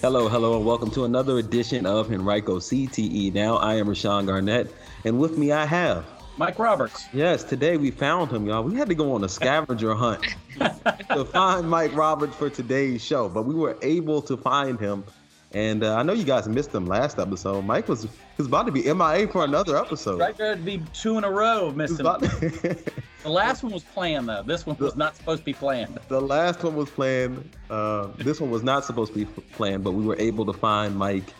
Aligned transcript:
Hello, 0.00 0.30
hello, 0.30 0.56
and 0.56 0.64
welcome 0.64 0.90
to 0.92 1.04
another 1.04 1.36
edition 1.36 1.84
of 1.84 2.10
Henrico 2.10 2.58
CTE. 2.58 3.34
Now, 3.34 3.56
I 3.56 3.74
am 3.74 3.86
Rashawn 3.86 4.24
Garnett, 4.24 4.74
and 5.04 5.20
with 5.20 5.36
me 5.36 5.52
I 5.52 5.66
have 5.66 6.06
Mike 6.38 6.58
Roberts. 6.58 7.06
Yes, 7.12 7.44
today 7.44 7.76
we 7.76 7.90
found 7.90 8.30
him, 8.32 8.46
y'all. 8.46 8.62
We 8.62 8.76
had 8.76 8.88
to 8.88 8.94
go 8.94 9.12
on 9.12 9.24
a 9.24 9.28
scavenger 9.28 9.94
hunt 9.94 10.24
to 11.10 11.26
find 11.26 11.68
Mike 11.68 11.94
Roberts 11.94 12.34
for 12.34 12.48
today's 12.48 13.04
show, 13.04 13.28
but 13.28 13.44
we 13.44 13.54
were 13.54 13.76
able 13.82 14.22
to 14.22 14.38
find 14.38 14.80
him. 14.80 15.04
And 15.52 15.82
uh, 15.82 15.96
I 15.96 16.02
know 16.04 16.12
you 16.12 16.24
guys 16.24 16.48
missed 16.48 16.72
him 16.72 16.86
last 16.86 17.18
episode. 17.18 17.64
Mike 17.64 17.88
was 17.88 18.06
was 18.36 18.46
about 18.46 18.66
to 18.66 18.72
be 18.72 18.82
MIA 18.82 19.26
for 19.26 19.44
another 19.44 19.76
episode. 19.76 20.20
Right 20.20 20.36
there 20.36 20.54
to 20.54 20.62
be 20.62 20.80
two 20.92 21.18
in 21.18 21.24
a 21.24 21.30
row 21.30 21.72
missing. 21.72 21.96
the 22.04 22.78
last 23.24 23.64
one 23.64 23.72
was 23.72 23.82
planned 23.82 24.28
though. 24.28 24.44
This 24.44 24.64
one 24.64 24.76
was 24.78 24.94
not 24.94 25.16
supposed 25.16 25.40
to 25.40 25.44
be 25.44 25.52
planned. 25.52 25.98
The 26.08 26.20
last 26.20 26.62
one 26.62 26.76
was 26.76 26.88
planned. 26.88 27.50
Uh, 27.68 28.08
this 28.18 28.40
one 28.40 28.50
was 28.50 28.62
not 28.62 28.84
supposed 28.84 29.12
to 29.14 29.24
be 29.24 29.42
planned, 29.52 29.82
but 29.82 29.92
we 29.92 30.04
were 30.04 30.16
able 30.20 30.46
to 30.46 30.52
find 30.52 30.96
Mike 30.96 31.34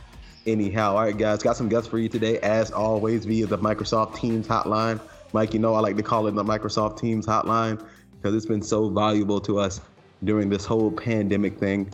anyhow. 0.45 0.97
All 0.97 1.05
right, 1.05 1.17
guys, 1.17 1.43
got 1.43 1.57
some 1.57 1.69
guests 1.69 1.89
for 1.89 1.99
you 1.99 2.09
today, 2.09 2.39
as 2.41 2.73
always, 2.73 3.25
via 3.25 3.47
the 3.47 3.59
Microsoft 3.59 4.17
Teams 4.17 4.49
hotline. 4.49 5.01
Mike, 5.33 5.55
you 5.55 5.61
know 5.61 5.75
I 5.75 5.81
like 5.81 5.97
to 5.97 6.03
call 6.03 6.27
it 6.27 6.35
the 6.35 6.43
Microsoft 6.43 6.99
Teams 6.99 7.27
hotline 7.27 7.81
because 8.17 8.35
it's 8.35 8.47
been 8.47 8.63
so 8.63 8.89
valuable 8.89 9.41
to 9.43 9.61
us 9.61 9.81
during 10.25 10.49
this 10.49 10.65
whole 10.65 10.91
pandemic 10.91 11.59
thing. 11.59 11.91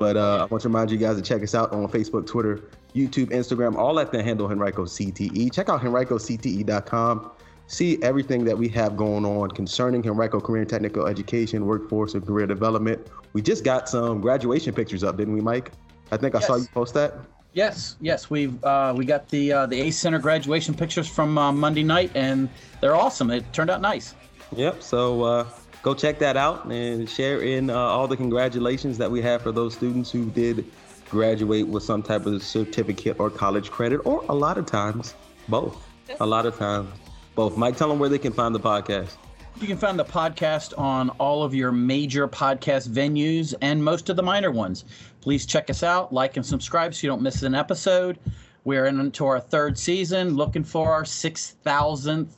But 0.00 0.16
uh, 0.16 0.38
I 0.40 0.44
want 0.46 0.62
to 0.62 0.68
remind 0.68 0.90
you 0.90 0.96
guys 0.96 1.16
to 1.16 1.22
check 1.22 1.42
us 1.42 1.54
out 1.54 1.72
on 1.72 1.86
Facebook, 1.88 2.26
Twitter, 2.26 2.62
YouTube, 2.94 3.26
Instagram, 3.26 3.76
all 3.76 4.00
at 4.00 4.10
the 4.10 4.22
handle 4.22 4.50
Henrico 4.50 4.86
CTE. 4.86 5.52
Check 5.52 5.68
out 5.68 5.82
HenricoCTE.com. 5.82 7.30
See 7.66 8.02
everything 8.02 8.42
that 8.46 8.56
we 8.56 8.66
have 8.70 8.96
going 8.96 9.26
on 9.26 9.50
concerning 9.50 10.04
Henrico 10.08 10.40
Career 10.40 10.62
and 10.62 10.70
Technical 10.70 11.06
Education, 11.06 11.66
Workforce, 11.66 12.14
and 12.14 12.26
Career 12.26 12.46
Development. 12.46 13.06
We 13.34 13.42
just 13.42 13.62
got 13.62 13.90
some 13.90 14.22
graduation 14.22 14.72
pictures 14.72 15.04
up, 15.04 15.18
didn't 15.18 15.34
we, 15.34 15.42
Mike? 15.42 15.70
I 16.10 16.16
think 16.16 16.34
I 16.34 16.40
saw 16.40 16.56
you 16.56 16.66
post 16.72 16.94
that. 16.94 17.16
Yes, 17.52 17.96
yes, 18.00 18.30
we've 18.30 18.64
uh, 18.64 18.94
we 18.96 19.04
got 19.04 19.28
the 19.28 19.52
uh, 19.52 19.66
the 19.66 19.78
ACE 19.78 19.98
Center 19.98 20.18
graduation 20.18 20.72
pictures 20.72 21.08
from 21.08 21.36
uh, 21.36 21.52
Monday 21.52 21.82
night, 21.82 22.10
and 22.14 22.48
they're 22.80 22.96
awesome. 22.96 23.30
It 23.30 23.52
turned 23.52 23.68
out 23.68 23.82
nice. 23.82 24.14
Yep. 24.56 24.82
So 24.82 25.22
uh, 25.24 25.46
go 25.82 25.94
check 25.94 26.18
that 26.18 26.36
out 26.36 26.66
and 26.66 27.08
share 27.08 27.40
in 27.40 27.70
uh, 27.70 27.76
all 27.76 28.06
the 28.06 28.16
congratulations 28.16 28.98
that 28.98 29.10
we 29.10 29.22
have 29.22 29.42
for 29.42 29.52
those 29.52 29.74
students 29.74 30.10
who 30.10 30.26
did 30.30 30.64
graduate 31.08 31.66
with 31.66 31.82
some 31.82 32.02
type 32.02 32.26
of 32.26 32.42
certificate 32.42 33.18
or 33.18 33.30
college 33.30 33.70
credit, 33.70 34.00
or 34.04 34.24
a 34.28 34.34
lot 34.34 34.58
of 34.58 34.66
times 34.66 35.14
both. 35.48 35.86
A 36.20 36.26
lot 36.26 36.46
of 36.46 36.56
times 36.56 36.88
both. 37.34 37.56
Mike, 37.56 37.76
tell 37.76 37.88
them 37.88 37.98
where 37.98 38.08
they 38.08 38.18
can 38.18 38.32
find 38.32 38.54
the 38.54 38.60
podcast. 38.60 39.16
You 39.60 39.66
can 39.66 39.76
find 39.76 39.98
the 39.98 40.04
podcast 40.04 40.78
on 40.78 41.10
all 41.10 41.42
of 41.42 41.54
your 41.54 41.72
major 41.72 42.26
podcast 42.28 42.88
venues 42.88 43.54
and 43.60 43.84
most 43.84 44.08
of 44.08 44.16
the 44.16 44.22
minor 44.22 44.50
ones. 44.50 44.84
Please 45.20 45.44
check 45.44 45.68
us 45.68 45.82
out, 45.82 46.12
like 46.12 46.36
and 46.36 46.46
subscribe 46.46 46.94
so 46.94 47.06
you 47.06 47.10
don't 47.10 47.22
miss 47.22 47.42
an 47.42 47.54
episode. 47.54 48.18
We're 48.64 48.86
into 48.86 49.26
our 49.26 49.40
third 49.40 49.76
season, 49.76 50.36
looking 50.36 50.64
for 50.64 50.92
our 50.92 51.02
6,000th 51.02 52.28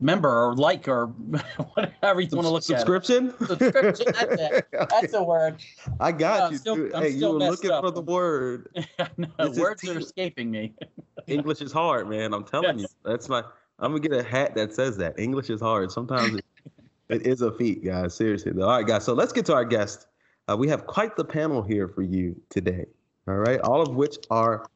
member 0.00 0.28
or 0.28 0.54
like 0.54 0.88
or 0.88 1.06
whatever 1.74 2.20
you 2.20 2.28
want 2.32 2.46
to 2.46 2.50
look 2.50 2.62
subscription? 2.62 3.30
at. 3.40 3.48
Subscription? 3.48 4.06
That's 4.12 4.40
it. 4.40 4.66
That's 4.72 5.14
a 5.14 5.22
word. 5.22 5.56
I 6.00 6.12
got 6.12 6.52
you. 6.52 6.58
Still, 6.58 7.00
hey, 7.00 7.10
you 7.10 7.28
were 7.28 7.38
looking 7.38 7.70
up. 7.70 7.84
for 7.84 7.90
the 7.90 8.00
word. 8.00 8.68
no, 9.16 9.28
words 9.56 9.86
are 9.88 9.98
escaping 9.98 10.50
me. 10.50 10.74
English 11.26 11.60
is 11.60 11.72
hard, 11.72 12.08
man. 12.08 12.32
I'm 12.32 12.44
telling 12.44 12.78
yes. 12.78 12.94
you. 13.04 13.10
That's 13.10 13.28
my. 13.28 13.42
I'm 13.78 13.92
gonna 13.92 14.00
get 14.00 14.12
a 14.12 14.22
hat 14.22 14.54
that 14.56 14.74
says 14.74 14.96
that. 14.98 15.18
English 15.18 15.50
is 15.50 15.60
hard. 15.60 15.90
Sometimes 15.90 16.34
it, 16.34 16.44
it 17.08 17.26
is 17.26 17.42
a 17.42 17.52
feat, 17.52 17.84
guys. 17.84 18.14
Seriously, 18.14 18.52
though. 18.52 18.68
All 18.68 18.76
right, 18.76 18.86
guys. 18.86 19.04
So 19.04 19.14
let's 19.14 19.32
get 19.32 19.46
to 19.46 19.54
our 19.54 19.64
guest. 19.64 20.06
Uh, 20.50 20.56
we 20.56 20.68
have 20.68 20.86
quite 20.86 21.16
the 21.16 21.24
panel 21.24 21.62
here 21.62 21.88
for 21.88 22.02
you 22.02 22.40
today. 22.48 22.86
All 23.28 23.36
right, 23.36 23.60
all 23.60 23.80
of 23.80 23.94
which 23.94 24.16
are 24.30 24.66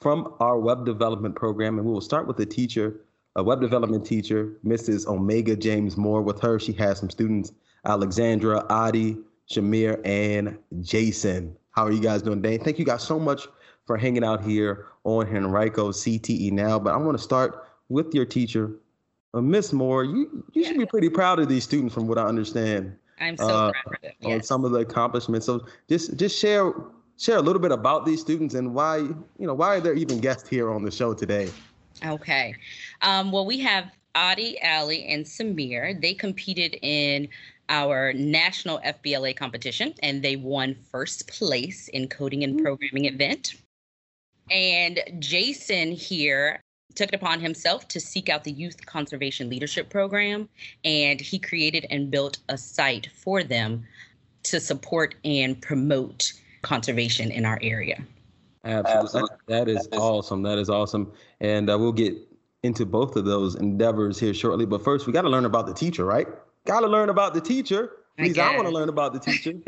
from 0.00 0.34
our 0.40 0.58
web 0.58 0.84
development 0.84 1.36
program, 1.36 1.78
and 1.78 1.86
we 1.86 1.92
will 1.92 2.00
start 2.00 2.26
with 2.26 2.36
the 2.36 2.44
teacher, 2.44 3.00
a 3.36 3.42
web 3.42 3.60
development 3.60 4.04
teacher, 4.04 4.52
Mrs. 4.64 5.06
Omega 5.06 5.56
James 5.56 5.96
Moore. 5.96 6.22
With 6.22 6.40
her, 6.40 6.58
she 6.58 6.72
has 6.74 6.98
some 6.98 7.10
students: 7.10 7.52
Alexandra, 7.84 8.64
Adi, 8.68 9.16
Shamir, 9.50 10.00
and 10.04 10.58
Jason. 10.80 11.56
How 11.70 11.86
are 11.86 11.92
you 11.92 12.00
guys 12.00 12.22
doing 12.22 12.42
today? 12.42 12.58
Thank 12.58 12.78
you 12.78 12.84
guys 12.84 13.02
so 13.02 13.18
much 13.18 13.48
for 13.86 13.96
hanging 13.96 14.24
out 14.24 14.42
here 14.44 14.86
on 15.04 15.26
Henrico 15.26 15.90
CTE 15.90 16.52
now. 16.52 16.78
But 16.78 16.94
I 16.94 16.96
want 16.98 17.16
to 17.16 17.22
start 17.22 17.66
with 17.88 18.14
your 18.14 18.26
teacher, 18.26 18.72
uh, 19.34 19.40
Miss 19.40 19.72
Moore. 19.72 20.04
You 20.04 20.44
you 20.52 20.64
should 20.64 20.78
be 20.78 20.86
pretty 20.86 21.08
proud 21.08 21.38
of 21.38 21.48
these 21.48 21.64
students, 21.64 21.94
from 21.94 22.06
what 22.06 22.18
I 22.18 22.24
understand. 22.24 22.96
I'm 23.20 23.36
so 23.36 23.46
uh, 23.46 23.72
proud 23.72 23.94
of 23.94 24.02
them. 24.02 24.12
Yes. 24.20 24.32
On 24.32 24.42
some 24.42 24.64
of 24.64 24.72
the 24.72 24.80
accomplishments. 24.80 25.46
So 25.46 25.64
just 25.88 26.16
just 26.16 26.38
share 26.38 26.72
share 27.18 27.36
a 27.36 27.42
little 27.42 27.62
bit 27.62 27.72
about 27.72 28.04
these 28.04 28.20
students 28.20 28.54
and 28.54 28.74
why 28.74 28.98
you 28.98 29.46
know 29.46 29.54
why 29.54 29.76
are 29.76 29.80
there 29.80 29.94
even 29.94 30.20
guests 30.20 30.48
here 30.48 30.70
on 30.70 30.84
the 30.84 30.90
show 30.90 31.14
today. 31.14 31.50
Okay, 32.04 32.54
um, 33.02 33.32
well 33.32 33.46
we 33.46 33.58
have 33.60 33.90
Adi, 34.14 34.58
Ali, 34.62 35.06
and 35.06 35.24
Samir. 35.24 36.00
They 36.00 36.14
competed 36.14 36.76
in 36.82 37.28
our 37.68 38.12
national 38.12 38.80
FBLA 38.80 39.36
competition 39.36 39.94
and 40.02 40.22
they 40.22 40.36
won 40.36 40.76
first 40.90 41.28
place 41.28 41.88
in 41.88 42.08
coding 42.08 42.44
and 42.44 42.62
programming 42.62 43.06
event. 43.06 43.54
And 44.50 45.00
Jason 45.18 45.92
here 45.92 46.60
took 46.94 47.08
it 47.08 47.14
upon 47.14 47.40
himself 47.40 47.88
to 47.88 48.00
seek 48.00 48.28
out 48.28 48.44
the 48.44 48.52
Youth 48.52 48.84
Conservation 48.84 49.48
Leadership 49.48 49.88
Program, 49.88 50.48
and 50.84 51.20
he 51.20 51.38
created 51.38 51.86
and 51.88 52.10
built 52.10 52.38
a 52.50 52.58
site 52.58 53.08
for 53.14 53.42
them 53.42 53.86
to 54.42 54.60
support 54.60 55.14
and 55.24 55.60
promote 55.62 56.32
conservation 56.60 57.30
in 57.30 57.46
our 57.46 57.58
area. 57.62 58.04
Absolutely. 58.64 59.36
That 59.46 59.68
is 59.68 59.88
awesome. 59.92 60.42
That 60.42 60.58
is 60.58 60.70
awesome. 60.70 61.12
And 61.42 61.68
uh, 61.68 61.76
we'll 61.78 61.92
get 61.92 62.16
into 62.62 62.86
both 62.86 63.16
of 63.16 63.24
those 63.24 63.56
endeavors 63.56 64.18
here 64.18 64.32
shortly. 64.32 64.64
But 64.64 64.82
first, 64.82 65.06
we 65.06 65.12
got 65.12 65.22
to 65.22 65.28
learn 65.28 65.44
about 65.44 65.66
the 65.66 65.74
teacher, 65.74 66.04
right? 66.04 66.28
Got 66.64 66.80
to 66.80 66.86
learn 66.86 67.10
about 67.10 67.34
the 67.34 67.40
teacher. 67.40 67.90
At 68.18 68.26
least 68.26 68.38
I, 68.38 68.52
I 68.52 68.56
want 68.56 68.68
to 68.68 68.74
learn 68.74 68.88
about 68.88 69.12
the 69.12 69.18
teacher. 69.18 69.52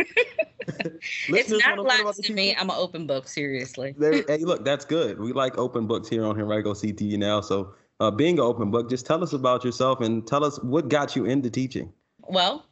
it's 1.29 1.51
not 1.51 1.79
lots 1.79 2.21
to 2.21 2.33
me. 2.33 2.55
I'm 2.57 2.71
an 2.71 2.77
open 2.79 3.07
book, 3.07 3.29
seriously. 3.29 3.95
there, 3.99 4.25
hey, 4.27 4.39
look, 4.39 4.65
that's 4.65 4.85
good. 4.85 5.19
We 5.19 5.33
like 5.33 5.59
open 5.59 5.87
books 5.87 6.09
here 6.09 6.25
on 6.25 6.39
Henrico 6.39 6.73
CTE 6.73 7.19
now. 7.19 7.41
So, 7.41 7.75
uh, 8.01 8.11
being 8.11 8.39
an 8.39 8.45
open 8.45 8.71
book, 8.71 8.89
just 8.89 9.05
tell 9.05 9.23
us 9.23 9.33
about 9.33 9.65
yourself 9.65 10.01
and 10.01 10.27
tell 10.27 10.45
us 10.45 10.63
what 10.63 10.89
got 10.89 11.17
you 11.17 11.25
into 11.25 11.51
teaching. 11.51 11.93
Well, 12.23 12.65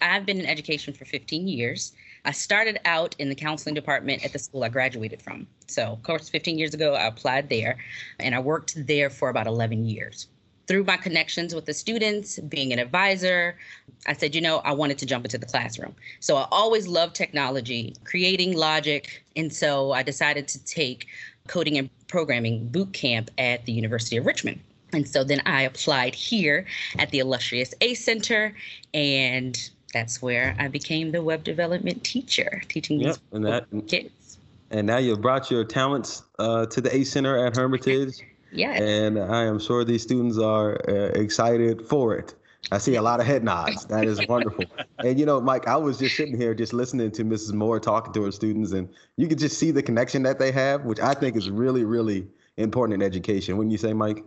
I've 0.00 0.24
been 0.24 0.40
in 0.40 0.46
education 0.46 0.94
for 0.94 1.04
15 1.04 1.48
years. 1.48 1.92
I 2.24 2.30
started 2.32 2.78
out 2.84 3.16
in 3.18 3.28
the 3.28 3.34
counseling 3.34 3.74
department 3.74 4.24
at 4.24 4.32
the 4.32 4.38
school 4.38 4.64
I 4.64 4.68
graduated 4.68 5.20
from. 5.20 5.46
So, 5.66 5.84
of 5.84 6.02
course, 6.02 6.28
15 6.28 6.58
years 6.58 6.74
ago, 6.74 6.94
I 6.94 7.06
applied 7.06 7.48
there 7.48 7.78
and 8.20 8.34
I 8.34 8.38
worked 8.38 8.74
there 8.86 9.10
for 9.10 9.28
about 9.28 9.46
11 9.46 9.84
years 9.84 10.28
through 10.66 10.84
my 10.84 10.96
connections 10.96 11.54
with 11.54 11.66
the 11.66 11.74
students, 11.74 12.38
being 12.38 12.72
an 12.72 12.78
advisor, 12.78 13.58
I 14.06 14.14
said, 14.14 14.34
you 14.34 14.40
know, 14.40 14.58
I 14.58 14.72
wanted 14.72 14.98
to 14.98 15.06
jump 15.06 15.24
into 15.24 15.38
the 15.38 15.46
classroom. 15.46 15.94
So 16.20 16.36
I 16.36 16.46
always 16.50 16.88
loved 16.88 17.14
technology, 17.14 17.94
creating 18.04 18.56
logic. 18.56 19.24
And 19.36 19.52
so 19.52 19.92
I 19.92 20.02
decided 20.02 20.48
to 20.48 20.64
take 20.64 21.06
coding 21.48 21.78
and 21.78 21.90
programming 22.08 22.68
boot 22.68 22.92
camp 22.92 23.30
at 23.38 23.64
the 23.66 23.72
University 23.72 24.16
of 24.16 24.26
Richmond. 24.26 24.60
And 24.92 25.08
so 25.08 25.24
then 25.24 25.42
I 25.46 25.62
applied 25.62 26.14
here 26.14 26.66
at 26.98 27.10
the 27.10 27.18
illustrious 27.18 27.74
ACE 27.80 28.04
Center, 28.04 28.54
and 28.92 29.70
that's 29.92 30.22
where 30.22 30.56
I 30.58 30.68
became 30.68 31.12
the 31.12 31.22
web 31.22 31.44
development 31.44 32.02
teacher, 32.04 32.62
teaching 32.68 33.00
yep, 33.00 33.14
these 33.14 33.20
and 33.32 33.44
that, 33.44 33.66
kids. 33.86 34.38
And 34.70 34.86
now 34.86 34.96
you've 34.96 35.20
brought 35.20 35.50
your 35.50 35.64
talents 35.64 36.22
uh, 36.38 36.66
to 36.66 36.80
the 36.80 36.94
ACE 36.94 37.10
Center 37.10 37.46
at 37.46 37.56
Hermitage. 37.56 38.20
Yeah. 38.54 38.72
And 38.72 39.18
I 39.18 39.44
am 39.44 39.58
sure 39.58 39.82
these 39.82 40.02
students 40.02 40.36
are 40.36 40.78
uh, 40.86 41.18
excited 41.18 41.88
for 41.88 42.14
it. 42.14 42.34
I 42.70 42.76
see 42.76 42.96
a 42.96 43.02
lot 43.02 43.18
of 43.18 43.26
head 43.26 43.42
nods. 43.42 43.86
That 43.86 44.04
is 44.04 44.20
wonderful. 44.28 44.66
and 44.98 45.18
you 45.18 45.24
know, 45.24 45.40
Mike, 45.40 45.66
I 45.66 45.76
was 45.76 45.98
just 45.98 46.16
sitting 46.16 46.36
here 46.36 46.54
just 46.54 46.74
listening 46.74 47.10
to 47.12 47.24
Mrs. 47.24 47.54
Moore 47.54 47.80
talking 47.80 48.12
to 48.12 48.24
her 48.24 48.30
students, 48.30 48.72
and 48.72 48.90
you 49.16 49.26
could 49.26 49.38
just 49.38 49.58
see 49.58 49.70
the 49.70 49.82
connection 49.82 50.22
that 50.24 50.38
they 50.38 50.52
have, 50.52 50.84
which 50.84 51.00
I 51.00 51.14
think 51.14 51.34
is 51.34 51.48
really, 51.48 51.84
really 51.84 52.26
important 52.58 53.02
in 53.02 53.06
education. 53.06 53.56
Wouldn't 53.56 53.72
you 53.72 53.78
say, 53.78 53.94
Mike? 53.94 54.22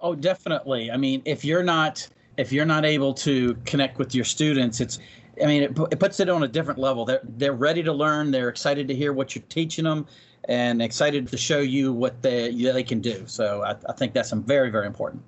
Oh, 0.00 0.14
definitely. 0.14 0.90
I 0.90 0.96
mean, 0.96 1.22
if 1.24 1.44
you're 1.44 1.62
not 1.62 2.06
if 2.38 2.52
you're 2.52 2.64
not 2.64 2.86
able 2.86 3.12
to 3.12 3.54
connect 3.66 3.98
with 3.98 4.14
your 4.14 4.24
students, 4.24 4.80
it's 4.80 4.98
I 5.42 5.46
mean, 5.46 5.62
it, 5.64 5.78
it 5.92 6.00
puts 6.00 6.18
it 6.20 6.28
on 6.28 6.42
a 6.42 6.48
different 6.48 6.78
level. 6.80 7.04
They're 7.04 7.20
they're 7.22 7.52
ready 7.52 7.82
to 7.82 7.92
learn. 7.92 8.30
They're 8.30 8.48
excited 8.48 8.88
to 8.88 8.94
hear 8.94 9.12
what 9.12 9.34
you're 9.34 9.44
teaching 9.48 9.84
them, 9.84 10.06
and 10.48 10.80
excited 10.80 11.28
to 11.28 11.36
show 11.36 11.60
you 11.60 11.92
what 11.92 12.22
they 12.22 12.50
they 12.50 12.82
can 12.82 13.00
do. 13.00 13.24
So 13.26 13.62
I, 13.62 13.76
I 13.88 13.92
think 13.92 14.14
that's 14.14 14.32
um, 14.32 14.42
very 14.42 14.70
very 14.70 14.86
important. 14.86 15.22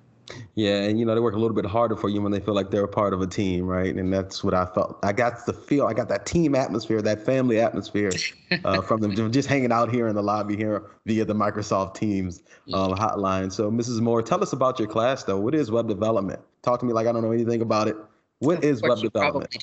Yeah, 0.55 0.81
and 0.83 0.99
you 0.99 1.05
know 1.05 1.13
they 1.13 1.21
work 1.21 1.35
a 1.35 1.39
little 1.39 1.55
bit 1.55 1.65
harder 1.65 1.95
for 1.95 2.09
you 2.09 2.21
when 2.21 2.31
they 2.31 2.39
feel 2.39 2.53
like 2.53 2.71
they're 2.71 2.83
a 2.83 2.87
part 2.87 3.13
of 3.13 3.21
a 3.21 3.27
team, 3.27 3.65
right? 3.65 3.93
And 3.95 4.11
that's 4.13 4.43
what 4.43 4.53
I 4.53 4.65
felt. 4.65 4.99
I 5.03 5.11
got 5.11 5.45
the 5.45 5.53
feel. 5.53 5.87
I 5.87 5.93
got 5.93 6.09
that 6.09 6.25
team 6.25 6.55
atmosphere, 6.55 7.01
that 7.01 7.25
family 7.25 7.59
atmosphere 7.59 8.11
uh, 8.65 8.81
from 8.81 9.01
them 9.01 9.31
just 9.31 9.47
hanging 9.47 9.71
out 9.71 9.91
here 9.91 10.07
in 10.07 10.15
the 10.15 10.23
lobby 10.23 10.55
here 10.55 10.83
via 11.05 11.25
the 11.25 11.35
Microsoft 11.35 11.95
Teams 11.95 12.43
um, 12.73 12.93
hotline. 12.93 13.51
So, 13.51 13.71
Mrs. 13.71 14.01
Moore, 14.01 14.21
tell 14.21 14.41
us 14.41 14.53
about 14.53 14.79
your 14.79 14.87
class, 14.87 15.23
though. 15.23 15.39
What 15.39 15.55
is 15.55 15.71
web 15.71 15.87
development? 15.87 16.39
Talk 16.61 16.79
to 16.81 16.85
me 16.85 16.93
like 16.93 17.07
I 17.07 17.11
don't 17.11 17.23
know 17.23 17.31
anything 17.31 17.61
about 17.61 17.87
it. 17.87 17.95
What 18.39 18.63
is 18.63 18.81
web 18.81 18.99
development? 18.99 19.55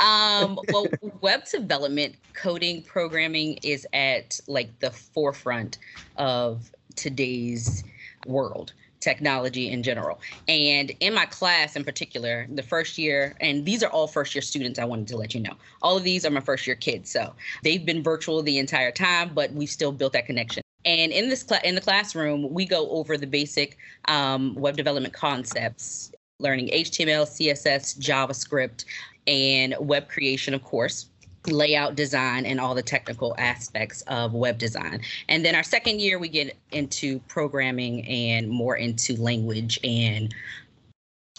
Um, 0.00 0.58
well, 0.70 0.86
web 1.22 1.46
development, 1.46 2.16
coding, 2.34 2.82
programming 2.82 3.58
is 3.62 3.86
at 3.94 4.38
like 4.46 4.78
the 4.80 4.90
forefront 4.90 5.78
of 6.16 6.70
today's 6.94 7.84
world 8.26 8.74
technology 9.00 9.70
in 9.70 9.82
general. 9.82 10.20
And 10.46 10.92
in 11.00 11.14
my 11.14 11.26
class 11.26 11.76
in 11.76 11.84
particular, 11.84 12.46
the 12.50 12.62
first 12.62 12.98
year, 12.98 13.36
and 13.40 13.64
these 13.64 13.82
are 13.82 13.90
all 13.90 14.06
first 14.06 14.34
year 14.34 14.42
students, 14.42 14.78
I 14.78 14.84
wanted 14.84 15.08
to 15.08 15.16
let 15.16 15.34
you 15.34 15.40
know. 15.40 15.54
All 15.82 15.96
of 15.96 16.04
these 16.04 16.24
are 16.24 16.30
my 16.30 16.40
first 16.40 16.66
year 16.66 16.76
kids. 16.76 17.10
So 17.10 17.32
they've 17.62 17.84
been 17.84 18.02
virtual 18.02 18.42
the 18.42 18.58
entire 18.58 18.90
time, 18.90 19.30
but 19.34 19.52
we've 19.52 19.70
still 19.70 19.92
built 19.92 20.12
that 20.14 20.26
connection. 20.26 20.62
And 20.84 21.12
in 21.12 21.28
this 21.28 21.42
cl- 21.42 21.60
in 21.64 21.74
the 21.74 21.80
classroom, 21.80 22.52
we 22.52 22.64
go 22.64 22.88
over 22.90 23.16
the 23.16 23.26
basic 23.26 23.76
um, 24.06 24.54
web 24.54 24.76
development 24.76 25.12
concepts, 25.12 26.12
learning 26.38 26.68
HTML, 26.68 27.26
CSS, 27.26 27.98
JavaScript, 27.98 28.84
and 29.26 29.74
web 29.80 30.08
creation, 30.08 30.54
of 30.54 30.62
course 30.62 31.06
layout 31.46 31.94
design 31.94 32.44
and 32.46 32.60
all 32.60 32.74
the 32.74 32.82
technical 32.82 33.34
aspects 33.38 34.02
of 34.02 34.32
web 34.34 34.58
design. 34.58 35.00
And 35.28 35.44
then 35.44 35.54
our 35.54 35.62
second 35.62 36.00
year, 36.00 36.18
we 36.18 36.28
get 36.28 36.56
into 36.72 37.20
programming 37.20 38.06
and 38.06 38.48
more 38.48 38.76
into 38.76 39.16
language 39.16 39.78
and 39.84 40.34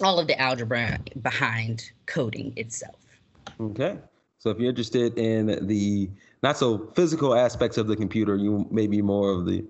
all 0.01 0.19
of 0.19 0.27
the 0.27 0.39
algebra 0.39 0.99
behind 1.21 1.91
coding 2.05 2.53
itself. 2.55 2.95
Okay. 3.59 3.97
So 4.37 4.49
if 4.49 4.59
you're 4.59 4.69
interested 4.69 5.17
in 5.17 5.67
the 5.67 6.09
not 6.41 6.57
so 6.57 6.91
physical 6.95 7.35
aspects 7.35 7.77
of 7.77 7.87
the 7.87 7.95
computer, 7.95 8.37
you 8.37 8.65
may 8.71 8.87
be 8.87 9.01
more 9.01 9.31
of 9.31 9.45
the 9.45 9.65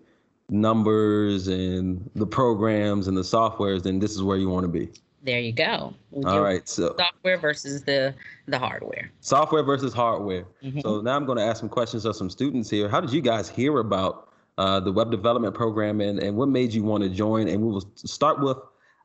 numbers 0.50 1.48
and 1.48 2.10
the 2.16 2.28
programs 2.28 3.08
and 3.08 3.18
the 3.18 3.22
softwares, 3.22 3.84
then 3.84 4.00
this 4.00 4.12
is 4.12 4.22
where 4.22 4.38
you 4.38 4.50
want 4.50 4.64
to 4.64 4.68
be. 4.68 4.90
There 5.24 5.39
you 5.39 5.51
go. 5.51 5.94
We 6.12 6.24
All 6.24 6.42
right. 6.42 6.68
So 6.68 6.95
software 6.98 7.38
versus 7.38 7.83
the 7.83 8.13
the 8.48 8.57
hardware. 8.57 9.12
Software 9.19 9.63
versus 9.63 9.94
hardware. 9.94 10.45
Mm-hmm. 10.63 10.80
So 10.80 11.01
now 11.01 11.16
I'm 11.16 11.25
going 11.25 11.38
to 11.38 11.44
ask 11.44 11.60
some 11.60 11.69
questions 11.69 12.06
of 12.06 12.16
some 12.16 12.30
students 12.30 12.69
here. 12.69 12.88
How 12.88 13.01
did 13.01 13.12
you 13.12 13.21
guys 13.21 13.50
hear 13.50 13.80
about 13.80 14.30
uh, 14.57 14.80
the 14.80 14.92
web 14.92 15.12
development 15.12 15.56
program 15.56 16.00
and, 16.01 16.19
and 16.19 16.38
what 16.38 16.48
made 16.50 16.74
you 16.74 16.83
want 16.83 17.04
to 17.04 17.10
join? 17.10 17.48
And 17.50 17.62
we 17.62 17.71
will 17.71 17.86
start 17.95 18.39
with 18.39 18.57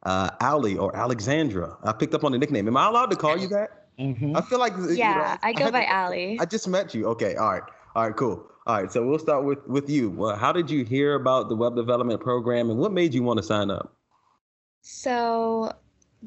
uh, 0.05 0.31
Ali 0.41 0.77
or 0.77 0.95
Alexandra. 0.97 1.77
I 1.83 1.93
picked 1.93 2.15
up 2.15 2.25
on 2.25 2.33
the 2.33 2.39
nickname. 2.39 2.69
Am 2.69 2.77
I 2.77 2.87
allowed 2.87 3.11
to 3.11 3.17
call 3.17 3.37
you 3.37 3.49
that? 3.49 3.89
Mm-hmm. 3.99 4.37
I 4.37 4.41
feel 4.43 4.59
like 4.59 4.73
yeah, 4.77 4.89
you 4.89 5.19
know, 5.19 5.37
I 5.43 5.53
go 5.53 5.67
I 5.67 5.71
by 5.71 5.87
Ali. 5.87 6.39
I 6.41 6.45
just 6.45 6.69
met 6.69 6.95
you. 6.95 7.07
Okay. 7.09 7.37
All 7.37 7.53
right. 7.53 7.63
All 7.95 8.07
right. 8.07 8.17
Cool. 8.17 8.45
All 8.67 8.81
right. 8.81 8.91
So 8.91 9.05
we'll 9.07 9.19
start 9.19 9.45
with 9.45 9.67
with 9.67 9.89
you. 9.89 10.11
Well, 10.11 10.37
how 10.37 10.53
did 10.53 10.71
you 10.71 10.85
hear 10.85 11.15
about 11.15 11.49
the 11.49 11.57
web 11.57 11.77
development 11.77 12.21
program 12.21 12.71
and 12.71 12.79
what 12.79 12.93
made 12.93 13.15
you 13.15 13.23
want 13.23 13.39
to 13.39 13.43
sign 13.43 13.71
up? 13.71 13.95
So 14.81 15.73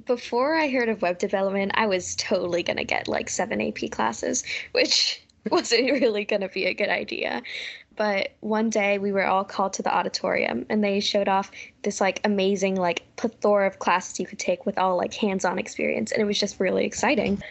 before 0.05 0.55
I 0.55 0.69
heard 0.69 0.89
of 0.89 1.01
web 1.01 1.17
development, 1.17 1.71
I 1.75 1.87
was 1.87 2.15
totally 2.15 2.63
going 2.63 2.77
to 2.77 2.83
get 2.83 3.07
like 3.07 3.29
seven 3.29 3.61
AP 3.61 3.91
classes, 3.91 4.43
which 4.71 5.21
wasn't 5.51 5.91
really 5.91 6.25
going 6.25 6.41
to 6.41 6.49
be 6.49 6.65
a 6.65 6.73
good 6.73 6.89
idea. 6.89 7.41
But 7.95 8.33
one 8.41 8.69
day 8.69 8.99
we 8.99 9.11
were 9.11 9.25
all 9.25 9.43
called 9.43 9.73
to 9.73 9.81
the 9.81 9.93
auditorium 9.93 10.67
and 10.69 10.83
they 10.83 10.99
showed 10.99 11.27
off 11.27 11.49
this 11.81 11.99
like 11.99 12.21
amazing, 12.23 12.75
like 12.75 13.03
plethora 13.15 13.65
of 13.65 13.79
classes 13.79 14.19
you 14.19 14.27
could 14.27 14.37
take 14.37 14.67
with 14.67 14.77
all 14.77 14.97
like 14.97 15.15
hands 15.15 15.43
on 15.43 15.57
experience. 15.57 16.11
And 16.11 16.21
it 16.21 16.25
was 16.25 16.39
just 16.39 16.59
really 16.59 16.85
exciting. 16.85 17.41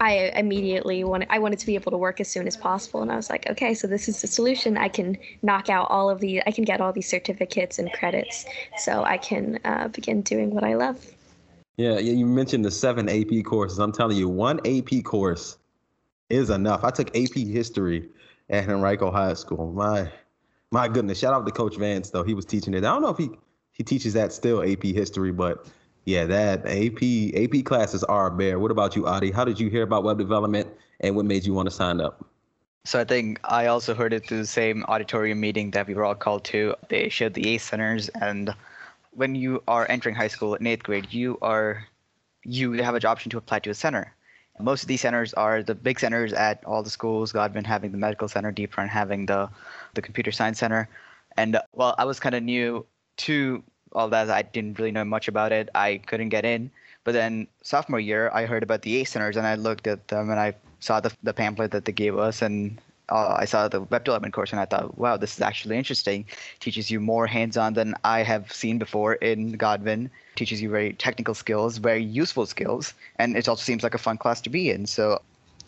I 0.00 0.32
immediately 0.34 1.04
wanted 1.04 1.28
I 1.30 1.38
wanted 1.38 1.60
to 1.60 1.66
be 1.66 1.76
able 1.76 1.92
to 1.92 1.96
work 1.96 2.20
as 2.20 2.26
soon 2.26 2.48
as 2.48 2.56
possible 2.56 3.02
and 3.02 3.12
I 3.12 3.16
was 3.16 3.30
like, 3.30 3.48
okay, 3.48 3.72
so 3.72 3.86
this 3.86 4.08
is 4.08 4.20
the 4.20 4.26
solution. 4.26 4.76
I 4.76 4.88
can 4.88 5.16
knock 5.42 5.70
out 5.70 5.88
all 5.88 6.10
of 6.10 6.18
the 6.18 6.42
I 6.44 6.50
can 6.50 6.64
get 6.64 6.80
all 6.80 6.92
these 6.92 7.08
certificates 7.08 7.78
and 7.78 7.92
credits 7.92 8.44
so 8.78 9.04
I 9.04 9.18
can 9.18 9.60
uh, 9.64 9.86
begin 9.86 10.22
doing 10.22 10.50
what 10.50 10.64
I 10.64 10.74
love. 10.74 11.15
Yeah, 11.76 11.98
you 11.98 12.24
mentioned 12.24 12.64
the 12.64 12.70
seven 12.70 13.08
AP 13.08 13.44
courses. 13.44 13.78
I'm 13.78 13.92
telling 13.92 14.16
you, 14.16 14.28
one 14.28 14.60
AP 14.66 15.04
course 15.04 15.58
is 16.30 16.48
enough. 16.48 16.84
I 16.84 16.90
took 16.90 17.14
AP 17.16 17.34
history 17.34 18.08
at 18.48 18.68
Henrico 18.68 19.10
High 19.10 19.34
School. 19.34 19.72
My 19.72 20.10
my 20.70 20.88
goodness. 20.88 21.18
Shout 21.18 21.34
out 21.34 21.44
to 21.46 21.52
Coach 21.52 21.76
Vance 21.76 22.10
though. 22.10 22.24
He 22.24 22.34
was 22.34 22.46
teaching 22.46 22.72
it. 22.74 22.78
I 22.78 22.92
don't 22.92 23.02
know 23.02 23.10
if 23.10 23.18
he 23.18 23.30
he 23.72 23.84
teaches 23.84 24.14
that 24.14 24.32
still 24.32 24.62
AP 24.62 24.84
history, 24.84 25.32
but 25.32 25.66
yeah, 26.06 26.24
that 26.24 26.64
AP 26.66 27.02
AP 27.34 27.64
classes 27.64 28.02
are 28.04 28.28
a 28.28 28.30
bear. 28.30 28.58
What 28.58 28.70
about 28.70 28.96
you, 28.96 29.06
Adi? 29.06 29.30
How 29.30 29.44
did 29.44 29.60
you 29.60 29.68
hear 29.68 29.82
about 29.82 30.02
web 30.02 30.16
development 30.18 30.68
and 31.00 31.14
what 31.14 31.26
made 31.26 31.44
you 31.44 31.52
want 31.52 31.68
to 31.68 31.74
sign 31.74 32.00
up? 32.00 32.24
So 32.84 33.00
I 33.00 33.04
think 33.04 33.40
I 33.44 33.66
also 33.66 33.94
heard 33.94 34.12
it 34.12 34.26
through 34.26 34.38
the 34.38 34.46
same 34.46 34.84
auditorium 34.84 35.40
meeting 35.40 35.72
that 35.72 35.88
we 35.88 35.94
were 35.94 36.04
all 36.04 36.14
called 36.14 36.44
to. 36.44 36.74
They 36.88 37.08
showed 37.08 37.34
the 37.34 37.48
ACE 37.48 37.64
centers 37.64 38.08
and 38.10 38.54
when 39.16 39.34
you 39.34 39.62
are 39.66 39.86
entering 39.88 40.14
high 40.14 40.28
school 40.28 40.54
in 40.54 40.66
eighth 40.66 40.82
grade, 40.82 41.12
you 41.12 41.38
are 41.42 41.86
you 42.44 42.72
have 42.74 42.94
an 42.94 43.04
option 43.04 43.30
to 43.30 43.38
apply 43.38 43.58
to 43.60 43.70
a 43.70 43.74
center. 43.74 44.14
Most 44.60 44.82
of 44.82 44.88
these 44.88 45.00
centers 45.00 45.34
are 45.34 45.62
the 45.62 45.74
big 45.74 45.98
centers 45.98 46.32
at 46.32 46.64
all 46.64 46.82
the 46.82 46.90
schools. 46.90 47.32
Godwin 47.32 47.64
having 47.64 47.92
the 47.92 47.98
medical 47.98 48.28
center, 48.28 48.52
Deep 48.52 48.76
Run 48.76 48.88
having 48.88 49.26
the 49.26 49.48
the 49.94 50.02
computer 50.02 50.32
science 50.32 50.58
center, 50.58 50.88
and 51.36 51.56
uh, 51.56 51.62
well, 51.72 51.94
I 51.98 52.04
was 52.04 52.20
kind 52.20 52.34
of 52.34 52.42
new 52.42 52.86
to 53.28 53.62
all 53.92 54.08
that. 54.08 54.30
I 54.30 54.42
didn't 54.42 54.78
really 54.78 54.92
know 54.92 55.04
much 55.04 55.28
about 55.28 55.52
it. 55.52 55.68
I 55.74 55.98
couldn't 56.06 56.28
get 56.28 56.44
in. 56.44 56.70
But 57.04 57.12
then 57.12 57.46
sophomore 57.62 58.00
year, 58.00 58.30
I 58.34 58.46
heard 58.46 58.62
about 58.62 58.82
the 58.82 58.96
ACE 58.96 59.10
centers, 59.10 59.36
and 59.36 59.46
I 59.46 59.54
looked 59.54 59.86
at 59.86 60.08
them 60.08 60.30
and 60.30 60.40
I 60.40 60.54
saw 60.80 61.00
the 61.00 61.12
the 61.22 61.32
pamphlet 61.32 61.70
that 61.72 61.84
they 61.84 61.92
gave 61.92 62.18
us, 62.18 62.42
and 62.42 62.80
uh, 63.08 63.36
I 63.38 63.44
saw 63.44 63.68
the 63.68 63.82
web 63.82 64.04
development 64.04 64.34
course 64.34 64.50
and 64.50 64.60
I 64.60 64.64
thought, 64.64 64.98
wow, 64.98 65.16
this 65.16 65.34
is 65.34 65.40
actually 65.40 65.76
interesting. 65.76 66.24
Teaches 66.60 66.90
you 66.90 67.00
more 67.00 67.26
hands-on 67.26 67.74
than 67.74 67.94
I 68.04 68.22
have 68.22 68.52
seen 68.52 68.78
before 68.78 69.14
in 69.14 69.52
Godwin. 69.52 70.10
Teaches 70.34 70.60
you 70.60 70.70
very 70.70 70.92
technical 70.94 71.34
skills, 71.34 71.78
very 71.78 72.02
useful 72.02 72.46
skills, 72.46 72.94
and 73.18 73.36
it 73.36 73.48
also 73.48 73.62
seems 73.62 73.82
like 73.82 73.94
a 73.94 73.98
fun 73.98 74.18
class 74.18 74.40
to 74.42 74.50
be 74.50 74.70
in. 74.70 74.86
So 74.86 75.22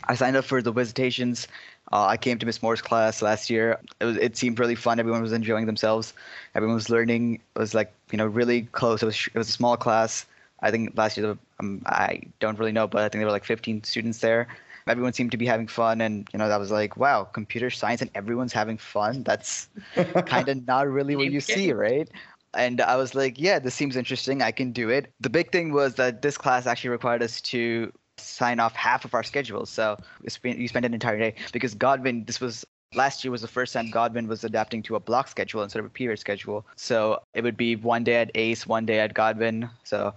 I 0.05 0.15
signed 0.15 0.37
up 0.37 0.45
for 0.45 0.61
the 0.63 0.73
visitations. 0.73 1.49
Uh, 1.91 2.07
I 2.07 2.17
came 2.17 2.39
to 2.39 2.47
Miss 2.47 2.63
Moore's 2.63 2.83
class 2.83 3.23
last 3.23 3.49
year. 3.49 3.79
It, 4.01 4.05
was, 4.05 4.17
it 4.19 4.37
seemed 4.37 4.59
really 4.59 4.75
fun. 4.75 5.01
Everyone 5.01 5.23
was 5.23 5.33
enjoying 5.33 5.67
themselves. 5.67 6.13
Everyone 6.55 6.75
was 6.75 6.91
learning. 6.91 7.41
It 7.57 7.59
was 7.59 7.73
like 7.73 7.93
you 8.11 8.19
know 8.19 8.27
really 8.27 8.63
close. 8.73 9.03
It 9.03 9.07
was 9.07 9.29
it 9.33 9.39
was 9.39 9.49
a 9.49 9.53
small 9.53 9.77
class. 9.77 10.27
I 10.61 10.71
think 10.71 10.97
last 10.97 11.17
year 11.17 11.39
um, 11.61 11.83
I 11.87 12.23
don't 12.41 12.59
really 12.59 12.73
know, 12.73 12.87
but 12.87 13.03
I 13.03 13.09
think 13.09 13.21
there 13.21 13.27
were 13.27 13.33
like 13.33 13.45
15 13.45 13.85
students 13.85 14.19
there. 14.19 14.49
Everyone 14.87 15.13
seemed 15.13 15.33
to 15.33 15.37
be 15.37 15.47
having 15.47 15.67
fun 15.67 16.01
and 16.01 16.27
you 16.33 16.39
know 16.39 16.49
that 16.49 16.59
was 16.59 16.71
like 16.71 16.97
wow 16.97 17.25
computer 17.25 17.69
science 17.69 18.01
and 18.01 18.11
everyone's 18.15 18.53
having 18.53 18.79
fun? 18.79 19.23
That's 19.23 19.69
kind 20.27 20.49
of 20.49 20.67
not 20.67 20.89
really 20.89 21.15
what 21.15 21.31
you 21.31 21.41
see 21.41 21.73
right? 21.73 22.09
And 22.55 22.81
i 22.81 22.97
was 22.97 23.15
like 23.15 23.39
yeah 23.39 23.59
this 23.59 23.75
seems 23.75 23.97
interesting. 23.97 24.41
I 24.41 24.51
can 24.51 24.73
do 24.73 24.89
it. 24.89 25.13
The 25.21 25.31
big 25.31 25.53
thing 25.53 25.73
was 25.73 25.95
that 25.97 26.23
this 26.23 26.39
class 26.39 26.67
actually 26.67 26.91
required 26.91 27.23
us 27.23 27.41
to 27.43 27.93
sign 28.17 28.61
off 28.61 28.75
half 28.75 29.05
of 29.05 29.15
our 29.15 29.23
schedule. 29.23 29.67
So 29.67 29.99
you 30.23 30.69
spent 30.69 30.87
an 30.87 30.95
entire 30.95 31.19
day. 31.19 31.35
Because 31.53 31.75
godwin 31.75 32.25
this 32.25 32.41
was 32.41 32.65
last 32.95 33.23
year 33.23 33.31
was 33.31 33.43
the 33.43 33.49
first 33.49 33.75
time 33.75 33.91
godwin 33.91 34.27
was 34.29 34.45
adapting 34.45 34.83
to 34.83 34.97
a 34.97 35.01
block 35.01 35.29
schedule 35.29 35.63
instead 35.63 35.81
of 35.81 35.87
a 35.87 35.91
period 35.91 36.19
schedule. 36.19 36.67
So 36.77 37.21
it 37.35 37.45
would 37.45 37.57
be 37.57 37.77
one 37.77 38.05
day 38.05 38.17
at 38.17 38.31
ace 38.35 38.67
one 38.67 38.87
day 38.87 39.01
at 39.01 39.15
godwin. 39.15 39.69
So 39.85 40.15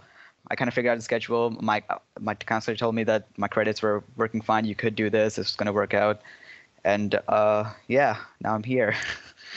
I 0.50 0.56
kind 0.56 0.68
of 0.68 0.74
figured 0.74 0.92
out 0.92 0.96
the 0.96 1.04
schedule. 1.04 1.52
My 1.62 1.84
my 2.20 2.36
counselor 2.36 2.76
told 2.76 2.96
me 2.96 3.04
that 3.06 3.28
my 3.38 3.48
credits 3.48 3.82
were 3.82 4.04
working 4.16 4.42
fine. 4.42 4.66
You 4.66 4.76
could 4.76 4.96
do 4.96 5.10
this. 5.10 5.38
It's 5.38 5.56
going 5.56 5.68
to 5.68 5.74
work 5.74 5.94
out. 5.94 6.22
And 6.84 7.20
uh, 7.28 7.72
yeah, 7.88 8.18
now 8.42 8.56
I'm 8.56 8.64
here. 8.64 8.96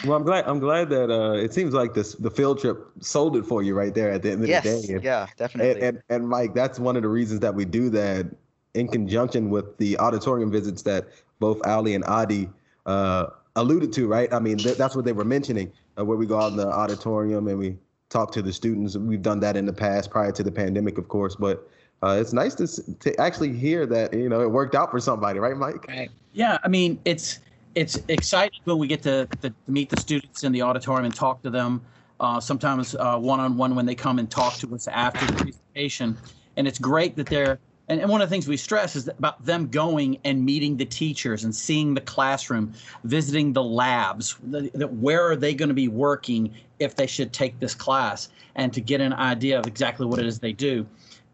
Well, 0.02 0.16
I'm 0.16 0.24
glad. 0.24 0.44
I'm 0.46 0.58
glad 0.58 0.88
that 0.90 1.08
uh, 1.08 1.34
it 1.34 1.54
seems 1.54 1.72
like 1.72 1.94
this 1.94 2.14
the 2.14 2.30
field 2.30 2.60
trip 2.60 2.84
sold 3.00 3.36
it 3.36 3.46
for 3.46 3.62
you 3.62 3.76
right 3.76 3.94
there 3.94 4.10
at 4.10 4.22
the 4.22 4.32
end 4.32 4.42
of 4.42 4.48
yes, 4.48 4.64
the 4.64 4.88
day. 4.88 4.94
And, 4.94 5.04
yeah, 5.04 5.28
definitely. 5.36 5.80
And, 5.80 5.82
and, 5.82 6.02
and 6.08 6.28
Mike, 6.28 6.52
that's 6.52 6.80
one 6.80 6.96
of 6.96 7.02
the 7.02 7.08
reasons 7.08 7.38
that 7.40 7.54
we 7.54 7.64
do 7.64 7.88
that 7.90 8.26
in 8.74 8.88
conjunction 8.88 9.50
with 9.50 9.78
the 9.78 9.96
auditorium 9.98 10.50
visits 10.50 10.82
that 10.82 11.06
both 11.38 11.64
Ali 11.64 11.94
and 11.94 12.04
Adi 12.06 12.50
uh, 12.86 13.26
alluded 13.54 13.92
to. 13.92 14.08
Right? 14.08 14.32
I 14.34 14.40
mean, 14.40 14.58
th- 14.58 14.76
that's 14.76 14.96
what 14.96 15.04
they 15.04 15.12
were 15.12 15.24
mentioning, 15.24 15.72
uh, 15.96 16.04
where 16.04 16.18
we 16.18 16.26
go 16.26 16.40
out 16.40 16.50
in 16.50 16.56
the 16.56 16.66
auditorium 16.66 17.46
and 17.46 17.56
we 17.56 17.76
talk 18.10 18.32
to 18.32 18.42
the 18.42 18.52
students. 18.52 18.96
We've 18.96 19.22
done 19.22 19.40
that 19.40 19.56
in 19.56 19.66
the 19.66 19.72
past 19.72 20.10
prior 20.10 20.32
to 20.32 20.42
the 20.42 20.52
pandemic, 20.52 20.98
of 20.98 21.08
course, 21.08 21.36
but 21.36 21.68
uh, 22.02 22.18
it's 22.20 22.32
nice 22.32 22.54
to 22.56 22.94
to 23.00 23.20
actually 23.20 23.52
hear 23.52 23.86
that 23.86 24.12
you 24.12 24.28
know 24.28 24.40
it 24.40 24.50
worked 24.50 24.74
out 24.74 24.90
for 24.90 25.00
somebody, 25.00 25.38
right, 25.38 25.56
Mike? 25.56 25.86
Right. 25.88 26.10
Yeah, 26.32 26.58
I 26.62 26.68
mean 26.68 27.00
it's 27.04 27.40
it's 27.74 27.98
exciting 28.08 28.60
when 28.64 28.78
we 28.78 28.86
get 28.86 29.02
to, 29.02 29.26
to 29.42 29.52
meet 29.66 29.90
the 29.90 29.96
students 30.00 30.44
in 30.44 30.52
the 30.52 30.62
auditorium 30.62 31.06
and 31.06 31.14
talk 31.14 31.42
to 31.42 31.50
them. 31.50 31.82
Uh, 32.20 32.38
sometimes 32.38 32.94
one 32.94 33.40
on 33.40 33.56
one 33.56 33.74
when 33.74 33.86
they 33.86 33.94
come 33.94 34.18
and 34.18 34.30
talk 34.30 34.54
to 34.54 34.74
us 34.74 34.86
after 34.88 35.26
the 35.26 35.32
presentation, 35.32 36.16
and 36.56 36.68
it's 36.68 36.78
great 36.78 37.16
that 37.16 37.26
they're 37.26 37.58
and, 37.88 38.00
and 38.00 38.10
one 38.10 38.22
of 38.22 38.28
the 38.28 38.34
things 38.34 38.48
we 38.48 38.56
stress 38.56 38.96
is 38.96 39.08
about 39.08 39.44
them 39.44 39.68
going 39.68 40.18
and 40.24 40.44
meeting 40.44 40.76
the 40.76 40.84
teachers 40.84 41.44
and 41.44 41.54
seeing 41.54 41.94
the 41.94 42.00
classroom, 42.00 42.72
visiting 43.04 43.52
the 43.52 43.62
labs. 43.62 44.32
Where 44.42 45.22
are 45.30 45.36
they 45.36 45.54
going 45.54 45.68
to 45.68 45.74
be 45.74 45.88
working 45.88 46.54
if 46.78 46.96
they 46.96 47.06
should 47.06 47.32
take 47.32 47.58
this 47.60 47.74
class, 47.74 48.28
and 48.56 48.72
to 48.72 48.80
get 48.80 49.00
an 49.00 49.12
idea 49.12 49.58
of 49.58 49.66
exactly 49.66 50.06
what 50.06 50.18
it 50.18 50.26
is 50.26 50.38
they 50.38 50.52
do. 50.52 50.86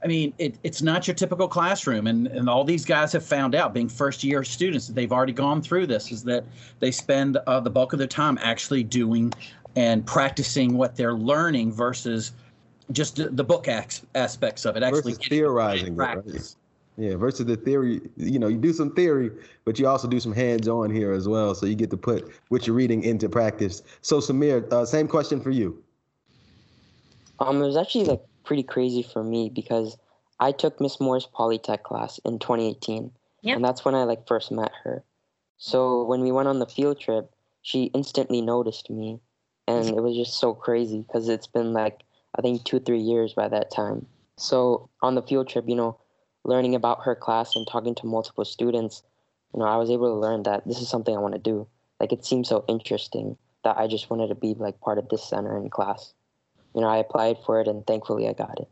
I 0.02 0.06
mean, 0.06 0.32
it, 0.38 0.56
it's 0.62 0.80
not 0.80 1.06
your 1.06 1.14
typical 1.14 1.46
classroom, 1.46 2.06
and, 2.06 2.26
and 2.28 2.48
all 2.48 2.64
these 2.64 2.86
guys 2.86 3.12
have 3.12 3.24
found 3.24 3.54
out, 3.54 3.74
being 3.74 3.88
first 3.88 4.24
year 4.24 4.42
students, 4.44 4.86
that 4.86 4.94
they've 4.94 5.12
already 5.12 5.34
gone 5.34 5.60
through 5.60 5.88
this, 5.88 6.10
is 6.10 6.24
that 6.24 6.44
they 6.78 6.90
spend 6.90 7.36
uh, 7.46 7.60
the 7.60 7.68
bulk 7.68 7.92
of 7.92 7.98
their 7.98 8.08
time 8.08 8.38
actually 8.40 8.82
doing 8.82 9.32
and 9.76 10.06
practicing 10.06 10.76
what 10.76 10.96
they're 10.96 11.14
learning 11.14 11.72
versus 11.72 12.32
just 12.92 13.16
the 13.36 13.44
book 13.44 13.66
aspects 14.14 14.64
of 14.64 14.76
it. 14.76 14.82
Actually, 14.82 15.12
versus 15.12 15.28
theorizing, 15.28 15.96
practice. 15.96 16.34
It, 16.34 16.36
right? 16.36 16.56
Yeah, 17.00 17.16
versus 17.16 17.46
the 17.46 17.56
theory, 17.56 18.02
you 18.16 18.38
know, 18.38 18.48
you 18.48 18.58
do 18.58 18.72
some 18.72 18.94
theory, 18.94 19.30
but 19.64 19.78
you 19.78 19.86
also 19.86 20.06
do 20.06 20.20
some 20.20 20.32
hands-on 20.32 20.90
here 20.90 21.12
as 21.12 21.26
well. 21.26 21.54
So 21.54 21.64
you 21.64 21.74
get 21.74 21.90
to 21.90 21.96
put 21.96 22.30
what 22.48 22.66
you're 22.66 22.76
reading 22.76 23.04
into 23.04 23.28
practice. 23.28 23.82
So 24.02 24.18
Samir, 24.18 24.70
uh, 24.70 24.84
same 24.84 25.08
question 25.08 25.40
for 25.40 25.50
you. 25.50 25.82
Um, 27.38 27.62
it 27.62 27.66
was 27.66 27.76
actually 27.76 28.04
like 28.04 28.20
pretty 28.44 28.62
crazy 28.62 29.02
for 29.02 29.24
me 29.24 29.48
because 29.48 29.96
I 30.40 30.52
took 30.52 30.80
Miss 30.80 31.00
Moore's 31.00 31.26
Polytech 31.26 31.84
class 31.84 32.18
in 32.24 32.38
2018, 32.38 33.10
yep. 33.42 33.56
and 33.56 33.64
that's 33.64 33.84
when 33.84 33.94
I 33.94 34.04
like 34.04 34.26
first 34.26 34.52
met 34.52 34.72
her. 34.84 35.02
So 35.56 36.04
when 36.04 36.20
we 36.20 36.32
went 36.32 36.48
on 36.48 36.58
the 36.58 36.66
field 36.66 37.00
trip, 37.00 37.30
she 37.62 37.84
instantly 37.94 38.42
noticed 38.42 38.90
me, 38.90 39.20
and 39.66 39.88
it 39.88 40.02
was 40.02 40.16
just 40.16 40.38
so 40.38 40.52
crazy 40.52 41.02
because 41.02 41.28
it's 41.28 41.46
been 41.46 41.72
like 41.72 42.00
I 42.36 42.42
think 42.42 42.64
two 42.64 42.80
three 42.80 43.00
years 43.00 43.34
by 43.34 43.48
that 43.48 43.70
time. 43.70 44.06
So 44.36 44.88
on 45.02 45.14
the 45.14 45.22
field 45.22 45.48
trip, 45.48 45.68
you 45.68 45.76
know, 45.76 45.98
learning 46.44 46.74
about 46.74 47.04
her 47.04 47.14
class 47.14 47.54
and 47.54 47.66
talking 47.66 47.94
to 47.96 48.06
multiple 48.06 48.44
students, 48.44 49.02
you 49.54 49.60
know, 49.60 49.66
I 49.66 49.76
was 49.76 49.90
able 49.90 50.08
to 50.08 50.18
learn 50.18 50.44
that 50.44 50.66
this 50.66 50.80
is 50.80 50.88
something 50.88 51.14
I 51.14 51.20
want 51.20 51.34
to 51.34 51.40
do. 51.40 51.66
Like 51.98 52.12
it 52.12 52.24
seemed 52.24 52.46
so 52.46 52.64
interesting 52.68 53.36
that 53.64 53.76
I 53.76 53.86
just 53.86 54.08
wanted 54.08 54.28
to 54.28 54.34
be 54.34 54.54
like 54.54 54.80
part 54.80 54.98
of 54.98 55.08
this 55.08 55.22
center 55.22 55.56
in 55.56 55.68
class. 55.68 56.14
You 56.74 56.80
know, 56.80 56.88
I 56.88 56.98
applied 56.98 57.36
for 57.44 57.60
it 57.60 57.68
and 57.68 57.86
thankfully 57.86 58.28
I 58.28 58.32
got 58.32 58.58
it. 58.58 58.68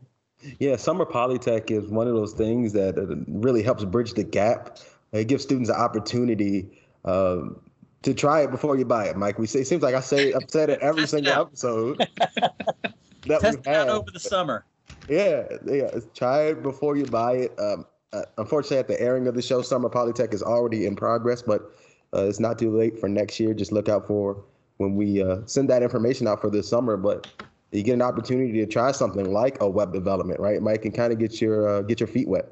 Yeah, 0.59 0.77
Summer 0.77 1.05
Polytech 1.05 1.69
is 1.69 1.89
one 1.89 2.07
of 2.07 2.15
those 2.15 2.33
things 2.33 2.73
that 2.73 2.95
really 3.27 3.61
helps 3.61 3.83
bridge 3.83 4.13
the 4.13 4.23
gap. 4.23 4.79
It 5.11 5.27
gives 5.27 5.43
students 5.43 5.69
an 5.69 5.75
opportunity 5.75 6.69
um, 7.03 7.59
to 8.03 8.13
try 8.13 8.41
it 8.41 8.51
before 8.51 8.77
you 8.77 8.85
buy 8.85 9.05
it, 9.05 9.17
Mike. 9.17 9.37
We 9.37 9.47
say 9.47 9.59
it 9.59 9.67
seems 9.67 9.83
like 9.83 9.95
I 9.95 9.99
say 9.99 10.33
I've 10.33 10.49
said 10.49 10.69
it 10.69 10.79
every 10.79 11.07
single 11.07 11.33
episode. 11.33 12.07
that 13.27 13.41
Test 13.41 13.59
we 13.65 13.71
have. 13.71 13.87
over 13.87 14.11
the 14.11 14.19
summer. 14.19 14.65
Yeah, 15.07 15.43
yeah. 15.65 15.89
Try 16.13 16.47
it 16.47 16.63
before 16.63 16.95
you 16.95 17.05
buy 17.05 17.33
it. 17.33 17.59
Um, 17.59 17.85
uh, 18.13 18.23
unfortunately, 18.37 18.77
at 18.77 18.87
the 18.87 18.99
airing 19.01 19.27
of 19.27 19.35
the 19.35 19.41
show, 19.41 19.61
Summer 19.61 19.89
Polytech 19.89 20.33
is 20.33 20.41
already 20.41 20.85
in 20.85 20.95
progress, 20.95 21.41
but 21.41 21.71
uh, 22.13 22.25
it's 22.25 22.39
not 22.39 22.57
too 22.57 22.75
late 22.75 22.99
for 22.99 23.07
next 23.07 23.39
year. 23.39 23.53
Just 23.53 23.71
look 23.71 23.87
out 23.87 24.07
for 24.07 24.43
when 24.77 24.95
we 24.95 25.21
uh, 25.21 25.39
send 25.45 25.69
that 25.69 25.83
information 25.83 26.27
out 26.27 26.41
for 26.41 26.49
this 26.49 26.67
summer. 26.67 26.97
But 26.97 27.27
you 27.71 27.83
get 27.83 27.93
an 27.93 28.01
opportunity 28.01 28.53
to 28.53 28.65
try 28.65 28.91
something 28.91 29.31
like 29.31 29.61
a 29.61 29.69
web 29.69 29.93
development, 29.93 30.39
right, 30.39 30.61
Mike, 30.61 30.85
and 30.85 30.93
kind 30.93 31.13
of 31.13 31.19
get 31.19 31.39
your 31.39 31.67
uh, 31.67 31.81
get 31.81 31.99
your 31.99 32.07
feet 32.07 32.27
wet. 32.27 32.49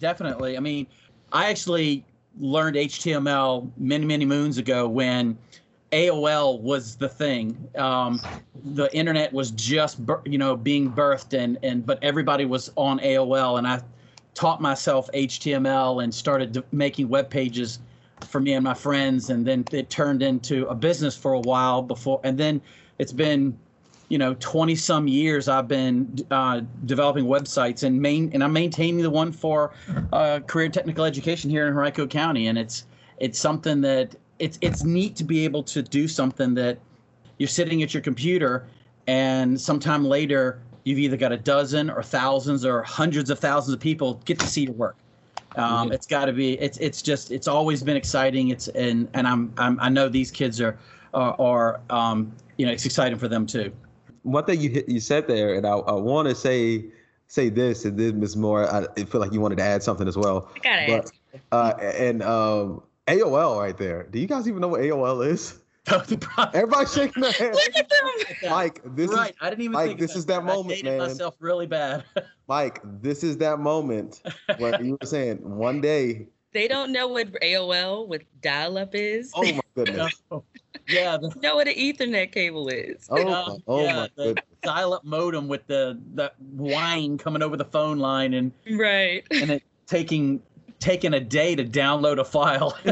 Definitely. 0.00 0.56
I 0.56 0.60
mean, 0.60 0.86
I 1.32 1.48
actually 1.48 2.04
learned 2.38 2.76
HTML 2.76 3.70
many 3.78 4.04
many 4.04 4.26
moons 4.26 4.58
ago 4.58 4.88
when 4.88 5.38
AOL 5.94 6.60
was 6.60 6.96
the 6.96 7.08
thing. 7.08 7.68
Um, 7.76 8.20
the 8.64 8.94
internet 8.94 9.32
was 9.32 9.52
just 9.52 10.00
you 10.24 10.38
know 10.38 10.56
being 10.56 10.92
birthed, 10.92 11.38
and 11.38 11.56
and 11.62 11.86
but 11.86 11.98
everybody 12.02 12.44
was 12.44 12.72
on 12.74 12.98
AOL, 12.98 13.58
and 13.58 13.66
I 13.66 13.80
taught 14.34 14.60
myself 14.60 15.08
HTML 15.14 16.02
and 16.02 16.12
started 16.12 16.62
making 16.72 17.08
web 17.08 17.30
pages 17.30 17.78
for 18.28 18.40
me 18.40 18.54
and 18.54 18.64
my 18.64 18.74
friends, 18.74 19.30
and 19.30 19.46
then 19.46 19.64
it 19.70 19.88
turned 19.88 20.22
into 20.22 20.66
a 20.66 20.74
business 20.74 21.16
for 21.16 21.34
a 21.34 21.40
while 21.40 21.80
before, 21.80 22.20
and 22.24 22.36
then 22.36 22.60
it's 22.98 23.12
been 23.12 23.56
you 24.08 24.18
know 24.18 24.34
20 24.40 24.74
some 24.74 25.06
years 25.06 25.48
I've 25.48 25.68
been 25.68 26.18
uh, 26.32 26.62
developing 26.86 27.24
websites 27.24 27.84
and 27.84 28.02
main 28.02 28.30
and 28.34 28.42
I'm 28.42 28.52
maintaining 28.52 29.02
the 29.02 29.10
one 29.10 29.30
for 29.30 29.72
uh, 30.12 30.40
career 30.40 30.68
technical 30.68 31.04
education 31.04 31.50
here 31.50 31.68
in 31.68 31.72
Henrico 31.72 32.08
County, 32.08 32.48
and 32.48 32.58
it's 32.58 32.84
it's 33.18 33.38
something 33.38 33.80
that 33.82 34.16
it's 34.38 34.58
it's 34.60 34.84
neat 34.84 35.16
to 35.16 35.24
be 35.24 35.44
able 35.44 35.62
to 35.62 35.82
do 35.82 36.08
something 36.08 36.54
that 36.54 36.78
you're 37.38 37.48
sitting 37.48 37.82
at 37.82 37.94
your 37.94 38.02
computer 38.02 38.66
and 39.06 39.60
sometime 39.60 40.04
later 40.04 40.60
you've 40.84 40.98
either 40.98 41.16
got 41.16 41.32
a 41.32 41.36
dozen 41.36 41.90
or 41.90 42.02
thousands 42.02 42.64
or 42.64 42.82
hundreds 42.82 43.30
of 43.30 43.38
thousands 43.38 43.74
of 43.74 43.80
people 43.80 44.20
get 44.24 44.38
to 44.38 44.46
see 44.46 44.64
your 44.64 44.72
work. 44.74 44.96
Um, 45.56 45.92
it's 45.92 46.06
got 46.06 46.26
to 46.26 46.32
be. 46.32 46.54
It's 46.60 46.78
it's 46.78 47.00
just 47.00 47.30
it's 47.30 47.46
always 47.48 47.82
been 47.82 47.96
exciting. 47.96 48.48
It's 48.48 48.68
and 48.68 49.08
and 49.14 49.26
I'm, 49.26 49.52
I'm 49.56 49.78
I 49.80 49.88
know 49.88 50.08
these 50.08 50.30
kids 50.30 50.60
are 50.60 50.78
are, 51.12 51.40
are 51.40 51.80
um, 51.90 52.32
you 52.56 52.66
know 52.66 52.72
it's 52.72 52.84
exciting 52.84 53.18
for 53.18 53.28
them 53.28 53.46
too. 53.46 53.72
One 54.22 54.44
thing 54.44 54.60
you 54.60 54.82
you 54.88 55.00
said 55.00 55.28
there, 55.28 55.54
and 55.54 55.66
I, 55.66 55.74
I 55.74 55.92
want 55.92 56.28
to 56.28 56.34
say 56.34 56.86
say 57.28 57.50
this, 57.50 57.84
and 57.84 57.98
then 57.98 58.20
Ms. 58.20 58.36
Moore, 58.36 58.68
I 58.72 59.04
feel 59.04 59.20
like 59.20 59.32
you 59.32 59.40
wanted 59.40 59.58
to 59.58 59.64
add 59.64 59.82
something 59.82 60.08
as 60.08 60.16
well. 60.16 60.50
I 60.56 60.58
gotta 60.58 61.02
but, 61.32 61.42
uh, 61.52 61.74
and 61.80 62.22
um, 62.22 62.82
AOL 63.06 63.58
right 63.58 63.76
there. 63.76 64.04
Do 64.04 64.18
you 64.18 64.26
guys 64.26 64.48
even 64.48 64.60
know 64.60 64.68
what 64.68 64.80
AOL 64.80 65.26
is? 65.26 65.60
Everybody 66.54 66.86
shaking 66.86 67.22
their 67.22 67.32
head. 67.32 67.54
Look 67.54 67.76
at 67.76 67.88
them. 67.88 68.50
Mike, 68.50 68.80
this 68.84 69.10
right. 69.10 69.30
is 69.30 69.36
I 69.40 69.50
didn't 69.50 69.62
even 69.62 69.72
Mike, 69.72 69.98
this 69.98 70.16
is 70.16 70.24
that 70.26 70.44
moment, 70.44 70.80
I 70.82 70.90
man. 70.90 70.98
myself 70.98 71.36
really 71.40 71.66
bad. 71.66 72.04
Mike, 72.48 72.80
this 73.02 73.22
is 73.22 73.36
that 73.38 73.58
moment 73.58 74.22
where 74.56 74.82
you 74.82 74.96
were 74.98 75.06
saying 75.06 75.38
one 75.42 75.82
day. 75.82 76.26
They 76.52 76.68
don't 76.68 76.92
know 76.92 77.08
what 77.08 77.32
AOL 77.42 78.06
with 78.06 78.22
dial-up 78.40 78.94
is. 78.94 79.32
Oh 79.34 79.42
my 79.42 79.60
goodness. 79.74 80.22
yeah. 80.88 81.18
The, 81.18 81.34
know 81.42 81.56
what 81.56 81.68
an 81.68 81.74
Ethernet 81.74 82.32
cable 82.32 82.68
is. 82.68 83.06
Oh, 83.10 83.24
my, 83.24 83.56
oh 83.66 83.82
yeah, 83.82 83.96
my 83.96 84.10
the 84.16 84.36
dial-up 84.62 85.04
modem 85.04 85.48
with 85.48 85.66
the 85.66 86.00
the 86.14 86.32
whine 86.52 87.18
coming 87.18 87.42
over 87.42 87.56
the 87.56 87.64
phone 87.64 87.98
line 87.98 88.34
and 88.34 88.52
right 88.70 89.26
and 89.30 89.50
it 89.50 89.62
taking 89.86 90.40
taking 90.84 91.14
a 91.14 91.20
day 91.20 91.56
to 91.56 91.64
download 91.64 92.18
a 92.18 92.24
file. 92.24 92.76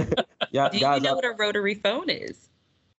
yeah, 0.50 0.68
do 0.70 0.78
you 0.78 0.82
guys, 0.82 1.02
know 1.02 1.10
I, 1.10 1.14
what 1.14 1.24
a 1.24 1.34
rotary 1.38 1.74
phone 1.74 2.08
is? 2.08 2.48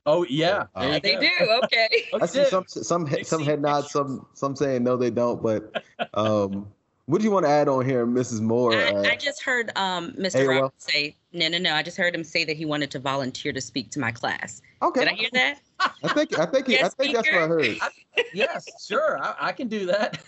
Oh 0.05 0.25
yeah, 0.29 0.65
uh, 0.75 0.99
they 0.99 1.15
do. 1.15 1.29
Okay. 1.63 2.09
I 2.21 2.25
see 2.25 2.45
some 2.45 2.65
some 2.67 3.07
some 3.23 3.43
head 3.43 3.61
nods, 3.61 3.91
some 3.91 4.27
some 4.33 4.55
saying 4.55 4.83
no, 4.83 4.97
they 4.97 5.09
don't. 5.09 5.41
But 5.41 5.83
um, 6.13 6.67
what 7.05 7.19
do 7.19 7.23
you 7.23 7.31
want 7.31 7.45
to 7.45 7.49
add 7.49 7.67
on 7.67 7.85
here, 7.85 8.05
Mrs. 8.05 8.41
Moore? 8.41 8.73
I, 8.73 8.91
uh, 8.91 9.01
I 9.03 9.15
just 9.15 9.41
heard 9.41 9.71
um, 9.77 10.11
Mr. 10.11 10.47
Roberts 10.47 10.85
say 10.85 11.15
no, 11.31 11.47
no, 11.47 11.57
no. 11.57 11.73
I 11.73 11.83
just 11.83 11.97
heard 11.97 12.13
him 12.13 12.23
say 12.23 12.43
that 12.43 12.57
he 12.57 12.65
wanted 12.65 12.91
to 12.91 12.99
volunteer 12.99 13.53
to 13.53 13.61
speak 13.61 13.89
to 13.91 13.99
my 13.99 14.11
class. 14.11 14.61
Okay. 14.81 14.99
Did 14.99 15.09
I 15.09 15.13
hear 15.13 15.29
that? 15.33 15.59
I 15.79 16.13
think 16.13 16.37
I 16.37 16.45
think 16.45 16.67
yes, 16.67 16.93
I 16.99 17.03
think 17.03 17.15
that's 17.15 17.31
what 17.31 17.41
I 17.41 17.47
heard. 17.47 17.77
I, 17.81 17.89
yes, 18.33 18.67
sure. 18.85 19.17
I, 19.23 19.35
I, 19.39 19.51
can 19.53 19.69
do 19.69 19.85
that. 19.85 20.21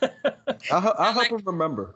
I'll, 0.71 0.95
I'll 0.97 1.13
help 1.13 1.15
like, 1.17 1.31
him 1.31 1.41
remember 1.45 1.95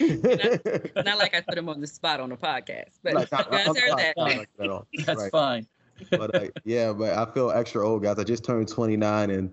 not, 0.00 1.04
not, 1.04 1.18
like 1.18 1.34
I 1.34 1.40
put 1.40 1.56
him 1.56 1.68
on 1.68 1.80
the 1.80 1.86
spot 1.86 2.20
on 2.20 2.30
the 2.30 2.36
podcast, 2.36 2.98
but 3.02 3.14
like, 3.14 3.32
I, 3.32 3.36
I, 3.50 3.62
heard 3.64 3.98
that. 3.98 4.14
Like 4.16 4.48
that 4.58 4.86
That's 5.06 5.22
right. 5.22 5.32
fine. 5.32 5.66
but 6.10 6.34
uh, 6.34 6.48
yeah, 6.64 6.92
but 6.92 7.16
I 7.16 7.30
feel 7.32 7.50
extra 7.50 7.86
old, 7.86 8.02
guys. 8.02 8.18
I 8.18 8.24
just 8.24 8.44
turned 8.44 8.68
29, 8.68 9.30
and 9.30 9.52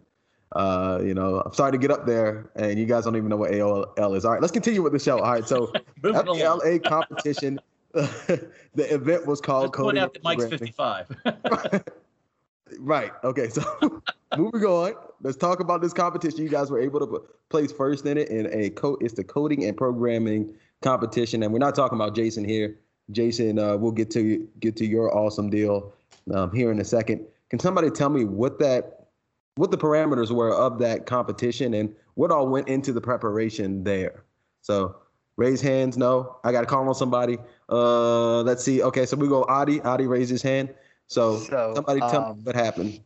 uh, 0.53 0.99
you 1.03 1.13
know, 1.13 1.41
I'm 1.45 1.53
starting 1.53 1.79
to 1.79 1.87
get 1.87 1.97
up 1.97 2.05
there, 2.05 2.49
and 2.55 2.77
you 2.77 2.85
guys 2.85 3.05
don't 3.05 3.15
even 3.15 3.29
know 3.29 3.37
what 3.37 3.51
AOL 3.51 4.17
is. 4.17 4.25
All 4.25 4.31
right, 4.31 4.41
let's 4.41 4.51
continue 4.51 4.81
with 4.81 4.93
the 4.93 4.99
show. 4.99 5.19
All 5.19 5.31
right, 5.31 5.47
so 5.47 5.71
FBLA 6.01 6.83
competition. 6.83 7.59
the 7.93 8.49
event 8.75 9.25
was 9.25 9.39
called 9.39 9.65
Let's 9.65 9.75
Coding. 9.77 9.85
Point 9.85 9.97
out 9.99 10.13
that 10.13 10.23
Mike's 10.23 10.45
55. 10.45 11.83
Right. 12.79 13.11
Okay. 13.23 13.49
So 13.49 13.63
moving 14.37 14.63
on. 14.63 14.93
Let's 15.21 15.37
talk 15.37 15.59
about 15.59 15.81
this 15.81 15.93
competition. 15.93 16.41
You 16.41 16.49
guys 16.49 16.69
were 16.69 16.81
able 16.81 16.99
to 16.99 17.23
place 17.49 17.71
first 17.71 18.05
in 18.05 18.17
it 18.17 18.29
in 18.29 18.47
a 18.51 18.69
co. 18.69 18.97
It's 18.99 19.13
the 19.13 19.23
coding 19.23 19.63
and 19.65 19.77
programming 19.77 20.53
competition, 20.81 21.43
and 21.43 21.53
we're 21.53 21.59
not 21.59 21.75
talking 21.75 21.97
about 21.97 22.15
Jason 22.15 22.43
here. 22.43 22.77
Jason, 23.11 23.59
uh, 23.59 23.77
we'll 23.77 23.91
get 23.91 24.09
to 24.11 24.47
get 24.59 24.75
to 24.77 24.85
your 24.85 25.15
awesome 25.15 25.49
deal 25.49 25.93
um, 26.33 26.53
here 26.53 26.71
in 26.71 26.79
a 26.79 26.85
second. 26.85 27.25
Can 27.49 27.59
somebody 27.59 27.89
tell 27.89 28.09
me 28.09 28.25
what 28.25 28.59
that, 28.59 29.07
what 29.55 29.71
the 29.71 29.77
parameters 29.77 30.31
were 30.31 30.53
of 30.53 30.79
that 30.79 31.05
competition, 31.05 31.73
and 31.73 31.93
what 32.15 32.31
all 32.31 32.47
went 32.47 32.67
into 32.67 32.91
the 32.91 33.01
preparation 33.01 33.83
there? 33.83 34.23
So 34.61 34.95
raise 35.37 35.61
hands. 35.61 35.97
No, 35.97 36.37
I 36.43 36.51
got 36.51 36.61
to 36.61 36.67
call 36.67 36.87
on 36.87 36.95
somebody. 36.95 37.37
Uh, 37.69 38.41
let's 38.41 38.63
see. 38.63 38.81
Okay, 38.81 39.05
so 39.05 39.17
we 39.17 39.27
go. 39.27 39.43
Adi. 39.45 39.81
Adi 39.81 40.07
raised 40.07 40.31
his 40.31 40.41
hand. 40.41 40.73
So, 41.07 41.37
so 41.37 41.73
somebody 41.75 41.99
tell 41.99 42.23
um, 42.23 42.37
me 42.37 42.43
what 42.43 42.55
happened. 42.55 42.99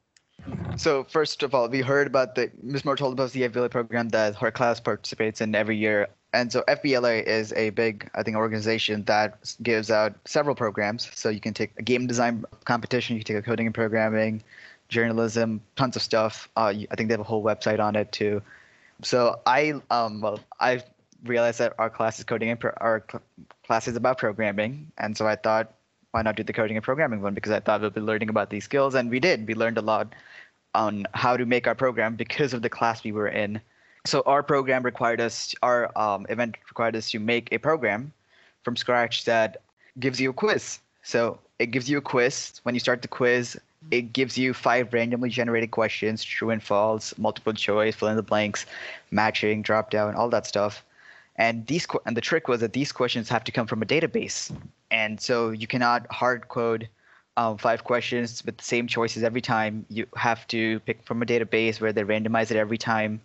So 0.78 1.04
first 1.04 1.44
of 1.44 1.54
all, 1.54 1.68
we 1.68 1.82
heard 1.82 2.08
about 2.08 2.36
the 2.36 2.52
Ms. 2.62 2.86
Moore 2.86 2.96
told 2.96 3.14
about 3.14 3.32
the 3.32 3.42
FBLA 3.42 3.70
program 3.70 4.10
that 4.10 4.36
her 4.36 4.52
class 4.52 4.80
participates 4.80 5.42
in 5.42 5.56
every 5.56 5.76
year. 5.76 6.08
And 6.34 6.52
so 6.52 6.64
FBLA 6.68 7.24
is 7.24 7.52
a 7.54 7.72
big, 7.72 8.10
I 8.14 8.24
think, 8.24 8.38
organization 8.38 9.04
that 9.06 9.54
gives 9.64 9.90
out 9.90 10.14
several 10.26 10.56
programs. 10.56 11.10
So 11.14 11.30
you 11.30 11.40
can 11.40 11.54
take 11.54 11.72
a 11.78 11.82
game 11.82 12.06
design 12.06 12.46
competition, 12.66 13.16
you 13.16 13.24
can 13.24 13.36
take 13.36 13.44
a 13.44 13.46
coding 13.46 13.66
and 13.66 13.76
programming, 13.76 14.44
journalism, 14.90 15.62
tons 15.76 15.96
of 15.96 16.02
stuff. 16.02 16.50
Uh, 16.56 16.74
I 16.92 16.96
think 16.96 17.10
they 17.10 17.14
have 17.14 17.20
a 17.20 17.24
whole 17.24 17.44
website 17.44 17.80
on 17.80 17.96
it 17.96 18.12
too. 18.12 18.42
So 19.04 19.40
I, 19.46 19.74
um, 19.90 20.22
well, 20.22 20.40
I 20.60 20.84
realized 21.24 21.60
that 21.60 21.74
our 21.78 21.90
class 21.90 22.20
is 22.20 22.26
coding 22.26 22.50
and 22.50 22.60
pro- 22.60 22.74
our 22.78 23.04
cl- 23.10 23.24
class 23.66 23.88
is 23.88 23.96
about 23.96 24.18
programming, 24.18 24.92
and 24.98 25.16
so 25.16 25.28
I 25.28 25.36
thought, 25.36 25.74
why 26.12 26.22
not 26.22 26.36
do 26.36 26.44
the 26.44 26.54
coding 26.54 26.78
and 26.78 26.84
programming 26.84 27.22
one? 27.22 27.34
Because 27.34 27.52
I 27.52 27.60
thought 27.60 27.82
we'd 27.82 27.94
be 27.94 28.02
learning 28.02 28.30
about 28.30 28.50
these 28.50 28.64
skills, 28.64 28.96
and 28.96 29.10
we 29.10 29.20
did. 29.20 29.48
We 29.48 29.56
learned 29.56 29.78
a 29.78 29.82
lot 29.82 30.14
on 30.74 31.06
how 31.14 31.38
to 31.38 31.46
make 31.46 31.68
our 31.68 31.76
program 31.76 32.16
because 32.16 32.54
of 32.54 32.62
the 32.62 32.70
class 32.70 33.04
we 33.04 33.12
were 33.12 33.28
in. 33.28 33.60
So 34.06 34.24
our 34.26 34.44
program 34.44 34.84
required 34.84 35.20
us, 35.20 35.54
our 35.62 35.98
um, 35.98 36.26
event 36.30 36.58
required 36.70 36.96
us 36.96 37.12
to 37.12 37.20
make 37.20 37.50
a 37.52 37.58
program 37.58 38.14
from 38.64 38.76
scratch 38.76 39.26
that 39.26 39.58
gives 40.00 40.20
you 40.20 40.30
a 40.30 40.34
quiz. 40.34 40.80
So 41.04 41.40
it 41.60 41.68
gives 41.68 41.90
you 41.90 41.98
a 41.98 42.02
quiz. 42.02 42.60
When 42.64 42.76
you 42.76 42.80
start 42.80 43.02
the 43.02 43.08
quiz, 43.08 43.58
it 43.92 44.14
gives 44.14 44.38
you 44.38 44.54
five 44.54 44.94
randomly 44.94 45.30
generated 45.30 45.72
questions 45.72 46.24
true 46.24 46.50
and 46.50 46.62
false 46.62 47.18
multiple 47.18 47.54
choice 47.54 47.96
fill 47.96 48.08
in 48.08 48.16
the 48.16 48.24
blanks 48.24 48.66
matching 49.12 49.62
drop 49.62 49.92
down 49.92 50.16
all 50.16 50.30
that 50.30 50.46
stuff 50.46 50.84
and 51.38 51.66
these 51.68 51.88
and 52.06 52.16
the 52.18 52.22
trick 52.22 52.48
was 52.48 52.62
that 52.62 52.74
these 52.74 52.92
questions 52.92 53.30
have 53.30 53.44
to 53.44 53.52
come 53.52 53.68
from 53.68 53.82
a 53.82 53.86
database 53.86 54.56
and 54.92 55.20
so 55.20 55.52
you 55.52 55.68
cannot 55.68 56.06
hard 56.12 56.48
code 56.48 56.88
um, 57.38 57.58
five 57.58 57.84
questions 57.84 58.44
with 58.46 58.58
the 58.58 58.64
same 58.64 58.88
choices 58.88 59.24
every 59.24 59.42
time 59.42 59.86
you 59.90 60.06
have 60.16 60.48
to 60.48 60.80
pick 60.82 61.04
from 61.04 61.22
a 61.22 61.26
database 61.26 61.80
where 61.80 61.94
they 61.94 62.04
randomize 62.04 62.50
it 62.52 62.58
every 62.58 62.78
time 62.78 63.22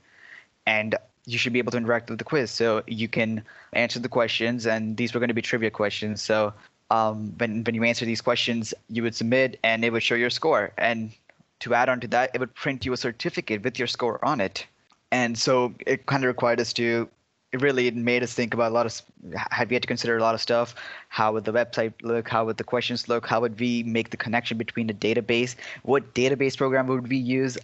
and 0.67 0.95
you 1.25 1.39
should 1.39 1.53
be 1.53 1.59
able 1.59 1.71
to 1.71 1.79
interact 1.79 2.11
with 2.11 2.19
the 2.19 2.25
quiz 2.25 2.51
so 2.51 2.83
you 2.87 3.09
can 3.09 3.43
answer 3.73 3.99
the 3.99 4.09
questions 4.09 4.67
and 4.67 4.97
these 4.97 5.15
were 5.15 5.21
going 5.21 5.29
to 5.29 5.35
be 5.35 5.43
trivia 5.43 5.71
questions 5.71 6.21
so 6.21 6.53
um, 6.93 7.33
when 7.39 7.65
when 7.65 7.75
you 7.75 7.85
answer 7.85 8.05
these 8.05 8.21
questions, 8.21 8.75
you 8.91 9.03
would 9.03 9.15
submit 9.15 9.59
and 9.65 9.85
it 9.85 9.91
would 9.93 10.03
show 10.03 10.15
your 10.15 10.31
score. 10.31 10.73
And 10.77 11.11
to 11.61 11.75
add 11.75 11.89
on 11.89 12.01
to 12.01 12.09
that, 12.09 12.31
it 12.35 12.41
would 12.41 12.55
print 12.55 12.85
you 12.85 12.93
a 12.93 12.97
certificate 12.97 13.65
with 13.65 13.79
your 13.79 13.89
score 13.89 14.23
on 14.23 14.41
it. 14.41 14.67
And 15.11 15.39
so 15.39 15.75
it 15.87 16.07
kind 16.07 16.23
of 16.23 16.29
required 16.29 16.61
us 16.61 16.73
to. 16.75 17.09
It 17.53 17.61
really 17.61 17.91
made 17.91 18.23
us 18.23 18.33
think 18.33 18.55
about 18.55 18.73
a 18.73 18.75
lot 18.75 18.87
of. 18.87 19.03
Had 19.51 19.69
we 19.69 19.75
had 19.75 19.83
to 19.83 19.89
consider 19.89 20.17
a 20.17 20.21
lot 20.21 20.35
of 20.35 20.41
stuff. 20.41 20.75
How 21.09 21.33
would 21.33 21.45
the 21.45 21.53
website 21.53 21.93
look? 22.03 22.29
How 22.29 22.47
would 22.47 22.57
the 22.57 22.65
questions 22.65 23.09
look? 23.09 23.27
How 23.27 23.41
would 23.41 23.61
we 23.61 23.83
make 23.83 24.09
the 24.09 24.17
connection 24.17 24.57
between 24.57 24.87
the 24.87 24.95
database? 24.95 25.55
What 25.83 26.15
database 26.15 26.57
program 26.57 26.87
would 26.87 27.09
we 27.09 27.19
use? 27.19 27.59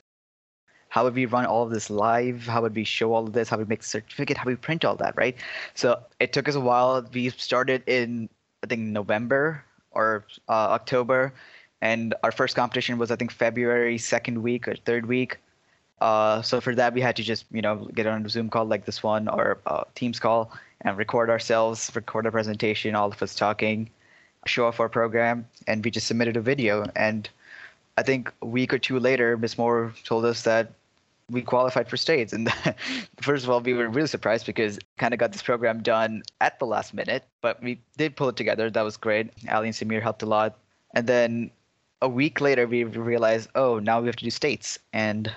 How 0.91 1.05
would 1.05 1.15
we 1.15 1.27
run 1.27 1.47
all 1.47 1.63
of 1.65 1.71
this 1.71 1.89
live? 1.89 2.47
How 2.47 2.61
would 2.63 2.75
we 2.75 2.85
show 2.85 3.15
all 3.15 3.27
of 3.27 3.33
this? 3.33 3.49
How 3.49 3.57
would 3.57 3.69
we 3.69 3.71
make 3.71 3.81
the 3.81 3.89
certificate? 3.89 4.37
How 4.37 4.45
would 4.45 4.53
we 4.53 4.57
print 4.57 4.85
all 4.85 4.97
that, 4.97 5.17
right? 5.17 5.37
So 5.75 6.01
it 6.21 6.33
took 6.33 6.49
us 6.49 6.55
a 6.55 6.61
while. 6.61 7.05
We 7.13 7.31
started 7.31 7.83
in 7.87 8.29
I 8.63 8.67
think 8.67 8.83
November 8.83 9.65
or 9.93 10.25
uh, 10.49 10.77
October, 10.77 11.33
and 11.81 12.15
our 12.23 12.33
first 12.33 12.57
competition 12.57 12.99
was 12.99 13.11
I 13.11 13.17
think 13.17 13.31
February 13.31 13.97
second 13.99 14.43
week 14.43 14.69
or 14.69 14.77
third 14.77 15.07
week. 15.07 15.39
Uh, 16.01 16.43
so 16.43 16.61
for 16.61 16.75
that 16.75 16.95
we 16.95 17.01
had 17.01 17.17
to 17.17 17.23
just 17.23 17.45
you 17.51 17.63
know 17.63 17.89
get 17.95 18.07
on 18.07 18.25
a 18.25 18.29
Zoom 18.29 18.49
call 18.49 18.65
like 18.65 18.85
this 18.85 19.03
one 19.03 19.29
or 19.29 19.59
a 19.67 19.85
Teams 19.95 20.19
call 20.19 20.53
and 20.83 20.97
record 20.97 21.31
ourselves, 21.31 21.91
record 21.95 22.27
a 22.27 22.31
presentation, 22.31 22.95
all 22.95 23.11
of 23.11 23.23
us 23.23 23.35
talking, 23.35 23.91
show 24.47 24.67
off 24.67 24.81
our 24.81 24.89
program, 24.89 25.47
and 25.67 25.85
we 25.85 25.91
just 25.91 26.07
submitted 26.07 26.37
a 26.37 26.41
video. 26.41 26.87
And 26.95 27.29
I 27.97 28.03
think 28.03 28.33
a 28.43 28.47
week 28.47 28.73
or 28.73 28.79
two 28.79 29.01
later, 29.01 29.37
Miss 29.37 29.59
Moore 29.59 29.93
told 30.05 30.25
us 30.25 30.43
that 30.43 30.73
we 31.31 31.43
qualified 31.43 31.89
for 31.89 31.97
states. 31.97 32.33
And 32.33 32.53
first 33.21 33.45
of 33.45 33.51
all, 33.51 33.61
we 33.61 33.75
were 33.75 33.89
really 33.89 34.09
surprised 34.09 34.47
because 34.47 34.79
kind 34.97 35.13
of 35.13 35.21
got 35.21 35.33
this 35.33 35.43
program 35.43 35.83
done 35.83 36.23
at 36.41 36.59
the 36.59 36.65
last 36.65 36.95
minute, 36.95 37.25
but 37.43 37.63
we 37.63 37.81
did 37.97 38.17
pull 38.17 38.29
it 38.29 38.37
together. 38.37 38.71
That 38.71 38.83
was 38.83 38.97
great. 38.97 39.31
Ali 39.51 39.69
and 39.69 39.77
Samir 39.77 40.01
helped 40.01 40.23
a 40.23 40.27
lot. 40.27 40.57
And 40.95 41.07
then 41.07 41.51
a 42.01 42.09
week 42.09 42.41
later, 42.41 42.67
we 42.67 42.85
realized, 42.85 43.51
oh, 43.55 43.79
now 43.79 44.01
we 44.01 44.07
have 44.07 44.17
to 44.17 44.25
do 44.25 44.31
states. 44.31 44.79
And 44.93 45.31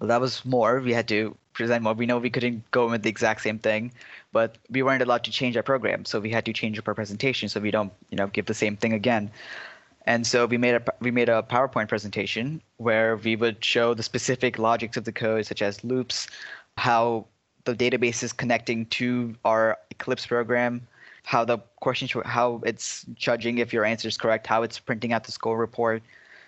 well, 0.00 0.08
that 0.08 0.20
was 0.20 0.44
more. 0.44 0.80
We 0.80 0.92
had 0.92 1.08
to 1.08 1.36
present 1.52 1.82
more. 1.82 1.94
We 1.94 2.06
know 2.06 2.18
we 2.18 2.30
couldn't 2.30 2.70
go 2.70 2.88
with 2.88 3.02
the 3.02 3.08
exact 3.08 3.40
same 3.42 3.58
thing, 3.58 3.92
but 4.32 4.58
we 4.70 4.82
weren't 4.82 5.02
allowed 5.02 5.24
to 5.24 5.30
change 5.30 5.56
our 5.56 5.62
program. 5.62 6.04
So 6.04 6.20
we 6.20 6.30
had 6.30 6.44
to 6.44 6.52
change 6.52 6.78
up 6.78 6.86
our 6.88 6.94
presentation 6.94 7.48
so 7.48 7.60
we 7.60 7.70
don't, 7.70 7.92
you 8.10 8.16
know, 8.16 8.26
give 8.26 8.46
the 8.46 8.54
same 8.54 8.76
thing 8.76 8.92
again. 8.92 9.30
And 10.06 10.26
so 10.26 10.46
we 10.46 10.56
made 10.56 10.74
a 10.74 10.82
we 11.00 11.10
made 11.10 11.28
a 11.28 11.42
PowerPoint 11.42 11.88
presentation 11.88 12.62
where 12.76 13.16
we 13.16 13.34
would 13.34 13.64
show 13.64 13.92
the 13.94 14.04
specific 14.04 14.58
logics 14.58 14.96
of 14.96 15.04
the 15.04 15.12
code, 15.12 15.46
such 15.46 15.62
as 15.62 15.82
loops, 15.82 16.28
how 16.76 17.26
the 17.64 17.74
database 17.74 18.22
is 18.22 18.32
connecting 18.32 18.86
to 18.86 19.34
our 19.44 19.76
Eclipse 19.90 20.26
program, 20.26 20.86
how 21.24 21.44
the 21.44 21.58
question 21.80 22.08
how 22.24 22.62
it's 22.64 23.04
judging 23.14 23.58
if 23.58 23.72
your 23.72 23.84
answer 23.84 24.06
is 24.06 24.16
correct, 24.16 24.46
how 24.46 24.62
it's 24.62 24.78
printing 24.78 25.12
out 25.12 25.24
the 25.24 25.32
score 25.32 25.58
report. 25.58 26.02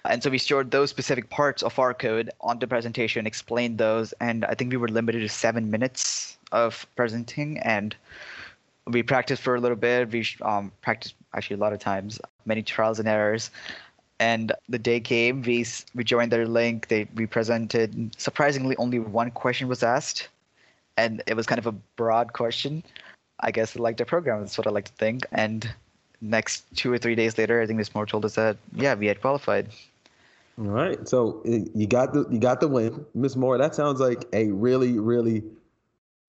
And 0.08 0.22
so 0.22 0.30
we 0.30 0.38
stored 0.38 0.70
those 0.70 0.88
specific 0.88 1.28
parts 1.28 1.62
of 1.62 1.78
our 1.78 1.92
code 1.92 2.30
onto 2.40 2.66
presentation, 2.66 3.26
explained 3.26 3.76
those, 3.76 4.14
and 4.20 4.46
I 4.46 4.54
think 4.54 4.70
we 4.70 4.78
were 4.78 4.88
limited 4.88 5.20
to 5.20 5.28
seven 5.28 5.70
minutes 5.70 6.38
of 6.50 6.86
presenting 6.96 7.58
and 7.58 7.94
we 8.86 9.02
practiced 9.02 9.42
for 9.42 9.54
a 9.54 9.60
little 9.60 9.76
bit. 9.76 10.10
We 10.10 10.26
um, 10.40 10.72
practiced 10.80 11.14
actually 11.34 11.56
a 11.56 11.60
lot 11.60 11.74
of 11.74 11.78
times, 11.78 12.18
many 12.46 12.62
trials 12.62 12.98
and 12.98 13.06
errors. 13.06 13.50
And 14.18 14.52
the 14.68 14.78
day 14.78 14.98
came, 14.98 15.42
we 15.42 15.66
we 15.94 16.02
joined 16.04 16.32
their 16.32 16.46
link. 16.46 16.88
They 16.88 17.06
we 17.14 17.26
presented. 17.26 18.10
Surprisingly, 18.18 18.76
only 18.76 18.98
one 18.98 19.30
question 19.30 19.68
was 19.68 19.82
asked, 19.82 20.28
and 20.96 21.22
it 21.26 21.34
was 21.34 21.46
kind 21.46 21.60
of 21.60 21.66
a 21.66 21.72
broad 21.96 22.32
question. 22.32 22.82
I 23.40 23.52
guess 23.52 23.74
they 23.74 23.80
liked 23.80 23.98
the 23.98 24.06
program. 24.06 24.40
That's 24.40 24.58
what 24.58 24.66
I 24.66 24.70
like 24.70 24.86
to 24.86 24.92
think. 24.92 25.24
And 25.30 25.70
next 26.20 26.64
two 26.74 26.92
or 26.92 26.98
three 26.98 27.14
days 27.14 27.38
later, 27.38 27.62
I 27.62 27.66
think 27.66 27.76
Miss 27.76 27.94
Moore 27.94 28.06
told 28.06 28.24
us 28.24 28.34
that 28.34 28.56
yeah, 28.74 28.94
we 28.94 29.06
had 29.06 29.20
qualified. 29.20 29.68
All 30.58 30.64
right, 30.64 31.08
so 31.08 31.40
you 31.44 31.86
got 31.86 32.12
the 32.12 32.26
you 32.30 32.40
got 32.40 32.58
the 32.60 32.66
win, 32.66 33.06
Miss 33.14 33.36
Moore. 33.36 33.58
That 33.58 33.76
sounds 33.76 34.00
like 34.00 34.24
a 34.32 34.50
really 34.50 34.98
really 34.98 35.44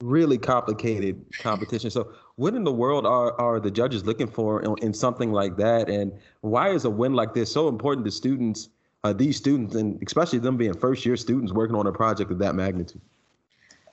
really 0.02 0.38
complicated 0.38 1.26
competition. 1.40 1.90
So, 1.90 2.14
what 2.36 2.54
in 2.54 2.64
the 2.64 2.72
world 2.72 3.06
are, 3.06 3.40
are 3.40 3.60
the 3.60 3.72
judges 3.72 4.06
looking 4.06 4.28
for 4.28 4.62
in, 4.62 4.76
in, 4.82 4.94
something 4.94 5.32
like 5.32 5.58
that? 5.58 5.90
And 5.90 6.12
why 6.42 6.70
is 6.70 6.86
a 6.86 6.90
win 6.90 7.14
like 7.14 7.34
this 7.34 7.52
so 7.52 7.68
important 7.68 8.06
to 8.06 8.12
students, 8.12 8.70
uh, 9.04 9.14
these 9.14 9.36
students, 9.36 9.76
and 9.76 10.02
especially 10.06 10.40
them 10.40 10.58
being 10.58 10.74
first 10.74 11.06
year 11.06 11.18
students 11.18 11.52
working 11.52 11.76
on 11.76 11.88
a 11.88 11.92
project 11.92 12.32
of 12.32 12.38
that 12.40 12.56
magnitude? 12.56 13.02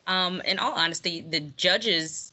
Um, 0.06 0.40
in 0.42 0.58
all 0.58 0.72
honesty, 0.72 1.22
the 1.22 1.40
judges. 1.40 2.32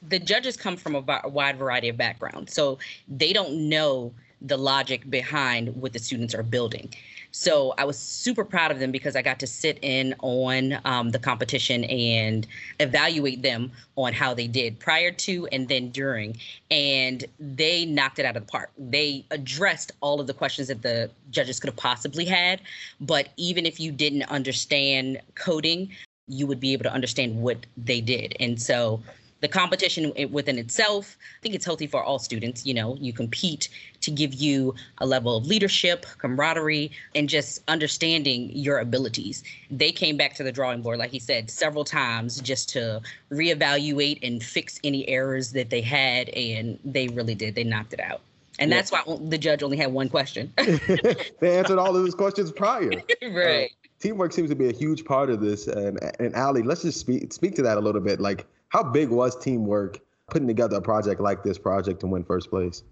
The 0.00 0.20
judges 0.20 0.56
come 0.56 0.76
from 0.76 0.94
a 0.94 1.28
wide 1.28 1.58
variety 1.58 1.88
of 1.88 1.96
backgrounds, 1.96 2.54
so 2.54 2.78
they 3.08 3.32
don't 3.32 3.68
know 3.68 4.14
the 4.40 4.56
logic 4.56 5.10
behind 5.10 5.74
what 5.74 5.92
the 5.92 5.98
students 5.98 6.36
are 6.36 6.44
building. 6.44 6.94
So 7.30 7.74
I 7.78 7.84
was 7.84 7.98
super 7.98 8.44
proud 8.44 8.70
of 8.70 8.78
them 8.78 8.90
because 8.90 9.14
I 9.14 9.22
got 9.22 9.38
to 9.40 9.46
sit 9.46 9.78
in 9.82 10.14
on 10.20 10.78
um, 10.84 11.10
the 11.10 11.18
competition 11.18 11.84
and 11.84 12.46
evaluate 12.80 13.42
them 13.42 13.70
on 13.96 14.12
how 14.12 14.34
they 14.34 14.46
did 14.46 14.78
prior 14.78 15.12
to 15.12 15.46
and 15.48 15.68
then 15.68 15.90
during. 15.90 16.38
And 16.70 17.24
they 17.38 17.84
knocked 17.84 18.18
it 18.18 18.24
out 18.24 18.36
of 18.36 18.46
the 18.46 18.50
park. 18.50 18.70
They 18.78 19.24
addressed 19.30 19.92
all 20.00 20.20
of 20.20 20.26
the 20.26 20.34
questions 20.34 20.68
that 20.68 20.82
the 20.82 21.10
judges 21.30 21.60
could 21.60 21.68
have 21.68 21.76
possibly 21.76 22.24
had. 22.24 22.60
But 23.00 23.28
even 23.36 23.66
if 23.66 23.78
you 23.78 23.92
didn't 23.92 24.24
understand 24.24 25.20
coding, 25.34 25.90
you 26.28 26.46
would 26.46 26.60
be 26.60 26.72
able 26.72 26.84
to 26.84 26.92
understand 26.92 27.40
what 27.40 27.58
they 27.76 28.00
did. 28.00 28.36
And 28.40 28.60
so 28.60 29.02
the 29.40 29.48
competition 29.48 30.12
within 30.30 30.58
itself. 30.58 31.16
I 31.38 31.42
think 31.42 31.54
it's 31.54 31.64
healthy 31.64 31.86
for 31.86 32.02
all 32.02 32.18
students 32.18 32.66
you 32.66 32.74
know 32.74 32.96
you 33.00 33.12
compete 33.12 33.68
to 34.00 34.10
give 34.10 34.34
you 34.34 34.74
a 34.98 35.06
level 35.06 35.36
of 35.36 35.46
leadership 35.46 36.06
camaraderie 36.18 36.90
and 37.14 37.28
just 37.28 37.62
understanding 37.68 38.50
your 38.52 38.78
abilities. 38.78 39.42
They 39.70 39.92
came 39.92 40.16
back 40.16 40.34
to 40.34 40.42
the 40.42 40.52
drawing 40.52 40.82
board 40.82 40.98
like 40.98 41.10
he 41.10 41.18
said 41.18 41.50
several 41.50 41.84
times 41.84 42.40
just 42.40 42.68
to 42.70 43.00
reevaluate 43.30 44.18
and 44.22 44.42
fix 44.42 44.80
any 44.84 45.08
errors 45.08 45.52
that 45.52 45.70
they 45.70 45.80
had 45.80 46.28
and 46.30 46.78
they 46.84 47.08
really 47.08 47.34
did. 47.34 47.54
They 47.54 47.64
knocked 47.64 47.92
it 47.92 48.00
out. 48.00 48.20
And 48.58 48.72
that's 48.72 48.90
why 48.90 49.02
the 49.06 49.38
judge 49.38 49.62
only 49.62 49.76
had 49.76 49.92
one 49.92 50.08
question. 50.08 50.52
They 51.40 51.56
answered 51.56 51.78
all 51.78 51.94
of 51.94 52.02
those 52.02 52.14
questions 52.14 52.50
prior. 52.50 52.90
Right. 53.22 53.70
Uh, 53.70 53.88
teamwork 54.00 54.32
seems 54.32 54.50
to 54.50 54.56
be 54.56 54.68
a 54.68 54.72
huge 54.72 55.04
part 55.04 55.30
of 55.30 55.40
this. 55.40 55.66
And 55.66 55.98
and 56.18 56.34
ali 56.34 56.62
let's 56.62 56.82
just 56.82 57.00
speak 57.00 57.32
speak 57.32 57.54
to 57.56 57.62
that 57.62 57.76
a 57.76 57.80
little 57.80 58.00
bit. 58.00 58.20
Like 58.20 58.46
how 58.68 58.82
big 58.82 59.08
was 59.10 59.36
teamwork 59.36 60.00
putting 60.30 60.48
together 60.48 60.76
a 60.76 60.82
project 60.82 61.20
like 61.20 61.42
this 61.42 61.58
project 61.58 62.00
to 62.00 62.06
win 62.06 62.24
first 62.24 62.50
place? 62.50 62.82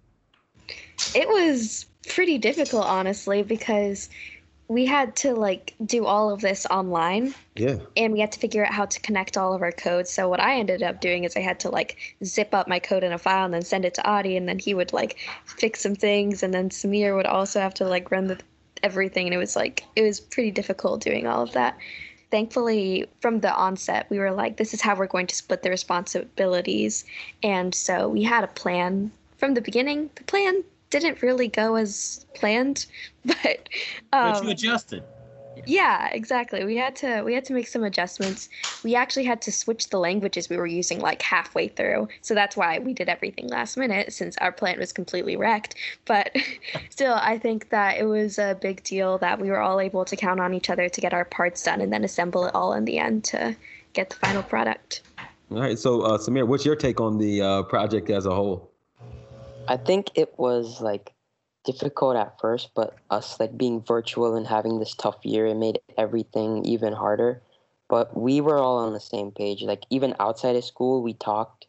It 1.15 1.29
was 1.29 1.87
pretty 2.09 2.39
difficult, 2.39 2.87
honestly, 2.87 3.43
because 3.43 4.09
we 4.69 4.85
had 4.85 5.15
to 5.15 5.35
like 5.35 5.75
do 5.85 6.07
all 6.07 6.31
of 6.31 6.41
this 6.41 6.67
online. 6.67 7.35
Yeah. 7.55 7.77
And 7.97 8.12
we 8.12 8.21
had 8.21 8.33
to 8.33 8.41
figure 8.41 8.65
out 8.65 8.73
how 8.73 8.87
to 8.87 9.01
connect 9.01 9.37
all 9.37 9.53
of 9.53 9.62
our 9.62 9.71
codes. 9.71 10.11
So 10.11 10.29
what 10.29 10.41
I 10.41 10.59
ended 10.59 10.83
up 10.83 11.01
doing 11.01 11.25
is 11.25 11.37
I 11.37 11.41
had 11.41 11.61
to 11.61 11.69
like 11.69 12.17
zip 12.25 12.53
up 12.53 12.67
my 12.67 12.79
code 12.79 13.05
in 13.05 13.12
a 13.12 13.19
file 13.19 13.45
and 13.45 13.55
then 13.55 13.62
send 13.62 13.85
it 13.85 13.95
to 13.95 14.09
Adi 14.09 14.37
and 14.37 14.49
then 14.49 14.59
he 14.59 14.75
would 14.75 14.93
like 14.93 15.19
fix 15.45 15.81
some 15.81 15.95
things 15.95 16.43
and 16.43 16.53
then 16.53 16.71
Samir 16.71 17.15
would 17.15 17.27
also 17.27 17.61
have 17.61 17.75
to 17.75 17.85
like 17.85 18.11
run 18.11 18.27
the 18.27 18.39
everything 18.83 19.27
and 19.27 19.35
it 19.35 19.39
was 19.39 19.57
like 19.57 19.85
it 19.97 20.03
was 20.03 20.21
pretty 20.21 20.51
difficult 20.51 21.01
doing 21.01 21.27
all 21.27 21.43
of 21.43 21.53
that 21.53 21.79
thankfully 22.37 23.09
from 23.22 23.40
the 23.40 23.55
onset 23.55 24.07
we 24.11 24.18
were 24.18 24.31
like 24.31 24.59
this 24.59 24.75
is 24.75 24.83
how 24.83 24.94
we're 24.94 25.07
going 25.07 25.27
to 25.27 25.35
split 25.35 25.62
the 25.62 25.70
responsibilities. 25.70 27.03
And 27.42 27.75
so 27.75 28.11
we 28.11 28.22
had 28.22 28.44
a 28.44 28.49
plan 28.49 29.11
from 29.38 29.55
the 29.55 29.62
beginning. 29.62 30.11
The 30.16 30.25
plan 30.25 30.62
didn't 30.90 31.22
really 31.22 31.49
go 31.49 31.77
as 31.77 32.27
planned 32.35 32.85
but 33.25 33.70
um, 34.12 34.35
but 34.35 34.42
you 34.42 34.51
adjusted 34.51 35.03
Yeah, 35.64 36.09
exactly. 36.12 36.64
We 36.64 36.77
had 36.77 36.95
to 36.97 37.23
we 37.23 37.35
had 37.35 37.45
to 37.47 37.55
make 37.55 37.66
some 37.66 37.83
adjustments. 37.83 38.49
We 38.85 38.95
actually 38.95 39.25
had 39.25 39.40
to 39.42 39.53
switch 39.53 39.88
the 39.88 39.99
languages 39.99 40.49
we 40.49 40.57
were 40.57 40.66
using 40.66 41.01
like 41.01 41.23
halfway 41.23 41.69
through. 41.69 42.09
So 42.21 42.35
that's 42.35 42.57
why 42.57 42.79
we 42.79 42.92
did 42.92 43.09
everything 43.09 43.49
last 43.49 43.77
minute 43.77 44.12
since 44.12 44.37
our 44.38 44.53
plant 44.53 44.79
was 44.79 44.92
completely 44.92 45.37
wrecked. 45.37 45.75
But 46.05 46.35
still, 46.90 47.14
I 47.14 47.38
think 47.38 47.71
that 47.71 47.97
it 47.99 48.05
was 48.05 48.38
a 48.38 48.59
big 48.61 48.83
deal 48.83 49.19
that 49.19 49.40
we 49.40 49.51
were 49.51 49.61
all 49.61 49.81
able 49.81 50.05
to 50.05 50.16
count 50.16 50.40
on 50.40 50.53
each 50.53 50.69
other 50.69 50.88
to 50.88 51.01
get 51.01 51.14
our 51.14 51.25
parts 51.25 51.62
done 51.62 51.81
and 51.81 51.92
then 51.92 52.05
assemble 52.05 52.47
it 52.47 52.55
all 52.55 52.73
in 52.75 52.85
the 52.85 52.99
end 52.99 53.25
to 53.25 53.57
get 53.92 54.11
the 54.11 54.16
final 54.16 54.42
product. 54.42 55.03
All 55.51 55.61
right. 55.61 55.79
So, 55.79 56.03
uh, 56.03 56.19
Samir, 56.19 56.47
what's 56.47 56.66
your 56.66 56.77
take 56.77 57.01
on 57.01 57.19
the 57.19 57.40
uh, 57.40 57.62
project 57.62 58.11
as 58.11 58.27
a 58.27 58.35
whole? 58.35 58.71
I 59.69 59.77
think 59.77 60.11
it 60.14 60.35
was 60.37 60.81
like 60.81 61.12
difficult 61.66 62.16
at 62.16 62.40
first, 62.40 62.70
but 62.74 62.96
us 63.11 63.38
like 63.38 63.59
being 63.59 63.83
virtual 63.83 64.37
and 64.37 64.46
having 64.46 64.79
this 64.79 64.94
tough 64.94 65.18
year, 65.24 65.46
it 65.46 65.57
made 65.57 65.81
everything 65.98 66.64
even 66.64 66.94
harder. 66.94 67.42
But 67.88 68.16
we 68.16 68.40
were 68.40 68.59
all 68.59 68.79
on 68.79 68.94
the 68.94 69.00
same 69.00 69.33
page. 69.33 69.62
Like 69.62 69.83
even 69.90 70.14
outside 70.18 70.57
of 70.57 70.64
school, 70.64 71.02
we 71.02 71.12
talked. 71.12 71.66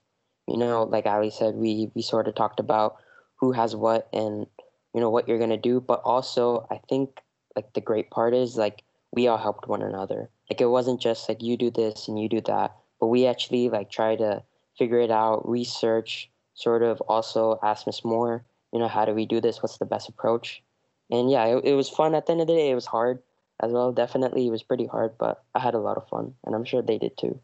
You 0.48 0.58
know, 0.58 0.84
like 0.84 1.06
Ali 1.06 1.30
said, 1.30 1.56
we 1.56 1.92
we 1.94 2.02
sort 2.02 2.28
of 2.28 2.36
talked 2.36 2.62
about 2.62 2.98
who 3.36 3.52
has 3.52 3.76
what 3.76 4.08
and 4.14 4.48
you 4.94 5.02
know 5.02 5.10
what 5.10 5.28
you're 5.28 5.40
gonna 5.40 5.58
do. 5.58 5.82
But 5.82 6.02
also, 6.06 6.66
I 6.72 6.80
think 6.88 7.20
like 7.56 7.74
the 7.74 7.82
great 7.82 8.10
part 8.12 8.34
is 8.34 8.56
like 8.56 8.84
we 9.12 9.28
all 9.28 9.38
helped 9.38 9.68
one 9.68 9.82
another. 9.82 10.30
Like 10.50 10.62
it 10.62 10.68
wasn't 10.68 11.02
just 11.02 11.28
like 11.28 11.44
you 11.44 11.58
do 11.58 11.70
this 11.70 12.08
and 12.08 12.18
you 12.18 12.30
do 12.30 12.42
that, 12.42 12.76
but 13.00 13.08
we 13.08 13.26
actually 13.28 13.70
like 13.70 13.90
try 13.90 14.16
to 14.16 14.44
figure 14.78 15.00
it 15.00 15.12
out, 15.12 15.50
research, 15.50 16.30
sort 16.54 16.84
of 16.84 17.02
also 17.02 17.60
ask 17.62 17.86
Miss 17.86 18.06
Moore 18.06 18.46
you 18.72 18.80
know, 18.80 18.88
how 18.88 19.06
do 19.06 19.14
we 19.14 19.26
do 19.26 19.42
this? 19.42 19.62
What's 19.62 19.78
the 19.78 19.86
best 19.86 20.10
approach? 20.10 20.62
And 21.10 21.32
yeah, 21.32 21.46
it, 21.46 21.66
it 21.66 21.74
was 21.74 21.90
fun. 21.90 22.16
At 22.16 22.26
the 22.26 22.34
end 22.34 22.42
of 22.42 22.48
the 22.48 22.54
day, 22.54 22.70
it 22.70 22.76
was 22.76 22.86
hard 22.86 23.20
as 23.62 23.72
well. 23.72 23.92
Definitely, 23.92 24.48
it 24.48 24.52
was 24.52 24.64
pretty 24.64 24.86
hard, 24.86 25.18
but 25.18 25.44
I 25.56 25.60
had 25.60 25.74
a 25.74 25.80
lot 25.80 25.98
of 25.98 26.08
fun, 26.10 26.34
and 26.46 26.54
I'm 26.54 26.66
sure 26.66 26.82
they 26.82 26.98
did 26.98 27.18
too. 27.18 27.40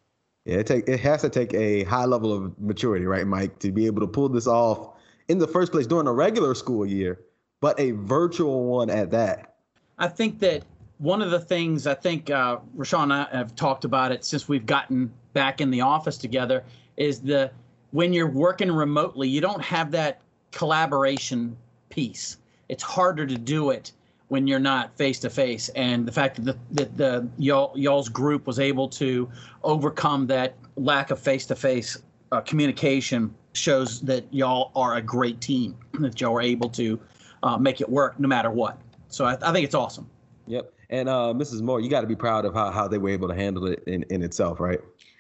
Yeah, 0.46 0.58
it 0.58 0.68
take 0.68 0.88
it 0.90 1.00
has 1.00 1.22
to 1.22 1.30
take 1.30 1.54
a 1.54 1.84
high 1.86 2.06
level 2.06 2.34
of 2.34 2.60
maturity, 2.60 3.06
right, 3.06 3.26
Mike, 3.26 3.60
to 3.60 3.72
be 3.72 3.86
able 3.86 4.02
to 4.02 4.08
pull 4.08 4.28
this 4.30 4.48
off 4.48 4.96
in 5.30 5.38
the 5.38 5.48
first 5.48 5.72
place 5.72 5.88
during 5.88 6.08
a 6.08 6.14
regular 6.14 6.54
school 6.54 6.86
year, 6.86 7.22
but 7.62 7.80
a 7.80 7.92
virtual 7.92 8.66
one 8.66 8.90
at 8.90 9.12
that. 9.12 9.56
I 9.98 10.10
think 10.10 10.40
that 10.40 10.64
one 10.98 11.22
of 11.22 11.32
the 11.32 11.40
things 11.40 11.88
I 11.88 11.94
think 11.94 12.30
uh, 12.30 12.58
Rashawn 12.76 13.04
and 13.04 13.14
I 13.14 13.28
have 13.32 13.56
talked 13.56 13.86
about 13.86 14.12
it 14.12 14.26
since 14.26 14.50
we've 14.50 14.66
gotten 14.66 15.12
back 15.34 15.62
in 15.62 15.72
the 15.72 15.82
office 15.82 16.18
together 16.18 16.64
is 16.98 17.22
the 17.22 17.52
when 17.92 18.12
you're 18.12 18.30
working 18.30 18.72
remotely, 18.72 19.30
you 19.30 19.40
don't 19.40 19.62
have 19.62 19.92
that 19.92 20.22
collaboration 20.54 21.58
piece. 21.90 22.38
It's 22.70 22.84
harder 22.84 23.26
to 23.26 23.38
do 23.38 23.72
it 23.72 23.92
when 24.30 24.48
you're 24.48 24.60
not 24.60 24.96
face 24.98 25.20
to 25.20 25.30
face. 25.30 25.70
And 25.70 26.08
the 26.08 26.12
fact 26.12 26.38
that 26.38 26.46
the, 26.46 26.58
that 26.72 26.98
the 26.98 27.28
y'all 27.38 27.74
y'all's 27.76 28.10
group 28.10 28.48
was 28.48 28.60
able 28.60 28.88
to 28.90 29.30
overcome 29.64 30.28
that 30.28 30.56
lack 30.76 31.12
of 31.12 31.20
face 31.20 31.46
to 31.48 31.56
face 31.56 32.02
communication 32.42 33.34
shows 33.54 34.02
that 34.02 34.26
y'all 34.32 34.72
are 34.76 34.96
a 34.96 35.02
great 35.02 35.40
team. 35.42 35.78
That 36.00 36.20
y'all 36.20 36.38
are 36.38 36.42
able 36.42 36.70
to 36.70 37.00
uh, 37.44 37.58
make 37.58 37.82
it 37.82 37.90
work 37.90 38.20
no 38.20 38.28
matter 38.28 38.50
what. 38.50 38.80
So 39.10 39.26
I, 39.26 39.38
I 39.42 39.52
think 39.52 39.66
it's 39.66 39.76
awesome. 39.76 40.10
Yep. 40.48 40.74
And 40.90 41.10
uh, 41.10 41.34
Mrs. 41.36 41.62
Moore, 41.62 41.80
you 41.80 41.90
got 41.90 42.02
to 42.02 42.08
be 42.08 42.16
proud 42.16 42.46
of 42.46 42.54
how, 42.54 42.72
how 42.72 42.88
they 42.88 42.98
were 42.98 43.10
able 43.10 43.28
to 43.28 43.36
handle 43.36 43.68
it 43.68 43.84
in, 43.86 44.04
in 44.10 44.24
itself, 44.24 44.60
right? 44.60 44.80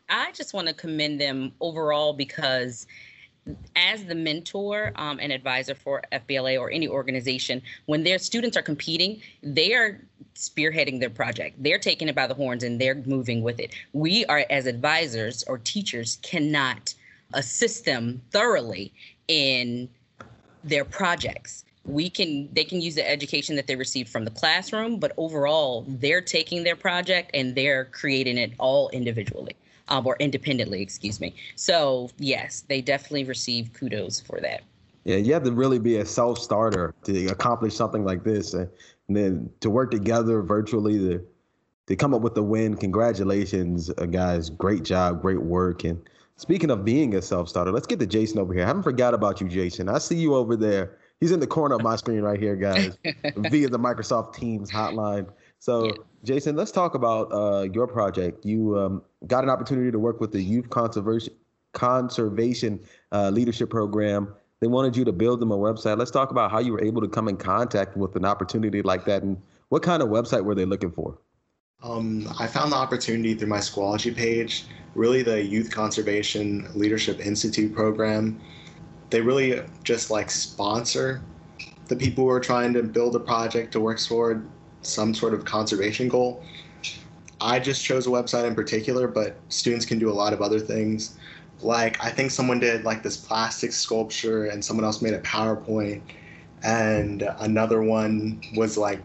I 0.09 0.31
just 0.31 0.53
want 0.53 0.67
to 0.67 0.73
commend 0.73 1.21
them 1.21 1.51
overall 1.61 2.13
because 2.13 2.87
as 3.75 4.05
the 4.05 4.15
mentor 4.15 4.93
um, 4.95 5.19
and 5.19 5.31
advisor 5.31 5.75
for 5.75 6.03
FBLA 6.11 6.59
or 6.59 6.71
any 6.71 6.87
organization, 6.87 7.61
when 7.85 8.03
their 8.03 8.17
students 8.17 8.55
are 8.55 8.61
competing, 8.61 9.21
they 9.41 9.73
are 9.73 9.99
spearheading 10.35 10.99
their 10.99 11.09
project. 11.09 11.61
They're 11.61 11.77
taking 11.77 12.07
it 12.07 12.15
by 12.15 12.27
the 12.27 12.33
horns 12.33 12.63
and 12.63 12.79
they're 12.79 12.95
moving 12.95 13.43
with 13.43 13.59
it. 13.59 13.73
We 13.93 14.25
are, 14.25 14.45
as 14.49 14.65
advisors 14.65 15.43
or 15.47 15.57
teachers, 15.57 16.17
cannot 16.21 16.93
assist 17.33 17.85
them 17.85 18.21
thoroughly 18.31 18.93
in 19.27 19.89
their 20.63 20.85
projects. 20.85 21.65
We 21.85 22.09
can 22.09 22.47
they 22.53 22.63
can 22.63 22.79
use 22.79 22.95
the 22.95 23.07
education 23.09 23.57
that 23.57 23.67
they 23.67 23.75
received 23.75 24.09
from 24.09 24.23
the 24.23 24.31
classroom, 24.31 24.99
but 24.99 25.11
overall 25.17 25.83
they're 25.87 26.21
taking 26.21 26.63
their 26.63 26.77
project 26.77 27.31
and 27.33 27.55
they're 27.55 27.85
creating 27.85 28.37
it 28.37 28.53
all 28.57 28.87
individually 28.89 29.57
um, 29.87 30.05
or 30.07 30.15
independently, 30.19 30.81
excuse 30.81 31.19
me. 31.19 31.35
So 31.55 32.09
yes, 32.17 32.63
they 32.67 32.81
definitely 32.81 33.25
receive 33.25 33.73
kudos 33.73 34.19
for 34.19 34.39
that. 34.41 34.63
Yeah, 35.03 35.17
you 35.17 35.33
have 35.33 35.43
to 35.43 35.51
really 35.51 35.79
be 35.79 35.97
a 35.97 36.05
self 36.05 36.39
starter 36.39 36.93
to 37.03 37.27
accomplish 37.27 37.75
something 37.75 38.05
like 38.05 38.23
this, 38.23 38.53
and 38.53 38.69
then 39.09 39.49
to 39.59 39.69
work 39.69 39.91
together 39.91 40.41
virtually 40.41 40.97
to 40.99 41.25
to 41.87 41.95
come 41.95 42.13
up 42.13 42.21
with 42.21 42.35
the 42.35 42.43
win. 42.43 42.75
Congratulations, 42.75 43.91
uh, 43.97 44.05
guys! 44.05 44.49
Great 44.49 44.83
job, 44.83 45.21
great 45.21 45.41
work. 45.41 45.83
And 45.83 46.01
speaking 46.37 46.71
of 46.71 46.85
being 46.85 47.15
a 47.15 47.21
self 47.21 47.49
starter, 47.49 47.71
let's 47.71 47.87
get 47.87 47.99
to 47.99 48.07
Jason 48.07 48.39
over 48.39 48.53
here. 48.53 48.63
I 48.63 48.67
haven't 48.67 48.83
forgot 48.83 49.13
about 49.13 49.41
you, 49.41 49.49
Jason. 49.49 49.89
I 49.89 49.97
see 49.97 50.15
you 50.15 50.35
over 50.35 50.55
there. 50.55 50.97
He's 51.19 51.31
in 51.31 51.39
the 51.39 51.47
corner 51.47 51.75
of 51.75 51.81
my 51.81 51.97
screen 51.97 52.21
right 52.21 52.39
here, 52.39 52.55
guys, 52.55 52.97
via 53.35 53.69
the 53.69 53.79
Microsoft 53.79 54.35
Teams 54.35 54.71
hotline. 54.71 55.27
So. 55.59 55.91
Jason, 56.23 56.55
let's 56.55 56.71
talk 56.71 56.95
about 56.95 57.31
uh, 57.33 57.67
your 57.73 57.85
project. 57.85 58.45
You 58.45 58.79
um, 58.79 59.01
got 59.27 59.43
an 59.43 59.49
opportunity 59.49 59.91
to 59.91 59.99
work 59.99 60.21
with 60.21 60.31
the 60.31 60.41
Youth 60.41 60.69
Conservation 60.69 61.33
Conservation 61.73 62.79
uh, 63.11 63.29
Leadership 63.29 63.69
Program. 63.69 64.33
They 64.61 64.67
wanted 64.67 64.95
you 64.95 65.03
to 65.05 65.11
build 65.11 65.41
them 65.41 65.51
a 65.51 65.57
website. 65.57 65.97
Let's 65.97 66.11
talk 66.11 66.31
about 66.31 66.51
how 66.51 66.59
you 66.59 66.71
were 66.71 66.83
able 66.83 67.01
to 67.01 67.09
come 67.09 67.27
in 67.27 67.35
contact 67.35 67.97
with 67.97 68.15
an 68.15 68.23
opportunity 68.23 68.81
like 68.81 69.03
that, 69.05 69.23
and 69.23 69.41
what 69.69 69.83
kind 69.83 70.01
of 70.01 70.09
website 70.09 70.45
were 70.45 70.55
they 70.55 70.65
looking 70.65 70.91
for? 70.91 71.17
Um, 71.81 72.29
I 72.39 72.47
found 72.47 72.71
the 72.71 72.77
opportunity 72.77 73.33
through 73.33 73.49
my 73.49 73.57
Schoology 73.57 74.15
page. 74.15 74.65
Really, 74.95 75.23
the 75.23 75.43
Youth 75.43 75.71
Conservation 75.71 76.69
Leadership 76.75 77.19
Institute 77.19 77.73
program. 77.73 78.39
They 79.09 79.19
really 79.19 79.61
just 79.83 80.09
like 80.09 80.31
sponsor 80.31 81.21
the 81.87 81.95
people 81.95 82.23
who 82.23 82.29
are 82.29 82.39
trying 82.39 82.71
to 82.73 82.83
build 82.83 83.15
a 83.15 83.19
project 83.19 83.73
to 83.73 83.81
work 83.81 83.99
toward 83.99 84.47
some 84.83 85.13
sort 85.13 85.33
of 85.33 85.45
conservation 85.45 86.07
goal. 86.07 86.43
I 87.41 87.59
just 87.59 87.83
chose 87.83 88.07
a 88.07 88.09
website 88.09 88.45
in 88.45 88.55
particular, 88.55 89.07
but 89.07 89.37
students 89.49 89.85
can 89.85 89.99
do 89.99 90.09
a 90.09 90.13
lot 90.13 90.33
of 90.33 90.41
other 90.41 90.59
things. 90.59 91.17
Like 91.61 92.03
I 92.03 92.09
think 92.09 92.31
someone 92.31 92.59
did 92.59 92.83
like 92.83 93.03
this 93.03 93.17
plastic 93.17 93.71
sculpture, 93.71 94.45
and 94.45 94.63
someone 94.63 94.85
else 94.85 95.01
made 95.01 95.13
a 95.13 95.19
PowerPoint, 95.21 96.01
and 96.63 97.23
another 97.39 97.81
one 97.81 98.41
was 98.55 98.77
like 98.77 99.01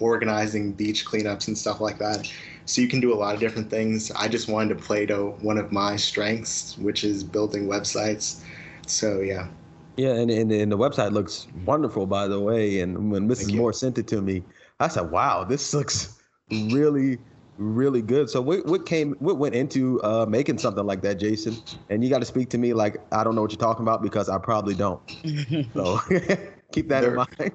organizing 0.00 0.72
beach 0.72 1.04
cleanups 1.04 1.48
and 1.48 1.56
stuff 1.56 1.80
like 1.80 1.98
that. 1.98 2.30
So 2.64 2.80
you 2.80 2.88
can 2.88 3.00
do 3.00 3.12
a 3.12 3.16
lot 3.16 3.34
of 3.34 3.40
different 3.40 3.68
things. 3.68 4.10
I 4.12 4.28
just 4.28 4.48
wanted 4.48 4.76
to 4.76 4.84
play 4.84 5.06
to 5.06 5.30
one 5.40 5.58
of 5.58 5.72
my 5.72 5.96
strengths, 5.96 6.78
which 6.78 7.04
is 7.04 7.22
building 7.24 7.66
websites. 7.66 8.42
So 8.86 9.20
yeah. 9.20 9.48
Yeah, 9.96 10.14
and, 10.14 10.30
and, 10.30 10.50
and 10.50 10.72
the 10.72 10.78
website 10.78 11.12
looks 11.12 11.48
wonderful, 11.66 12.06
by 12.06 12.28
the 12.28 12.40
way. 12.40 12.80
And 12.80 13.10
when 13.10 13.28
Mrs. 13.28 13.54
Moore 13.54 13.72
sent 13.72 13.98
it 13.98 14.06
to 14.08 14.22
me, 14.22 14.42
I 14.80 14.88
said, 14.88 15.10
"Wow, 15.10 15.44
this 15.44 15.72
looks 15.74 16.18
really, 16.50 17.18
really 17.58 18.02
good." 18.02 18.30
So, 18.30 18.40
what 18.40 18.66
what 18.66 18.86
came, 18.86 19.12
what 19.20 19.36
went 19.36 19.54
into 19.54 20.02
uh, 20.02 20.26
making 20.26 20.58
something 20.58 20.84
like 20.84 21.02
that, 21.02 21.18
Jason? 21.18 21.56
And 21.90 22.02
you 22.02 22.10
got 22.10 22.20
to 22.20 22.24
speak 22.24 22.48
to 22.50 22.58
me 22.58 22.72
like 22.72 22.96
I 23.12 23.22
don't 23.22 23.34
know 23.34 23.42
what 23.42 23.52
you're 23.52 23.58
talking 23.58 23.82
about 23.82 24.02
because 24.02 24.28
I 24.28 24.38
probably 24.38 24.74
don't. 24.74 25.00
so, 25.74 26.00
keep 26.72 26.88
that 26.88 27.02
there, 27.02 27.10
in 27.10 27.16
mind. 27.16 27.52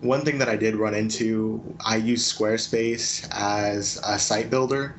one 0.00 0.22
thing 0.22 0.38
that 0.38 0.48
I 0.48 0.56
did 0.56 0.74
run 0.74 0.94
into, 0.94 1.62
I 1.84 1.96
used 1.96 2.36
Squarespace 2.36 3.28
as 3.30 4.00
a 4.04 4.18
site 4.18 4.50
builder. 4.50 4.96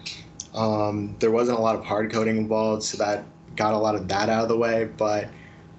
Um, 0.54 1.16
there 1.20 1.32
wasn't 1.32 1.60
a 1.60 1.62
lot 1.62 1.76
of 1.76 1.84
hard 1.84 2.12
coding 2.12 2.38
involved, 2.38 2.84
so 2.84 2.98
that 2.98 3.26
got 3.56 3.74
a 3.74 3.78
lot 3.78 3.96
of 3.96 4.08
that 4.08 4.30
out 4.30 4.44
of 4.44 4.50
the 4.50 4.58
way. 4.58 4.86
But 4.98 5.30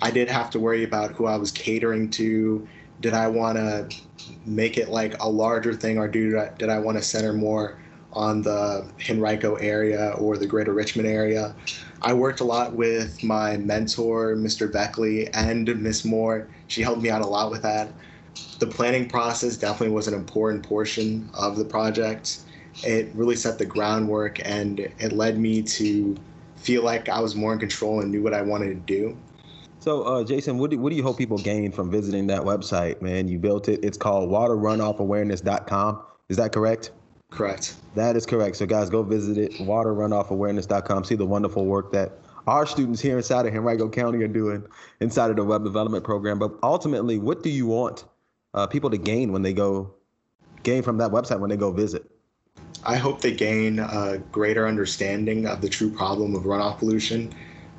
I 0.02 0.10
did 0.10 0.28
have 0.28 0.50
to 0.50 0.60
worry 0.60 0.84
about 0.84 1.12
who 1.12 1.26
I 1.26 1.36
was 1.36 1.50
catering 1.50 2.10
to. 2.10 2.66
Did 3.00 3.14
I 3.14 3.28
want 3.28 3.58
to 3.58 3.88
make 4.44 4.78
it 4.78 4.88
like 4.88 5.20
a 5.22 5.28
larger 5.28 5.74
thing, 5.74 5.98
or 5.98 6.08
do 6.08 6.38
I, 6.38 6.50
did 6.56 6.68
I 6.68 6.78
want 6.78 6.98
to 6.98 7.04
center 7.04 7.32
more 7.32 7.78
on 8.12 8.40
the 8.40 8.86
Henrico 9.08 9.56
area 9.56 10.14
or 10.18 10.38
the 10.38 10.46
Greater 10.46 10.72
Richmond 10.72 11.08
area? 11.08 11.54
I 12.02 12.14
worked 12.14 12.40
a 12.40 12.44
lot 12.44 12.74
with 12.74 13.22
my 13.22 13.56
mentor, 13.58 14.34
Mr. 14.36 14.70
Beckley, 14.70 15.28
and 15.28 15.82
Miss 15.82 16.04
Moore. 16.04 16.48
She 16.68 16.82
helped 16.82 17.02
me 17.02 17.10
out 17.10 17.22
a 17.22 17.26
lot 17.26 17.50
with 17.50 17.62
that. 17.62 17.90
The 18.58 18.66
planning 18.66 19.08
process 19.08 19.56
definitely 19.56 19.94
was 19.94 20.08
an 20.08 20.14
important 20.14 20.62
portion 20.62 21.28
of 21.34 21.56
the 21.56 21.64
project. 21.64 22.40
It 22.84 23.10
really 23.14 23.36
set 23.36 23.58
the 23.58 23.66
groundwork 23.66 24.38
and 24.46 24.80
it 24.80 25.12
led 25.12 25.38
me 25.38 25.62
to 25.62 26.16
feel 26.56 26.82
like 26.82 27.08
I 27.08 27.20
was 27.20 27.34
more 27.34 27.52
in 27.52 27.58
control 27.58 28.00
and 28.00 28.10
knew 28.10 28.22
what 28.22 28.34
I 28.34 28.42
wanted 28.42 28.68
to 28.68 28.74
do. 28.74 29.16
So, 29.86 30.02
uh, 30.02 30.24
Jason, 30.24 30.58
what 30.58 30.72
do, 30.72 30.80
what 30.80 30.90
do 30.90 30.96
you 30.96 31.04
hope 31.04 31.16
people 31.16 31.38
gain 31.38 31.70
from 31.70 31.92
visiting 31.92 32.26
that 32.26 32.42
website, 32.42 33.00
man? 33.00 33.28
You 33.28 33.38
built 33.38 33.68
it. 33.68 33.84
It's 33.84 33.96
called 33.96 34.28
waterrunoffawareness.com. 34.28 36.02
Is 36.28 36.36
that 36.38 36.50
correct? 36.50 36.90
Correct. 37.30 37.76
That 37.94 38.16
is 38.16 38.26
correct. 38.26 38.56
So, 38.56 38.66
guys, 38.66 38.90
go 38.90 39.04
visit 39.04 39.38
it, 39.38 39.52
waterrunoffawareness.com. 39.64 41.04
See 41.04 41.14
the 41.14 41.24
wonderful 41.24 41.66
work 41.66 41.92
that 41.92 42.18
our 42.48 42.66
students 42.66 43.00
here 43.00 43.16
inside 43.16 43.46
of 43.46 43.54
Henrico 43.54 43.88
County 43.88 44.24
are 44.24 44.28
doing 44.28 44.66
inside 44.98 45.30
of 45.30 45.36
the 45.36 45.44
web 45.44 45.62
development 45.62 46.02
program. 46.02 46.40
But 46.40 46.54
ultimately, 46.64 47.18
what 47.18 47.44
do 47.44 47.50
you 47.50 47.68
want 47.68 48.06
uh, 48.54 48.66
people 48.66 48.90
to 48.90 48.98
gain 48.98 49.30
when 49.30 49.42
they 49.42 49.52
go 49.52 49.94
gain 50.64 50.82
from 50.82 50.98
that 50.98 51.12
website 51.12 51.38
when 51.38 51.50
they 51.50 51.56
go 51.56 51.70
visit? 51.70 52.10
I 52.84 52.96
hope 52.96 53.20
they 53.20 53.32
gain 53.32 53.78
a 53.78 54.18
greater 54.32 54.66
understanding 54.66 55.46
of 55.46 55.60
the 55.60 55.68
true 55.68 55.90
problem 55.90 56.34
of 56.34 56.42
runoff 56.42 56.78
pollution, 56.78 57.32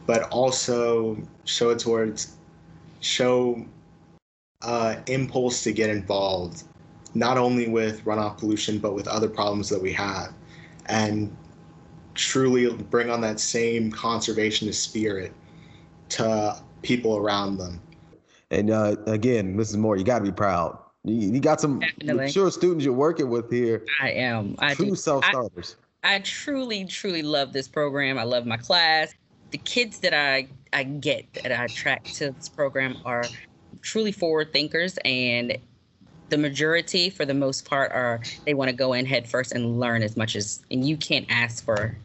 but 0.08 0.24
also 0.30 1.18
show 1.46 1.70
it 1.70 1.78
towards 1.78 2.36
show 3.02 3.64
uh, 4.64 4.96
impulse 5.06 5.64
to 5.64 5.72
get 5.72 5.92
involved, 5.92 6.64
not 7.14 7.38
only 7.38 7.68
with 7.68 8.04
runoff 8.06 8.40
pollution 8.40 8.80
but 8.80 8.96
with 8.96 9.08
other 9.08 9.30
problems 9.30 9.70
that 9.70 9.80
we 9.80 9.94
have, 9.94 10.34
and 10.88 11.36
truly 12.16 12.74
bring 12.74 13.12
on 13.12 13.22
that 13.22 13.40
same 13.40 13.92
conservationist 13.92 14.76
spirit 14.76 15.32
to 16.10 16.58
people 16.82 17.18
around 17.18 17.58
them. 17.58 17.80
And 18.50 18.72
uh, 18.72 18.96
again, 19.06 19.56
Mrs. 19.56 19.78
Moore, 19.78 19.98
you 19.98 20.04
got 20.04 20.20
to 20.20 20.26
be 20.26 20.32
proud. 20.32 20.80
You, 21.04 21.34
you 21.34 21.40
got 21.40 21.62
some 21.62 21.80
Definitely. 21.80 22.32
sure 22.32 22.50
students 22.50 22.84
you're 22.86 22.94
working 22.94 23.30
with 23.30 23.52
here. 23.52 23.86
I 24.02 24.12
am. 24.12 24.56
I 24.60 24.74
True 24.74 24.88
do. 24.88 24.96
self 24.96 25.26
starters. 25.26 25.76
I, 26.04 26.16
I 26.16 26.20
truly, 26.20 26.86
truly 26.86 27.22
love 27.22 27.52
this 27.52 27.68
program. 27.68 28.18
I 28.18 28.24
love 28.24 28.46
my 28.46 28.58
class. 28.58 29.14
The 29.52 29.58
kids 29.58 30.00
that 30.00 30.14
I 30.14 30.48
I 30.74 30.84
get 30.84 31.34
that 31.36 31.52
I 31.52 31.66
attract 31.66 32.16
to 32.16 32.32
this 32.32 32.50
program 32.50 32.98
are 33.06 33.24
truly 33.82 34.12
forward 34.12 34.52
thinkers, 34.52 34.98
and 35.06 35.58
the 36.30 36.38
majority, 36.38 37.10
for 37.10 37.26
the 37.26 37.34
most 37.34 37.66
part, 37.66 37.92
are 37.92 38.22
they 38.46 38.54
want 38.54 38.70
to 38.70 38.76
go 38.76 38.94
in 38.94 39.06
head 39.06 39.28
first 39.28 39.54
and 39.54 39.80
learn 39.80 40.04
as 40.04 40.18
much 40.18 40.36
as, 40.36 40.62
and 40.72 40.88
you 40.88 40.98
can't 40.98 41.26
ask 41.30 41.64
for 41.64 41.98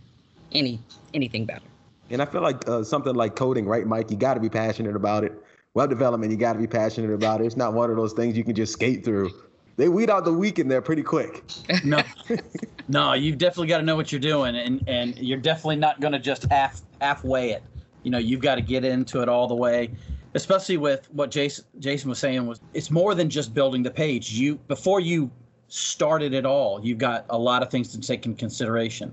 any 0.52 0.78
anything 1.14 1.44
better. 1.44 1.66
And 2.11 2.20
I 2.20 2.26
feel 2.26 2.42
like 2.42 2.68
uh, 2.68 2.85
something 2.85 3.14
like 3.14 3.37
coding, 3.37 3.66
right, 3.66 3.87
Mike? 3.87 4.11
You 4.11 4.16
got 4.16 4.35
to 4.35 4.40
be 4.40 4.50
passionate 4.50 4.96
about 4.96 5.24
it. 5.24 5.33
Web 5.74 5.88
development, 5.88 6.31
you 6.31 6.37
got 6.37 6.52
to 6.52 6.59
be 6.59 6.66
passionate 6.66 7.12
about 7.12 7.40
it. 7.40 7.46
It's 7.46 7.57
not 7.57 7.72
one 7.72 7.90
of 7.90 7.96
those 7.96 8.12
things 8.12 8.37
you 8.37 8.44
can 8.44 8.55
just 8.55 8.72
skate 8.72 9.05
through. 9.05 9.31
They 9.78 9.88
weed 9.88 10.11
out 10.11 10.26
the 10.26 10.33
weak 10.33 10.59
in 10.59 10.68
there 10.68 10.83
pretty 10.83 11.02
quick. 11.02 11.42
no, 11.83 12.02
no, 12.88 13.14
you've 13.14 13.38
definitely 13.38 13.68
got 13.68 13.78
to 13.78 13.85
know 13.85 13.96
what 13.96 14.12
you're 14.12 14.20
doing, 14.20 14.55
and 14.55 14.87
and 14.87 15.18
you're 15.18 15.38
definitely 15.38 15.76
not 15.76 16.00
going 16.00 16.12
to 16.12 16.18
just 16.18 16.44
half 16.50 16.83
halfway 17.03 17.51
it. 17.51 17.62
You 18.03 18.11
know, 18.11 18.19
you've 18.19 18.41
got 18.41 18.55
to 18.57 18.62
get 18.62 18.85
into 18.85 19.21
it 19.21 19.29
all 19.29 19.47
the 19.47 19.55
way. 19.55 19.91
Especially 20.35 20.79
with 20.79 21.09
what 21.12 21.31
Jason 21.31 21.65
Jason 21.79 22.09
was 22.09 22.19
saying 22.19 22.47
was, 22.47 22.61
it's 22.73 22.91
more 22.91 23.15
than 23.15 23.29
just 23.29 23.53
building 23.53 23.83
the 23.83 23.91
page. 23.91 24.33
You 24.33 24.57
before 24.67 25.01
you 25.01 25.31
started 25.69 26.33
it 26.33 26.47
all, 26.47 26.83
you've 26.83 26.99
got 26.99 27.27
a 27.29 27.38
lot 27.38 27.62
of 27.62 27.71
things 27.71 27.88
to 27.88 28.01
take 28.01 28.25
in 28.25 28.35
consideration. 28.35 29.12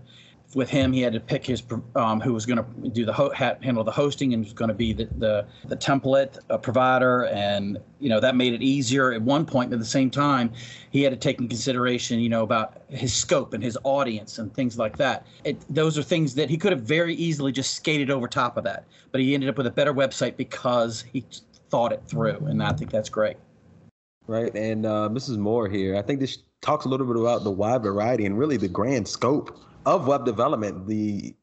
With 0.55 0.69
him, 0.69 0.91
he 0.91 1.01
had 1.01 1.13
to 1.13 1.19
pick 1.19 1.45
his 1.45 1.61
um, 1.95 2.19
who 2.19 2.33
was 2.33 2.47
going 2.47 2.57
to 2.57 2.89
do 2.89 3.05
the 3.05 3.13
ho- 3.13 3.31
ha- 3.35 3.55
handle 3.61 3.83
the 3.83 3.91
hosting 3.91 4.33
and 4.33 4.43
was 4.43 4.53
going 4.53 4.69
to 4.69 4.73
be 4.73 4.93
the 4.93 5.05
the, 5.17 5.45
the 5.67 5.77
template 5.77 6.39
uh, 6.49 6.57
provider, 6.57 7.25
and 7.25 7.77
you 7.99 8.09
know 8.09 8.19
that 8.19 8.35
made 8.35 8.53
it 8.53 8.63
easier 8.63 9.13
at 9.13 9.21
one 9.21 9.45
point. 9.45 9.69
But 9.69 9.75
at 9.75 9.79
the 9.79 9.85
same 9.85 10.09
time, 10.09 10.51
he 10.89 11.03
had 11.03 11.11
to 11.11 11.17
take 11.17 11.39
in 11.39 11.47
consideration, 11.47 12.19
you 12.19 12.29
know, 12.29 12.41
about 12.41 12.81
his 12.89 13.13
scope 13.13 13.53
and 13.53 13.63
his 13.63 13.77
audience 13.83 14.39
and 14.39 14.51
things 14.51 14.77
like 14.79 14.97
that. 14.97 15.27
It, 15.43 15.63
those 15.69 15.99
are 15.99 16.03
things 16.03 16.33
that 16.33 16.49
he 16.49 16.57
could 16.57 16.71
have 16.71 16.81
very 16.81 17.13
easily 17.13 17.51
just 17.51 17.75
skated 17.75 18.09
over 18.09 18.27
top 18.27 18.57
of 18.57 18.63
that, 18.63 18.85
but 19.11 19.21
he 19.21 19.35
ended 19.35 19.49
up 19.49 19.57
with 19.57 19.67
a 19.67 19.71
better 19.71 19.93
website 19.93 20.35
because 20.35 21.03
he 21.13 21.23
thought 21.69 21.91
it 21.91 22.01
through, 22.07 22.43
and 22.47 22.63
I 22.63 22.73
think 22.73 22.89
that's 22.89 23.09
great. 23.09 23.37
Right, 24.25 24.53
and 24.55 24.85
uh, 24.85 25.09
Mrs. 25.11 25.37
Moore 25.37 25.67
here. 25.67 25.95
I 25.95 26.01
think 26.01 26.19
this 26.19 26.39
talks 26.61 26.85
a 26.85 26.89
little 26.89 27.05
bit 27.05 27.17
about 27.17 27.43
the 27.43 27.51
wide 27.51 27.83
variety 27.83 28.25
and 28.25 28.37
really 28.37 28.57
the 28.57 28.67
grand 28.67 29.07
scope 29.07 29.59
of 29.85 30.07
web 30.07 30.25
development, 30.25 30.87
the 30.87 31.35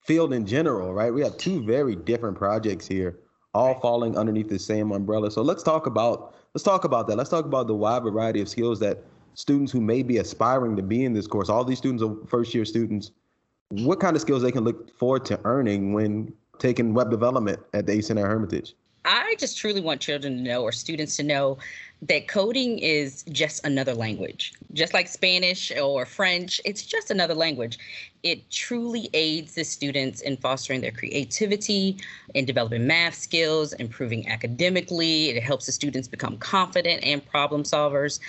field 0.00 0.32
in 0.32 0.46
general. 0.46 0.92
Right, 0.92 1.12
we 1.12 1.22
have 1.22 1.36
two 1.36 1.62
very 1.62 1.96
different 1.96 2.36
projects 2.36 2.86
here, 2.86 3.18
all 3.54 3.78
falling 3.80 4.16
underneath 4.16 4.48
the 4.48 4.58
same 4.58 4.92
umbrella. 4.92 5.30
So 5.30 5.42
let's 5.42 5.62
talk 5.62 5.86
about 5.86 6.34
let's 6.54 6.64
talk 6.64 6.84
about 6.84 7.06
that. 7.08 7.16
Let's 7.16 7.30
talk 7.30 7.44
about 7.44 7.66
the 7.66 7.74
wide 7.74 8.02
variety 8.02 8.40
of 8.40 8.48
skills 8.48 8.80
that 8.80 9.04
students 9.34 9.70
who 9.70 9.80
may 9.80 10.02
be 10.02 10.18
aspiring 10.18 10.76
to 10.76 10.82
be 10.82 11.04
in 11.04 11.12
this 11.12 11.26
course. 11.26 11.48
All 11.48 11.64
these 11.64 11.78
students 11.78 12.02
are 12.02 12.14
first 12.26 12.54
year 12.54 12.64
students. 12.64 13.12
What 13.70 14.00
kind 14.00 14.16
of 14.16 14.22
skills 14.22 14.42
they 14.42 14.50
can 14.50 14.64
look 14.64 14.96
forward 14.96 15.24
to 15.26 15.40
earning 15.44 15.92
when 15.92 16.32
taking 16.58 16.94
web 16.94 17.10
development 17.10 17.60
at 17.74 17.86
the 17.86 17.92
ACE 17.92 18.08
Center 18.08 18.26
Hermitage? 18.26 18.74
I 19.08 19.36
just 19.38 19.56
truly 19.56 19.80
want 19.80 20.02
children 20.02 20.36
to 20.36 20.42
know 20.42 20.62
or 20.62 20.70
students 20.70 21.16
to 21.16 21.22
know 21.22 21.56
that 22.02 22.28
coding 22.28 22.78
is 22.78 23.22
just 23.32 23.64
another 23.64 23.94
language. 23.94 24.52
Just 24.74 24.92
like 24.92 25.08
Spanish 25.08 25.72
or 25.74 26.04
French, 26.04 26.60
it's 26.66 26.82
just 26.82 27.10
another 27.10 27.34
language. 27.34 27.78
It 28.22 28.50
truly 28.50 29.08
aids 29.14 29.54
the 29.54 29.64
students 29.64 30.20
in 30.20 30.36
fostering 30.36 30.82
their 30.82 30.90
creativity, 30.90 31.96
in 32.34 32.44
developing 32.44 32.86
math 32.86 33.14
skills, 33.14 33.72
improving 33.74 34.28
academically. 34.28 35.30
It 35.30 35.42
helps 35.42 35.64
the 35.64 35.72
students 35.72 36.06
become 36.06 36.36
confident 36.36 37.02
and 37.02 37.26
problem 37.26 37.62
solvers. 37.62 38.20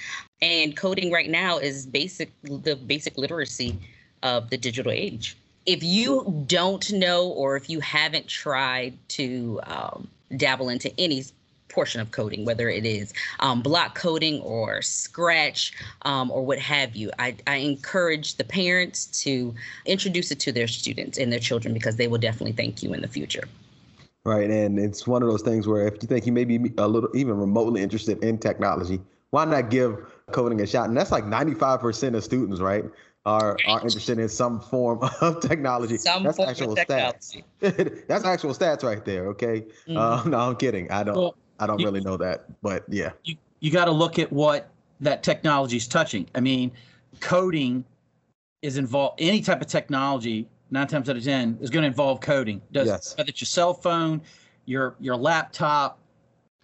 And 0.41 0.77
coding 0.77 1.11
right 1.11 1.29
now 1.29 1.57
is 1.57 1.85
basic 1.85 2.31
the 2.43 2.77
basic 2.77 3.17
literacy 3.17 3.77
of 4.23 4.49
the 4.49 4.57
digital 4.57 4.93
age. 4.93 5.35
If 5.65 5.83
you 5.83 6.45
don't 6.47 6.89
know 6.93 7.27
or 7.27 7.57
if 7.57 7.69
you 7.69 7.81
haven't 7.81 8.27
tried 8.27 8.97
to 9.09 9.59
um, 9.63 10.07
dabble 10.37 10.69
into 10.69 10.91
any 10.99 11.23
portion 11.69 12.01
of 12.01 12.11
coding, 12.11 12.45
whether 12.45 12.67
it 12.67 12.85
is 12.85 13.13
um, 13.39 13.61
block 13.61 13.95
coding 13.95 14.41
or 14.41 14.81
Scratch 14.81 15.71
um, 16.01 16.29
or 16.31 16.43
what 16.43 16.59
have 16.59 16.95
you. 16.95 17.11
I, 17.19 17.35
I, 17.47 17.57
encourage 17.57 18.35
the 18.35 18.43
parents 18.43 19.05
to 19.23 19.53
introduce 19.85 20.31
it 20.31 20.39
to 20.41 20.51
their 20.51 20.67
students 20.67 21.17
and 21.17 21.31
their 21.31 21.39
children 21.39 21.73
because 21.73 21.95
they 21.95 22.07
will 22.07 22.17
definitely 22.17 22.53
thank 22.53 22.83
you 22.83 22.93
in 22.93 23.01
the 23.01 23.07
future. 23.07 23.43
Right, 24.25 24.49
and 24.49 24.77
it's 24.77 25.07
one 25.07 25.23
of 25.23 25.29
those 25.29 25.41
things 25.41 25.67
where 25.67 25.87
if 25.87 25.93
you 26.01 26.07
think 26.07 26.25
you 26.25 26.33
may 26.33 26.43
be 26.43 26.73
a 26.77 26.87
little 26.87 27.09
even 27.15 27.37
remotely 27.37 27.81
interested 27.81 28.21
in 28.23 28.37
technology, 28.37 28.99
why 29.29 29.45
not 29.45 29.69
give 29.69 29.95
coding 30.31 30.59
a 30.61 30.67
shot? 30.67 30.89
And 30.89 30.97
that's 30.97 31.11
like 31.11 31.23
95% 31.23 32.15
of 32.15 32.23
students, 32.23 32.59
right? 32.59 32.83
Are, 33.25 33.57
are 33.67 33.81
interested 33.81 34.17
in 34.17 34.29
some 34.29 34.59
form 34.61 34.99
of 35.21 35.41
technology. 35.41 35.97
Some 35.97 36.23
That's 36.23 36.37
form 36.37 36.49
actual 36.49 36.71
of 36.71 36.77
technology. 36.77 37.43
stats. 37.61 38.07
That's 38.07 38.23
actual 38.25 38.53
stats 38.53 38.81
right 38.83 39.03
there. 39.03 39.27
Okay. 39.27 39.65
Mhm. 39.87 39.97
Uh, 39.97 40.23
no, 40.29 40.39
I'm 40.39 40.55
kidding. 40.55 40.89
I 40.89 41.03
don't. 41.03 41.15
Well, 41.17 41.35
I 41.59 41.67
don't 41.67 41.79
you- 41.79 41.85
really 41.85 41.99
know 42.01 42.15
that, 42.17 42.45
but 42.61 42.85
yeah. 42.87 43.11
you, 43.25 43.35
you 43.59 43.71
got 43.71 43.85
to 43.85 43.91
look 43.91 44.17
at 44.19 44.31
what 44.31 44.69
that 45.01 45.21
technology 45.23 45.75
is 45.77 45.87
touching. 45.87 46.27
I 46.33 46.39
mean, 46.39 46.71
coding 47.19 47.83
is 48.61 48.77
involved. 48.77 49.19
Any 49.21 49.41
type 49.41 49.59
of 49.61 49.67
technology, 49.67 50.47
nine 50.71 50.87
times 50.87 51.09
out 51.09 51.17
of 51.17 51.23
ten, 51.23 51.57
is 51.61 51.69
going 51.69 51.83
to 51.83 51.87
involve 51.87 52.21
coding. 52.21 52.61
Does 52.71 52.87
Yes. 52.87 53.17
whether 53.17 53.29
it's 53.29 53.41
your 53.41 53.47
cell 53.47 53.73
phone, 53.73 54.21
your 54.65 54.95
your 55.01 55.17
laptop, 55.17 55.99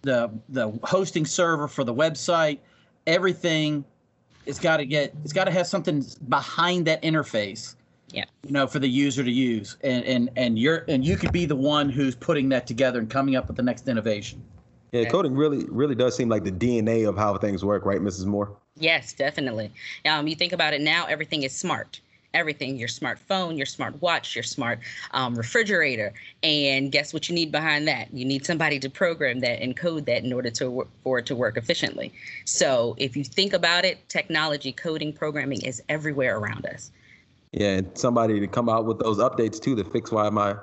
the 0.02 0.30
the 0.48 0.70
hosting 0.84 1.26
server 1.26 1.68
for 1.68 1.84
the 1.84 1.94
website, 1.94 2.58
everything. 3.06 3.84
It's 4.46 4.58
got 4.60 4.78
to 4.78 4.86
get. 4.86 5.12
It's 5.24 5.32
got 5.32 5.44
to 5.44 5.50
have 5.50 5.66
something 5.66 6.04
behind 6.28 6.86
that 6.86 7.02
interface. 7.02 7.74
Yeah. 8.10 8.24
You 8.44 8.52
know, 8.52 8.66
for 8.66 8.78
the 8.78 8.88
user 8.88 9.24
to 9.24 9.30
use, 9.30 9.76
and 9.82 10.04
and 10.04 10.30
and 10.36 10.58
you're 10.58 10.84
and 10.88 11.04
you 11.04 11.16
could 11.16 11.32
be 11.32 11.44
the 11.44 11.56
one 11.56 11.88
who's 11.88 12.14
putting 12.14 12.48
that 12.50 12.66
together 12.66 12.98
and 13.00 13.10
coming 13.10 13.36
up 13.36 13.48
with 13.48 13.56
the 13.56 13.62
next 13.62 13.88
innovation. 13.88 14.42
Yeah, 14.92 15.00
Okay. 15.02 15.10
coding 15.10 15.34
really, 15.34 15.66
really 15.68 15.96
does 15.96 16.16
seem 16.16 16.28
like 16.28 16.44
the 16.44 16.52
DNA 16.52 17.08
of 17.08 17.16
how 17.16 17.36
things 17.36 17.64
work, 17.64 17.84
right, 17.84 18.00
Mrs. 18.00 18.24
Moore? 18.24 18.56
Yes, 18.78 19.12
definitely. 19.12 19.72
Um, 20.08 20.28
you 20.28 20.36
think 20.36 20.52
about 20.52 20.74
it 20.74 20.80
now, 20.80 21.06
everything 21.06 21.42
is 21.42 21.52
smart. 21.52 22.00
Everything, 22.36 22.76
your 22.76 22.88
smartphone, 22.88 23.56
your 23.56 23.64
smart 23.64 24.00
watch, 24.02 24.36
your 24.36 24.42
smart 24.42 24.78
um, 25.12 25.34
refrigerator. 25.34 26.12
And 26.42 26.92
guess 26.92 27.14
what 27.14 27.30
you 27.30 27.34
need 27.34 27.50
behind 27.50 27.88
that? 27.88 28.12
You 28.12 28.26
need 28.26 28.44
somebody 28.44 28.78
to 28.80 28.90
program 28.90 29.40
that 29.40 29.62
and 29.62 29.74
code 29.74 30.04
that 30.04 30.22
in 30.22 30.34
order 30.34 30.50
to 30.50 30.70
work, 30.70 30.88
for 31.02 31.18
it 31.18 31.26
to 31.26 31.34
work 31.34 31.56
efficiently. 31.56 32.12
So 32.44 32.94
if 32.98 33.16
you 33.16 33.24
think 33.24 33.54
about 33.54 33.86
it, 33.86 34.06
technology, 34.10 34.70
coding, 34.70 35.14
programming 35.14 35.62
is 35.62 35.82
everywhere 35.88 36.36
around 36.36 36.66
us. 36.66 36.90
Yeah, 37.52 37.78
and 37.78 37.98
somebody 37.98 38.38
to 38.38 38.46
come 38.46 38.68
out 38.68 38.84
with 38.84 38.98
those 38.98 39.16
updates 39.16 39.58
too 39.58 39.74
to 39.76 39.84
fix 39.84 40.12
why 40.12 40.28
my 40.28 40.56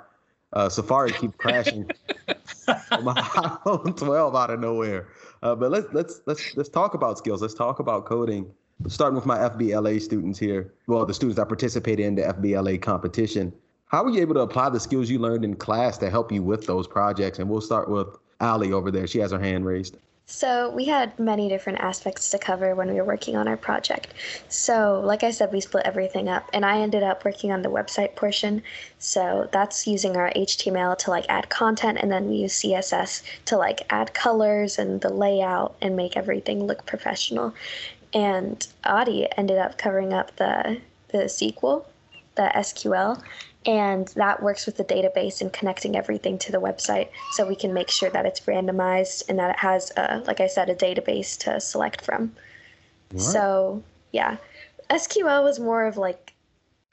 uh, 0.53 0.69
Safari 0.69 1.11
keep 1.11 1.35
crashing. 1.37 1.89
my 2.67 3.15
iPhone 3.15 3.97
12 3.97 4.35
out 4.35 4.51
of 4.51 4.59
nowhere. 4.59 5.07
Uh, 5.41 5.55
but 5.55 5.71
let's 5.71 5.87
let's 5.91 6.21
let's 6.27 6.55
let's 6.55 6.69
talk 6.69 6.93
about 6.93 7.17
skills. 7.17 7.41
Let's 7.41 7.55
talk 7.55 7.79
about 7.79 8.05
coding. 8.05 8.53
Starting 8.87 9.15
with 9.15 9.25
my 9.25 9.37
FBLA 9.37 10.01
students 10.01 10.37
here. 10.37 10.73
Well, 10.87 11.05
the 11.05 11.13
students 11.13 11.37
that 11.37 11.47
participated 11.47 12.05
in 12.05 12.15
the 12.15 12.23
FBLA 12.23 12.81
competition. 12.81 13.53
How 13.85 14.03
were 14.03 14.09
you 14.09 14.21
able 14.21 14.33
to 14.33 14.41
apply 14.41 14.69
the 14.69 14.79
skills 14.79 15.09
you 15.09 15.19
learned 15.19 15.45
in 15.45 15.55
class 15.55 15.97
to 15.99 16.09
help 16.09 16.31
you 16.31 16.43
with 16.43 16.65
those 16.65 16.87
projects? 16.87 17.39
And 17.39 17.49
we'll 17.49 17.61
start 17.61 17.89
with 17.89 18.07
Ali 18.41 18.73
over 18.73 18.91
there. 18.91 19.07
She 19.07 19.19
has 19.19 19.31
her 19.31 19.39
hand 19.39 19.65
raised. 19.65 19.97
So, 20.25 20.69
we 20.69 20.85
had 20.85 21.19
many 21.19 21.49
different 21.49 21.79
aspects 21.79 22.31
to 22.31 22.39
cover 22.39 22.75
when 22.75 22.87
we 22.87 22.95
were 22.95 23.03
working 23.03 23.35
on 23.35 23.45
our 23.45 23.57
project. 23.57 24.13
So, 24.47 25.01
like 25.03 25.21
I 25.21 25.31
said, 25.31 25.51
we 25.51 25.59
split 25.59 25.85
everything 25.85 26.29
up, 26.29 26.49
and 26.53 26.65
I 26.65 26.79
ended 26.79 27.03
up 27.03 27.25
working 27.25 27.51
on 27.51 27.61
the 27.61 27.69
website 27.69 28.15
portion. 28.15 28.63
So, 28.99 29.49
that's 29.51 29.85
using 29.85 30.15
our 30.15 30.31
HTML 30.31 30.97
to 30.99 31.09
like 31.09 31.25
add 31.27 31.49
content, 31.49 31.97
and 32.01 32.09
then 32.09 32.29
we 32.29 32.37
use 32.37 32.53
CSS 32.53 33.21
to 33.45 33.57
like 33.57 33.81
add 33.89 34.13
colors 34.13 34.79
and 34.79 35.01
the 35.01 35.13
layout 35.13 35.75
and 35.81 35.97
make 35.97 36.15
everything 36.15 36.63
look 36.63 36.85
professional. 36.85 37.53
And 38.13 38.65
Adi 38.83 39.27
ended 39.37 39.57
up 39.57 39.77
covering 39.77 40.13
up 40.13 40.35
the 40.35 40.79
the 41.09 41.19
SQL, 41.19 41.85
the 42.35 42.51
SQL, 42.55 43.21
and 43.65 44.07
that 44.09 44.41
works 44.41 44.65
with 44.65 44.77
the 44.77 44.83
database 44.83 45.41
and 45.41 45.51
connecting 45.53 45.95
everything 45.95 46.37
to 46.39 46.51
the 46.51 46.59
website 46.59 47.09
so 47.31 47.45
we 47.47 47.55
can 47.55 47.73
make 47.73 47.89
sure 47.89 48.09
that 48.09 48.25
it's 48.25 48.41
randomized 48.41 49.23
and 49.29 49.39
that 49.39 49.51
it 49.51 49.59
has 49.59 49.91
a, 49.95 50.21
like 50.27 50.39
i 50.41 50.47
said 50.47 50.69
a 50.69 50.75
database 50.75 51.37
to 51.37 51.59
select 51.59 52.01
from 52.01 52.33
Right. 53.11 53.21
so 53.21 53.83
yeah 54.11 54.37
sql 54.89 55.43
was 55.43 55.59
more 55.59 55.85
of 55.85 55.97
like 55.97 56.33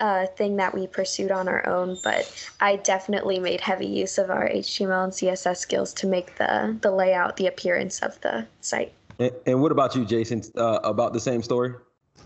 a 0.00 0.26
thing 0.26 0.56
that 0.56 0.74
we 0.74 0.86
pursued 0.86 1.30
on 1.30 1.46
our 1.46 1.68
own, 1.68 1.98
but 2.02 2.50
I 2.58 2.76
definitely 2.76 3.38
made 3.38 3.60
heavy 3.60 3.86
use 3.86 4.16
of 4.16 4.30
our 4.30 4.48
HTML 4.48 5.04
and 5.04 5.12
CSS 5.12 5.58
skills 5.58 5.92
to 5.92 6.06
make 6.06 6.36
the 6.36 6.74
the 6.80 6.90
layout, 6.90 7.36
the 7.36 7.46
appearance 7.46 8.00
of 8.00 8.18
the 8.22 8.46
site. 8.62 8.94
And, 9.20 9.30
and 9.46 9.62
what 9.62 9.70
about 9.70 9.94
you, 9.94 10.04
Jason? 10.04 10.42
Uh, 10.56 10.80
about 10.82 11.12
the 11.12 11.20
same 11.20 11.42
story? 11.42 11.74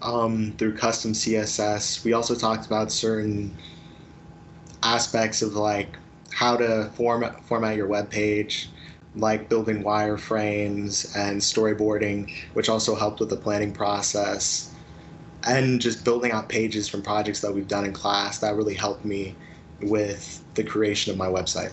Um, 0.00 0.54
through 0.58 0.76
custom 0.76 1.12
CSS, 1.12 2.04
we 2.04 2.12
also 2.12 2.34
talked 2.34 2.66
about 2.66 2.90
certain 2.90 3.54
aspects 4.82 5.42
of 5.42 5.54
like 5.56 5.96
how 6.32 6.56
to 6.56 6.90
format 6.94 7.44
format 7.44 7.76
your 7.76 7.86
web 7.88 8.10
page, 8.10 8.70
like 9.16 9.48
building 9.48 9.82
wireframes 9.82 11.16
and 11.16 11.40
storyboarding, 11.40 12.32
which 12.54 12.68
also 12.68 12.94
helped 12.94 13.20
with 13.20 13.30
the 13.30 13.36
planning 13.36 13.72
process 13.72 14.72
and 15.46 15.80
just 15.80 16.04
building 16.04 16.32
out 16.32 16.48
pages 16.48 16.88
from 16.88 17.02
projects 17.02 17.40
that 17.40 17.52
we've 17.52 17.68
done 17.68 17.84
in 17.84 17.92
class 17.92 18.38
that 18.38 18.54
really 18.54 18.74
helped 18.74 19.04
me 19.04 19.34
with 19.82 20.42
the 20.54 20.64
creation 20.64 21.12
of 21.12 21.18
my 21.18 21.26
website. 21.26 21.72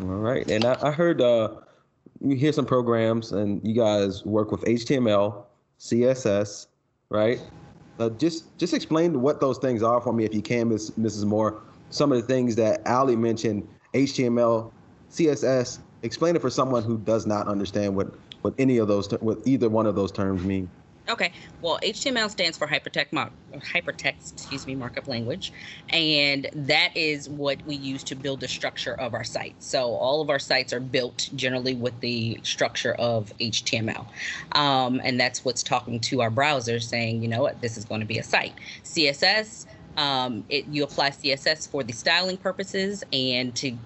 All 0.00 0.06
right, 0.06 0.48
and 0.50 0.64
I, 0.64 0.76
I 0.80 0.90
heard 0.92 1.20
uh, 1.20 1.50
you 2.20 2.36
hear 2.36 2.52
some 2.52 2.66
programs, 2.66 3.32
and 3.32 3.66
you 3.66 3.74
guys 3.74 4.24
work 4.24 4.50
with 4.52 4.62
HTML, 4.62 5.44
CSS, 5.78 6.66
right? 7.08 7.40
Uh, 7.98 8.10
just 8.10 8.56
just 8.58 8.74
explain 8.74 9.20
what 9.20 9.40
those 9.40 9.58
things 9.58 9.82
are 9.82 10.00
for 10.00 10.12
me, 10.12 10.24
if 10.24 10.34
you 10.34 10.42
can, 10.42 10.68
Ms., 10.68 10.92
Mrs. 10.98 11.24
Moore. 11.24 11.62
Some 11.90 12.12
of 12.12 12.20
the 12.20 12.26
things 12.26 12.56
that 12.56 12.86
Ali 12.86 13.16
mentioned: 13.16 13.66
HTML, 13.94 14.70
CSS. 15.10 15.80
Explain 16.02 16.34
it 16.34 16.40
for 16.40 16.48
someone 16.48 16.82
who 16.82 16.96
does 16.98 17.26
not 17.26 17.46
understand 17.46 17.94
what 17.94 18.14
what 18.42 18.54
any 18.58 18.78
of 18.78 18.88
those 18.88 19.10
what 19.20 19.38
either 19.44 19.68
one 19.68 19.86
of 19.86 19.94
those 19.94 20.12
terms 20.12 20.42
mean. 20.44 20.70
Okay. 21.10 21.32
Well, 21.60 21.78
HTML 21.82 22.30
stands 22.30 22.56
for 22.56 22.68
hypertext, 22.68 23.10
hypertext, 23.54 24.32
excuse 24.32 24.66
me, 24.66 24.76
markup 24.76 25.08
language, 25.08 25.52
and 25.90 26.48
that 26.54 26.96
is 26.96 27.28
what 27.28 27.60
we 27.66 27.74
use 27.74 28.04
to 28.04 28.14
build 28.14 28.40
the 28.40 28.48
structure 28.48 28.94
of 28.94 29.12
our 29.12 29.24
site. 29.24 29.56
So 29.58 29.94
all 29.94 30.22
of 30.22 30.30
our 30.30 30.38
sites 30.38 30.72
are 30.72 30.80
built 30.80 31.28
generally 31.34 31.74
with 31.74 31.98
the 32.00 32.40
structure 32.44 32.94
of 32.94 33.32
HTML, 33.40 34.06
um, 34.52 35.00
and 35.04 35.18
that's 35.18 35.44
what's 35.44 35.64
talking 35.64 36.00
to 36.00 36.22
our 36.22 36.30
browser, 36.30 36.78
saying, 36.78 37.22
you 37.22 37.28
know 37.28 37.42
what, 37.42 37.60
this 37.60 37.76
is 37.76 37.84
going 37.84 38.00
to 38.00 38.06
be 38.06 38.18
a 38.18 38.24
site. 38.24 38.54
CSS. 38.84 39.66
Um, 39.96 40.44
it, 40.48 40.66
you 40.66 40.84
apply 40.84 41.10
CSS 41.10 41.68
for 41.68 41.82
the 41.82 41.92
styling 41.92 42.38
purposes 42.38 43.04
and 43.12 43.54
to 43.56 43.76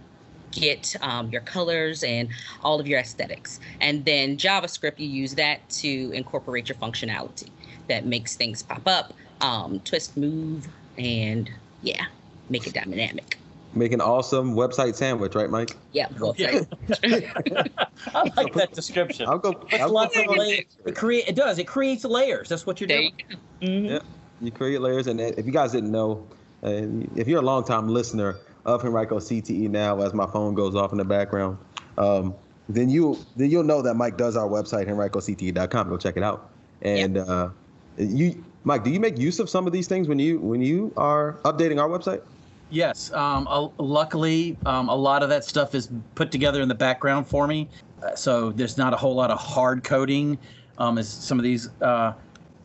get 0.55 0.95
um, 1.03 1.31
your 1.31 1.41
colors 1.43 2.03
and 2.03 2.29
all 2.63 2.81
of 2.81 2.87
your 2.87 3.01
aesthetics. 3.01 3.61
And 3.81 4.05
then 4.05 4.37
JavaScript, 4.37 4.99
you 4.99 5.09
use 5.09 5.35
that 5.35 5.69
to 5.71 6.11
incorporate 6.13 6.69
your 6.69 6.77
functionality 6.77 7.51
that 7.89 8.07
makes 8.07 8.37
things 8.37 8.63
pop 8.63 8.87
up, 8.87 9.13
um, 9.41 9.81
twist, 9.81 10.17
move, 10.17 10.67
and 10.97 11.51
yeah, 11.83 12.07
make 12.49 12.67
it 12.67 12.73
dynamic. 12.73 13.39
Make 13.75 13.93
an 13.93 14.01
awesome 14.01 14.55
website 14.55 14.95
sandwich, 14.95 15.35
right, 15.35 15.51
Mike? 15.51 15.77
Yeah, 15.91 16.07
website. 16.11 16.65
I 18.15 18.31
like 18.37 18.53
that 18.55 18.73
description. 18.73 19.27
I'll 19.27 19.39
go. 19.39 19.67
I'll 19.73 19.89
lots 19.91 20.15
go 20.15 20.23
of 20.23 20.37
layers. 20.37 20.65
It 20.87 20.95
create. 20.95 21.27
It 21.27 21.35
does. 21.35 21.59
It 21.59 21.67
creates 21.67 22.05
layers. 22.05 22.49
That's 22.49 22.67
what 22.67 22.81
you're 22.81 22.87
There 22.87 22.99
doing. 23.01 23.13
you 23.29 23.37
go. 23.37 23.67
Mhm. 23.67 23.91
Yeah, 23.91 23.99
you 24.41 24.53
create 24.53 24.81
layers, 24.81 25.09
and 25.09 25.21
if 25.21 25.45
you 25.45 25.51
guys 25.51 25.73
didn't 25.73 25.91
know, 25.91 26.25
uh, 26.63 26.83
if 27.17 27.27
you're 27.27 27.41
a 27.41 27.45
long-time 27.45 27.89
listener 27.89 28.37
of 28.65 28.85
Henrico 28.85 29.19
CTE 29.19 29.69
now, 29.71 30.01
as 30.01 30.15
my 30.15 30.27
phone 30.27 30.55
goes 30.55 30.75
off 30.75 30.93
in 30.93 30.99
the 30.99 31.05
background, 31.05 31.59
um, 31.99 32.35
then 32.69 32.89
you 32.89 33.19
then 33.37 33.51
you'll 33.51 33.65
know 33.65 33.83
that 33.83 33.95
Mike 33.95 34.17
does 34.17 34.37
our 34.37 34.49
website 34.49 34.89
henricocte.com. 34.89 35.89
Go 35.89 35.97
check 35.97 36.17
it 36.17 36.23
out. 36.23 36.51
And 36.83 37.19
uh, 37.19 37.51
you, 37.99 38.45
Mike, 38.65 38.85
do 38.85 38.91
you 38.91 39.01
make 39.01 39.19
use 39.19 39.39
of 39.39 39.51
some 39.51 39.67
of 39.67 39.73
these 39.73 39.87
things 39.87 40.09
when 40.09 40.19
you 40.19 40.39
when 40.39 40.63
you 40.63 40.93
are 40.97 41.35
updating 41.45 41.81
our 41.81 41.89
website? 41.89 42.23
Yes. 42.71 43.13
Um, 43.13 43.47
uh, 43.49 43.69
luckily, 43.79 44.57
um, 44.67 44.89
a 44.89 44.95
lot 44.95 45.23
of 45.23 45.29
that 45.29 45.45
stuff 45.45 45.75
is 45.75 45.91
put 46.15 46.33
together 46.33 46.63
in 46.63 46.69
the 46.69 46.75
background 46.75 47.27
for 47.27 47.47
me, 47.47 47.69
uh, 48.03 48.15
so 48.15 48.51
there's 48.51 48.79
not 48.79 48.93
a 48.93 48.97
whole 48.97 49.15
lot 49.15 49.31
of 49.31 49.39
hard 49.39 49.85
coding, 49.85 50.39
um, 50.79 50.99
as 50.99 51.09
some 51.09 51.39
of 51.39 51.45
these 51.45 51.69
uh, 51.83 52.15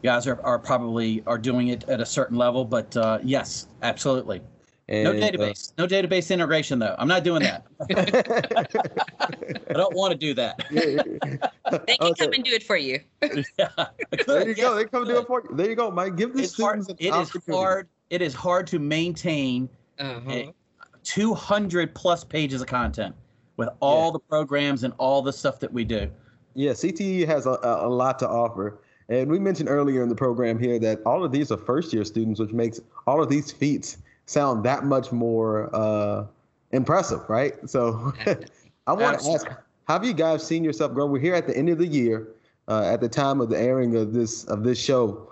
guys 0.01 0.25
are, 0.25 0.41
are 0.41 0.57
probably 0.57 1.21
are 1.27 1.37
doing 1.37 1.67
it 1.67 1.87
at 1.89 1.99
a 1.99 2.05
certain 2.05 2.37
level. 2.37 2.63
But 2.63 2.95
uh, 2.95 3.19
yes, 3.23 3.67
absolutely. 3.83 4.41
No 4.89 5.11
And, 5.11 5.23
uh, 5.23 5.27
database. 5.27 5.73
no 5.77 5.87
database 5.87 6.31
integration 6.31 6.79
though. 6.79 6.95
I'm 6.97 7.07
not 7.07 7.23
doing 7.23 7.43
that. 7.43 7.65
I 9.69 9.73
don't 9.73 9.95
want 9.95 10.11
to 10.11 10.17
do 10.17 10.33
that. 10.35 10.59
They 11.85 11.97
can 11.97 12.13
come 12.15 12.33
and 12.33 12.43
do 12.43 12.51
it 12.51 12.63
for 12.63 12.77
you. 12.77 12.99
yeah. 13.59 13.67
There 14.25 14.47
you 14.47 14.55
go. 14.55 14.73
They 14.75 14.85
come 14.85 15.05
do 15.05 15.19
it 15.19 15.27
for 15.27 15.43
you. 15.47 15.55
There 15.55 15.69
you 15.69 15.75
go, 15.75 15.91
Mike. 15.91 16.15
Give 16.15 16.33
the 16.33 16.41
It's 16.41 16.59
hard. 16.59 16.83
students 16.83 16.89
an 16.89 17.13
It 17.13 17.21
is 17.21 17.29
hard. 17.55 17.87
It 18.09 18.21
is 18.23 18.33
hard 18.33 18.65
to 18.67 18.79
maintain 18.79 19.69
Uh-huh. 19.99 20.51
200 21.03 21.93
plus 21.93 22.23
pages 22.23 22.61
of 22.61 22.67
content 22.67 23.13
with 23.57 23.69
all 23.81 24.07
Yeah. 24.07 24.11
the 24.13 24.19
programs 24.19 24.83
and 24.83 24.93
all 24.97 25.21
the 25.21 25.31
stuff 25.33 25.59
that 25.59 25.71
we 25.71 25.83
do. 25.83 26.09
Yeah, 26.55 26.71
CTE 26.71 27.25
has 27.27 27.45
a, 27.45 27.51
a 27.51 27.87
a 27.87 27.89
lot 27.89 28.17
to 28.19 28.27
offer. 28.27 28.79
And 29.09 29.29
we 29.29 29.37
mentioned 29.39 29.69
earlier 29.69 30.01
in 30.01 30.09
the 30.09 30.15
program 30.15 30.57
here 30.57 30.79
that 30.79 31.01
all 31.05 31.23
of 31.23 31.31
these 31.31 31.51
are 31.51 31.57
first 31.57 31.93
year 31.93 32.03
students, 32.03 32.39
which 32.39 32.51
makes 32.51 32.79
all 33.05 33.21
of 33.21 33.29
these 33.29 33.51
feats 33.51 33.97
sound 34.29 34.63
that 34.63 34.85
much 34.85 35.11
more 35.11 35.69
uh, 35.75 36.25
impressive, 36.71 37.21
right? 37.27 37.55
So 37.67 38.13
I 38.87 38.93
want 38.93 39.19
to 39.19 39.29
ask, 39.31 39.47
have 39.87 40.05
you 40.05 40.13
guys 40.13 40.45
seen 40.45 40.63
yourself 40.63 40.93
grow? 40.93 41.07
We're 41.07 41.19
here 41.19 41.33
at 41.33 41.47
the 41.47 41.57
end 41.57 41.69
of 41.69 41.79
the 41.79 41.87
year, 41.87 42.27
uh, 42.67 42.83
at 42.83 43.01
the 43.01 43.09
time 43.09 43.41
of 43.41 43.49
the 43.49 43.59
airing 43.59 43.95
of 43.95 44.13
this 44.13 44.43
of 44.45 44.63
this 44.63 44.79
show. 44.79 45.25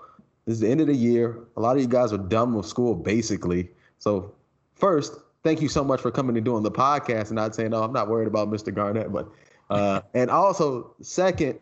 This 0.46 0.54
is 0.54 0.60
the 0.60 0.68
end 0.68 0.80
of 0.80 0.88
the 0.88 0.96
year. 0.96 1.38
A 1.56 1.60
lot 1.60 1.76
of 1.76 1.82
you 1.82 1.88
guys 1.88 2.12
are 2.12 2.18
done 2.18 2.54
with 2.54 2.66
school, 2.66 2.94
basically. 2.94 3.70
So 3.98 4.34
first, 4.74 5.14
thank 5.44 5.62
you 5.62 5.68
so 5.68 5.84
much 5.84 6.00
for 6.00 6.10
coming 6.10 6.36
and 6.36 6.44
doing 6.44 6.62
the 6.62 6.70
podcast 6.70 7.26
and 7.26 7.36
not 7.36 7.54
saying, 7.54 7.70
"No, 7.70 7.82
I'm 7.82 7.92
not 7.92 8.08
worried 8.08 8.26
about 8.26 8.50
Mr. 8.50 8.74
Garnett." 8.74 9.12
But 9.12 9.28
uh, 9.70 10.00
and 10.14 10.28
also, 10.28 10.94
second, 11.02 11.60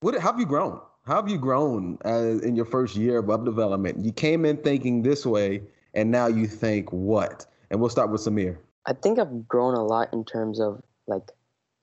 what 0.00 0.14
how 0.14 0.32
have 0.32 0.40
you 0.40 0.46
grown? 0.46 0.80
How 1.04 1.16
have 1.16 1.28
you 1.28 1.38
grown 1.38 1.98
uh, 2.04 2.38
in 2.42 2.56
your 2.56 2.66
first 2.66 2.96
year 2.96 3.18
of 3.18 3.26
web 3.26 3.44
development? 3.44 4.04
You 4.04 4.12
came 4.12 4.44
in 4.44 4.56
thinking 4.58 5.02
this 5.02 5.26
way, 5.26 5.62
and 5.94 6.10
now 6.10 6.26
you 6.26 6.46
think 6.46 6.92
what? 6.92 7.46
And 7.70 7.80
we'll 7.80 7.90
start 7.90 8.10
with 8.10 8.20
Samir. 8.20 8.58
I 8.86 8.92
think 8.92 9.18
I've 9.18 9.46
grown 9.46 9.74
a 9.74 9.84
lot 9.84 10.12
in 10.12 10.24
terms 10.24 10.60
of 10.60 10.82
like 11.06 11.30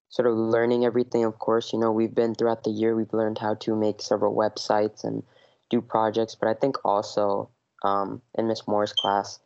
sort 0.10 0.28
of 0.28 0.36
learning 0.36 0.86
everything. 0.86 1.24
Of 1.24 1.40
course, 1.40 1.74
you 1.74 1.80
know, 1.80 1.92
we've 1.92 2.16
been 2.16 2.36
throughout 2.36 2.64
the 2.64 2.72
year, 2.72 2.96
we've 2.96 3.14
learned 3.14 3.38
how 3.38 3.56
to 3.56 3.76
make 3.76 4.02
several 4.02 4.36
websites 4.36 5.04
and 5.04 5.24
do 5.70 5.82
projects. 5.82 6.36
But 6.36 6.50
I 6.50 6.54
think 6.54 6.78
also 6.86 7.50
um, 7.84 8.22
in 8.38 8.48
Miss 8.48 8.68
Moore's 8.68 8.94
class, 8.94 9.40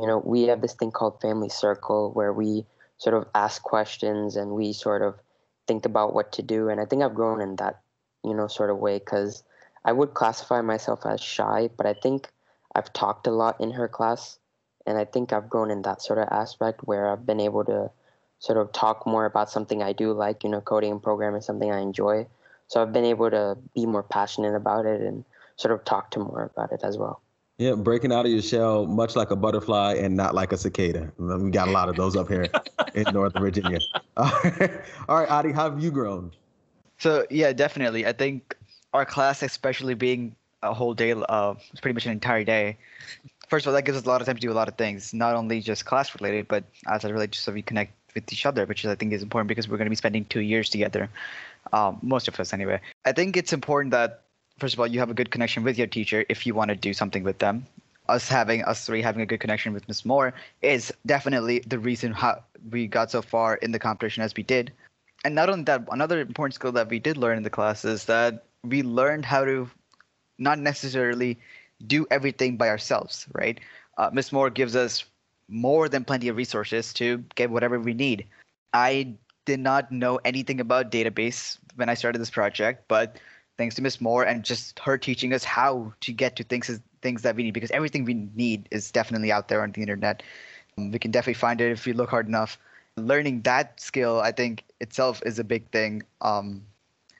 you 0.00 0.06
know, 0.06 0.22
we 0.24 0.44
have 0.44 0.60
this 0.60 0.74
thing 0.74 0.90
called 0.90 1.20
Family 1.20 1.48
Circle 1.48 2.12
where 2.12 2.32
we 2.32 2.64
sort 2.98 3.14
of 3.14 3.26
ask 3.34 3.62
questions 3.62 4.36
and 4.36 4.52
we 4.52 4.72
sort 4.72 5.02
of 5.02 5.16
think 5.66 5.84
about 5.84 6.14
what 6.14 6.32
to 6.32 6.42
do. 6.42 6.68
And 6.68 6.80
I 6.80 6.84
think 6.84 7.02
I've 7.02 7.14
grown 7.14 7.40
in 7.40 7.56
that, 7.56 7.80
you 8.24 8.34
know, 8.34 8.46
sort 8.46 8.70
of 8.70 8.78
way 8.78 8.98
because 8.98 9.42
I 9.84 9.92
would 9.92 10.14
classify 10.14 10.60
myself 10.60 11.04
as 11.06 11.20
shy, 11.20 11.68
but 11.76 11.86
I 11.86 11.94
think 11.94 12.28
I've 12.76 12.92
talked 12.92 13.26
a 13.26 13.30
lot 13.30 13.58
in 13.58 13.70
her 13.70 13.88
class 13.88 14.38
and 14.86 14.98
I 14.98 15.06
think 15.06 15.32
I've 15.32 15.48
grown 15.48 15.70
in 15.70 15.80
that 15.82 16.02
sort 16.02 16.18
of 16.18 16.28
aspect 16.30 16.80
where 16.84 17.10
I've 17.10 17.24
been 17.24 17.40
able 17.40 17.64
to 17.64 17.90
sort 18.38 18.58
of 18.58 18.70
talk 18.72 19.06
more 19.06 19.24
about 19.24 19.50
something 19.50 19.82
I 19.82 19.94
do 19.94 20.12
like, 20.12 20.44
you 20.44 20.50
know, 20.50 20.60
coding 20.60 20.92
and 20.92 21.02
programming 21.02 21.38
is 21.38 21.46
something 21.46 21.72
I 21.72 21.80
enjoy. 21.80 22.26
So 22.68 22.82
I've 22.82 22.92
been 22.92 23.06
able 23.06 23.30
to 23.30 23.56
be 23.74 23.86
more 23.86 24.02
passionate 24.02 24.54
about 24.54 24.84
it 24.84 25.00
and 25.00 25.24
sort 25.56 25.72
of 25.72 25.86
talk 25.86 26.10
to 26.12 26.18
more 26.18 26.50
about 26.54 26.70
it 26.70 26.80
as 26.84 26.98
well. 26.98 27.22
Yeah, 27.56 27.72
breaking 27.72 28.12
out 28.12 28.26
of 28.26 28.32
your 28.32 28.42
shell, 28.42 28.84
much 28.84 29.16
like 29.16 29.30
a 29.30 29.36
butterfly 29.36 29.94
and 29.94 30.14
not 30.14 30.34
like 30.34 30.52
a 30.52 30.58
cicada. 30.58 31.10
Mm, 31.18 31.44
we 31.44 31.50
got 31.50 31.68
a 31.68 31.70
lot 31.70 31.88
of 31.88 31.96
those 31.96 32.14
up 32.14 32.28
here 32.28 32.46
in 32.94 33.04
Northern 33.14 33.40
Virginia. 33.40 33.78
All 34.18 34.30
right, 34.44 34.70
All 35.08 35.16
right 35.16 35.30
Adi, 35.30 35.52
how 35.52 35.70
have 35.70 35.82
you 35.82 35.90
grown? 35.90 36.32
So 36.98 37.26
yeah, 37.30 37.54
definitely. 37.54 38.06
I 38.06 38.12
think 38.12 38.54
our 38.92 39.06
class, 39.06 39.42
especially 39.42 39.94
being 39.94 40.36
a 40.70 40.74
whole 40.74 40.94
day, 40.94 41.12
uh, 41.12 41.54
it's 41.70 41.80
pretty 41.80 41.94
much 41.94 42.06
an 42.06 42.12
entire 42.12 42.44
day. 42.44 42.76
First 43.48 43.66
of 43.66 43.70
all, 43.70 43.74
that 43.74 43.82
gives 43.82 43.96
us 43.96 44.04
a 44.04 44.08
lot 44.08 44.20
of 44.20 44.26
time 44.26 44.36
to 44.36 44.40
do 44.40 44.50
a 44.50 44.54
lot 44.54 44.68
of 44.68 44.76
things, 44.76 45.14
not 45.14 45.36
only 45.36 45.60
just 45.60 45.84
class 45.84 46.14
related, 46.14 46.48
but 46.48 46.64
as 46.88 47.04
it 47.04 47.12
relates 47.12 47.38
so 47.38 47.52
we 47.52 47.62
connect 47.62 47.92
with 48.16 48.32
each 48.32 48.44
other, 48.44 48.66
which 48.66 48.84
I 48.84 48.96
think 48.96 49.12
is 49.12 49.22
important 49.22 49.46
because 49.46 49.68
we're 49.68 49.76
going 49.76 49.86
to 49.86 49.90
be 49.90 49.96
spending 49.96 50.24
two 50.24 50.40
years 50.40 50.68
together, 50.68 51.08
um, 51.72 51.98
most 52.02 52.26
of 52.26 52.40
us 52.40 52.52
anyway. 52.52 52.80
I 53.04 53.12
think 53.12 53.36
it's 53.36 53.52
important 53.52 53.92
that 53.92 54.22
first 54.58 54.74
of 54.74 54.80
all 54.80 54.86
you 54.86 54.98
have 54.98 55.10
a 55.10 55.14
good 55.14 55.30
connection 55.30 55.62
with 55.62 55.78
your 55.78 55.86
teacher 55.86 56.24
if 56.28 56.46
you 56.46 56.54
want 56.54 56.70
to 56.70 56.76
do 56.76 56.92
something 56.92 57.22
with 57.22 57.38
them. 57.38 57.64
Us 58.08 58.28
having 58.28 58.64
us 58.64 58.86
three 58.86 59.02
having 59.02 59.22
a 59.22 59.26
good 59.26 59.40
connection 59.40 59.72
with 59.72 59.86
Miss 59.86 60.04
Moore 60.04 60.32
is 60.62 60.92
definitely 61.06 61.60
the 61.66 61.78
reason 61.78 62.12
how 62.12 62.42
we 62.70 62.86
got 62.86 63.10
so 63.10 63.20
far 63.22 63.56
in 63.56 63.72
the 63.72 63.78
competition 63.78 64.22
as 64.22 64.34
we 64.36 64.42
did. 64.42 64.72
And 65.24 65.34
not 65.34 65.50
only 65.50 65.64
that, 65.64 65.86
another 65.90 66.20
important 66.20 66.54
skill 66.54 66.72
that 66.72 66.88
we 66.88 66.98
did 66.98 67.16
learn 67.16 67.36
in 67.36 67.42
the 67.42 67.50
class 67.50 67.84
is 67.84 68.04
that 68.04 68.44
we 68.62 68.82
learned 68.82 69.24
how 69.24 69.44
to 69.44 69.68
not 70.38 70.58
necessarily 70.58 71.38
do 71.86 72.06
everything 72.10 72.56
by 72.56 72.68
ourselves, 72.68 73.26
right? 73.32 73.60
Uh, 73.98 74.10
Miss 74.12 74.32
Moore 74.32 74.50
gives 74.50 74.76
us 74.76 75.04
more 75.48 75.88
than 75.88 76.04
plenty 76.04 76.28
of 76.28 76.36
resources 76.36 76.92
to 76.94 77.18
get 77.34 77.50
whatever 77.50 77.78
we 77.78 77.94
need. 77.94 78.26
I 78.72 79.14
did 79.44 79.60
not 79.60 79.92
know 79.92 80.18
anything 80.24 80.60
about 80.60 80.90
database 80.90 81.58
when 81.76 81.88
I 81.88 81.94
started 81.94 82.18
this 82.18 82.30
project, 82.30 82.84
but 82.88 83.16
thanks 83.56 83.74
to 83.76 83.82
Miss 83.82 84.00
Moore 84.00 84.24
and 84.24 84.44
just 84.44 84.78
her 84.80 84.98
teaching 84.98 85.32
us 85.32 85.44
how 85.44 85.92
to 86.00 86.12
get 86.12 86.36
to 86.36 86.44
things 86.44 86.80
things 87.02 87.22
that 87.22 87.36
we 87.36 87.44
need 87.44 87.54
because 87.54 87.70
everything 87.70 88.04
we 88.04 88.14
need 88.34 88.68
is 88.72 88.90
definitely 88.90 89.30
out 89.30 89.48
there 89.48 89.62
on 89.62 89.70
the 89.70 89.80
internet. 89.80 90.22
Um, 90.76 90.90
we 90.90 90.98
can 90.98 91.10
definitely 91.10 91.34
find 91.34 91.60
it 91.60 91.70
if 91.70 91.86
we 91.86 91.92
look 91.92 92.10
hard 92.10 92.26
enough. 92.26 92.58
Learning 92.96 93.42
that 93.42 93.78
skill, 93.78 94.20
I 94.20 94.32
think 94.32 94.64
itself 94.80 95.22
is 95.24 95.38
a 95.38 95.44
big 95.44 95.70
thing. 95.70 96.02
Um, 96.20 96.62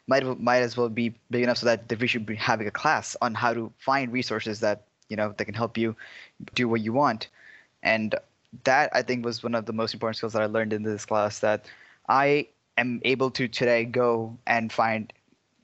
might 0.06 0.40
might 0.40 0.62
as 0.62 0.76
well 0.76 0.88
be 0.88 1.14
big 1.30 1.42
enough 1.42 1.58
so 1.58 1.66
that, 1.66 2.00
we 2.00 2.06
should 2.06 2.26
be 2.26 2.36
having 2.36 2.66
a 2.66 2.70
class 2.70 3.16
on 3.20 3.34
how 3.34 3.52
to 3.52 3.72
find 3.78 4.12
resources 4.12 4.60
that 4.60 4.84
you 5.08 5.16
know 5.16 5.34
that 5.36 5.44
can 5.44 5.54
help 5.54 5.76
you 5.76 5.96
do 6.54 6.68
what 6.68 6.80
you 6.80 6.92
want. 6.92 7.28
And 7.82 8.14
that 8.64 8.90
I 8.92 9.02
think 9.02 9.24
was 9.24 9.42
one 9.42 9.54
of 9.54 9.66
the 9.66 9.72
most 9.72 9.94
important 9.94 10.16
skills 10.16 10.32
that 10.32 10.42
I 10.42 10.46
learned 10.46 10.72
in 10.72 10.82
this 10.82 11.04
class. 11.04 11.40
That 11.40 11.66
I 12.08 12.46
am 12.78 13.00
able 13.04 13.30
to 13.32 13.48
today 13.48 13.84
go 13.84 14.36
and 14.46 14.72
find 14.72 15.12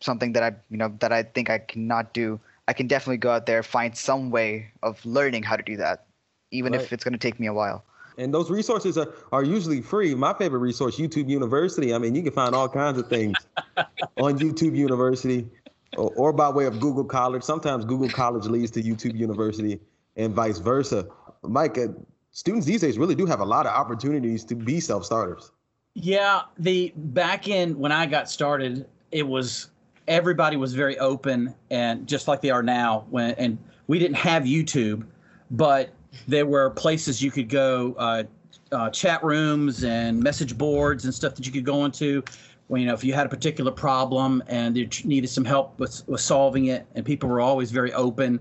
something 0.01 0.33
that 0.33 0.43
I 0.43 0.55
you 0.71 0.77
know 0.77 0.95
that 1.01 1.13
I 1.13 1.23
think 1.23 1.51
I 1.51 1.59
cannot 1.59 2.13
do. 2.13 2.41
I 2.69 2.73
can 2.73 2.87
definitely 2.87 3.19
go 3.19 3.31
out 3.31 3.47
there 3.47 3.63
find 3.63 3.97
some 3.97 4.31
way 4.31 4.71
of 4.83 5.05
learning 5.05 5.43
how 5.43 5.57
to 5.57 5.63
do 5.63 5.77
that, 5.79 6.07
even 6.51 6.73
right. 6.73 6.83
if 6.83 6.93
it's 6.93 7.05
going 7.05 7.13
to 7.13 7.19
take 7.19 7.41
me 7.41 7.47
a 7.47 7.53
while. 7.53 7.85
And 8.19 8.33
those 8.33 8.51
resources 8.51 8.99
are, 8.99 9.13
are 9.33 9.43
usually 9.43 9.81
free. 9.81 10.15
My 10.15 10.35
favorite 10.35 10.61
resource, 10.61 10.99
YouTube 10.99 11.29
University. 11.29 11.95
I 11.95 11.99
mean, 11.99 12.15
you 12.15 12.23
can 12.23 12.33
find 12.33 12.55
all 12.55 12.69
kinds 12.69 12.99
of 12.99 13.09
things 13.09 13.37
on 14.19 14.39
YouTube 14.39 14.77
University 14.77 15.49
or, 15.97 16.13
or 16.17 16.33
by 16.33 16.49
way 16.51 16.67
of 16.67 16.81
Google 16.81 17.05
College. 17.05 17.43
Sometimes 17.43 17.85
Google 17.85 18.09
College 18.09 18.47
leads 18.47 18.71
to 18.73 18.83
YouTube 18.83 19.17
University 19.17 19.81
and 20.17 20.35
vice 20.35 20.59
versa. 20.59 21.07
Mike, 21.43 21.79
uh, 21.79 21.89
students 22.31 22.67
these 22.67 22.81
days 22.81 22.99
really 22.99 23.15
do 23.15 23.27
have 23.27 23.41
a 23.41 23.45
lot 23.45 23.67
of 23.67 23.73
opportunities 23.73 24.45
to 24.45 24.55
be 24.55 24.81
self 24.81 25.05
starters. 25.05 25.51
Yeah, 25.95 26.43
the 26.59 26.93
back 26.97 27.49
in 27.49 27.79
when 27.79 27.93
I 27.93 28.07
got 28.07 28.31
started, 28.31 28.87
it 29.11 29.27
was 29.27 29.71
everybody 30.09 30.57
was 30.57 30.75
very 30.75 30.99
open 30.99 31.55
and 31.71 32.07
just 32.07 32.29
like 32.29 32.41
they 32.41 32.51
are 32.51 32.63
now. 32.63 33.07
When 33.11 33.33
and 33.33 33.59
we 33.87 33.99
didn't 33.99 34.17
have 34.17 34.45
YouTube, 34.45 35.07
but 35.51 35.91
there 36.29 36.47
were 36.47 36.71
places 36.71 37.23
you 37.23 37.31
could 37.31 37.49
go, 37.49 37.95
uh, 37.99 38.25
uh, 38.71 38.91
chat 38.91 39.23
rooms 39.23 39.85
and 39.85 40.23
message 40.23 40.57
boards 40.57 41.05
and 41.05 41.15
stuff 41.15 41.35
that 41.35 41.47
you 41.47 41.53
could 41.53 41.65
go 41.65 41.85
into. 41.85 42.23
When 42.69 42.81
you 42.81 42.87
know 42.87 42.95
if 42.95 43.05
you 43.05 43.13
had 43.13 43.27
a 43.27 43.29
particular 43.29 43.71
problem 43.71 44.43
and 44.47 44.77
you 44.77 44.89
needed 45.05 45.29
some 45.29 45.45
help 45.45 45.79
with, 45.79 46.07
with 46.09 46.21
solving 46.21 46.67
it, 46.67 46.87
and 46.95 47.05
people 47.05 47.29
were 47.29 47.41
always 47.41 47.71
very 47.71 47.93
open 47.93 48.41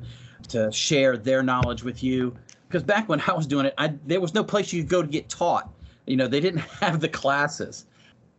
to 0.50 0.72
share 0.72 1.18
their 1.18 1.44
knowledge 1.44 1.84
with 1.84 2.02
you. 2.04 2.36
Because 2.68 2.84
back 2.84 3.10
when 3.10 3.22
I 3.28 3.34
was 3.34 3.46
doing 3.46 3.66
it, 3.66 3.74
I, 3.78 3.94
there 4.06 4.22
was 4.22 4.34
no 4.34 4.44
place 4.44 4.72
you 4.72 4.84
could 4.84 4.90
go 4.90 5.02
to 5.02 5.08
get 5.08 5.28
taught. 5.28 5.70
You 6.06 6.16
know, 6.18 6.28
they 6.28 6.40
didn't 6.40 6.60
have 6.82 7.02
the 7.02 7.10
classes. 7.10 7.86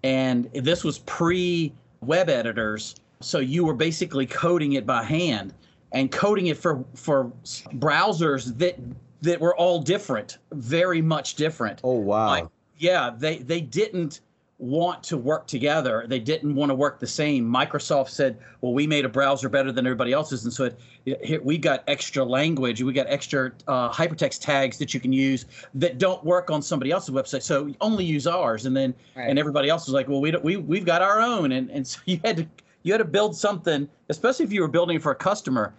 And 0.03 0.51
this 0.53 0.83
was 0.83 0.99
pre 1.01 1.72
web 2.01 2.28
editors. 2.28 2.97
So 3.20 3.39
you 3.39 3.64
were 3.64 3.74
basically 3.74 4.26
coding 4.26 4.72
it 4.72 4.87
by 4.87 5.03
hand 5.05 5.55
and 5.93 6.11
coding 6.11 6.47
it 6.47 6.57
for, 6.57 6.85
for 6.95 7.30
browsers 7.74 8.57
that 8.59 8.78
that 9.23 9.41
were 9.41 9.57
all 9.57 9.81
different, 9.81 10.39
very 10.53 11.01
much 11.01 11.37
different. 11.37 11.81
Oh 11.83 11.95
wow. 11.95 12.27
Like, 12.27 12.47
yeah, 12.79 13.11
they 13.16 13.39
they 13.39 13.61
didn't 13.61 14.20
want 14.59 15.03
to 15.03 15.16
work 15.16 15.49
together. 15.49 16.05
They 16.07 16.20
didn't 16.20 16.55
want 16.55 16.70
to 16.70 16.75
work 16.75 17.01
the 17.01 17.07
same. 17.07 17.45
Microsoft 17.45 18.11
said, 18.11 18.39
"Well, 18.61 18.73
we 18.73 18.87
made 18.87 19.05
a 19.05 19.09
browser 19.09 19.49
better 19.49 19.73
than 19.73 19.87
everybody 19.87 20.12
else's," 20.12 20.45
and 20.45 20.53
so 20.53 20.70
it, 21.05 21.25
here, 21.25 21.41
we 21.43 21.59
got 21.59 21.83
extra 21.89 22.25
language, 22.25 22.83
we 22.83 22.93
got 22.93 23.07
extra 23.09 23.53
uh, 23.66 23.91
hypertext 23.91 24.41
tags 24.41 24.79
that 24.79 24.95
you 24.95 25.01
can 25.01 25.12
use 25.12 25.47
that 25.75 25.99
don't 25.99 26.23
work 26.25 26.51
on 26.51 26.62
somebody 26.62 26.91
else's 26.91 27.11
website. 27.11 27.43
So 27.43 27.73
only 27.81 28.05
use 28.05 28.27
ours, 28.27 28.66
and 28.66 28.77
then 28.77 28.95
right. 29.16 29.29
and 29.29 29.39
everybody 29.39 29.68
else 29.68 29.87
was 29.87 29.95
like, 29.95 30.09
"Well, 30.09 30.20
we 30.20 30.31
don't, 30.31 30.45
we 30.45 30.57
we've 30.57 30.87
got 30.87 31.03
our 31.03 31.20
own," 31.20 31.53
and 31.53 31.70
and 31.70 31.87
so 31.87 32.01
you 32.07 32.20
had 32.25 32.37
to 32.37 32.47
you 32.85 32.93
had 32.93 32.99
to 32.99 33.05
build 33.05 33.37
something, 33.37 33.89
especially 34.09 34.45
if 34.45 34.53
you 34.53 34.61
were 34.61 34.68
building 34.68 34.99
for 34.99 35.12
a 35.12 35.16
customer. 35.16 35.75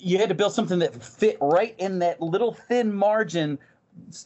You 0.00 0.18
had 0.18 0.28
to 0.30 0.34
build 0.34 0.52
something 0.52 0.78
that 0.78 1.02
fit 1.02 1.36
right 1.40 1.74
in 1.78 1.98
that 2.00 2.20
little 2.20 2.52
thin 2.52 2.92
margin 2.92 3.58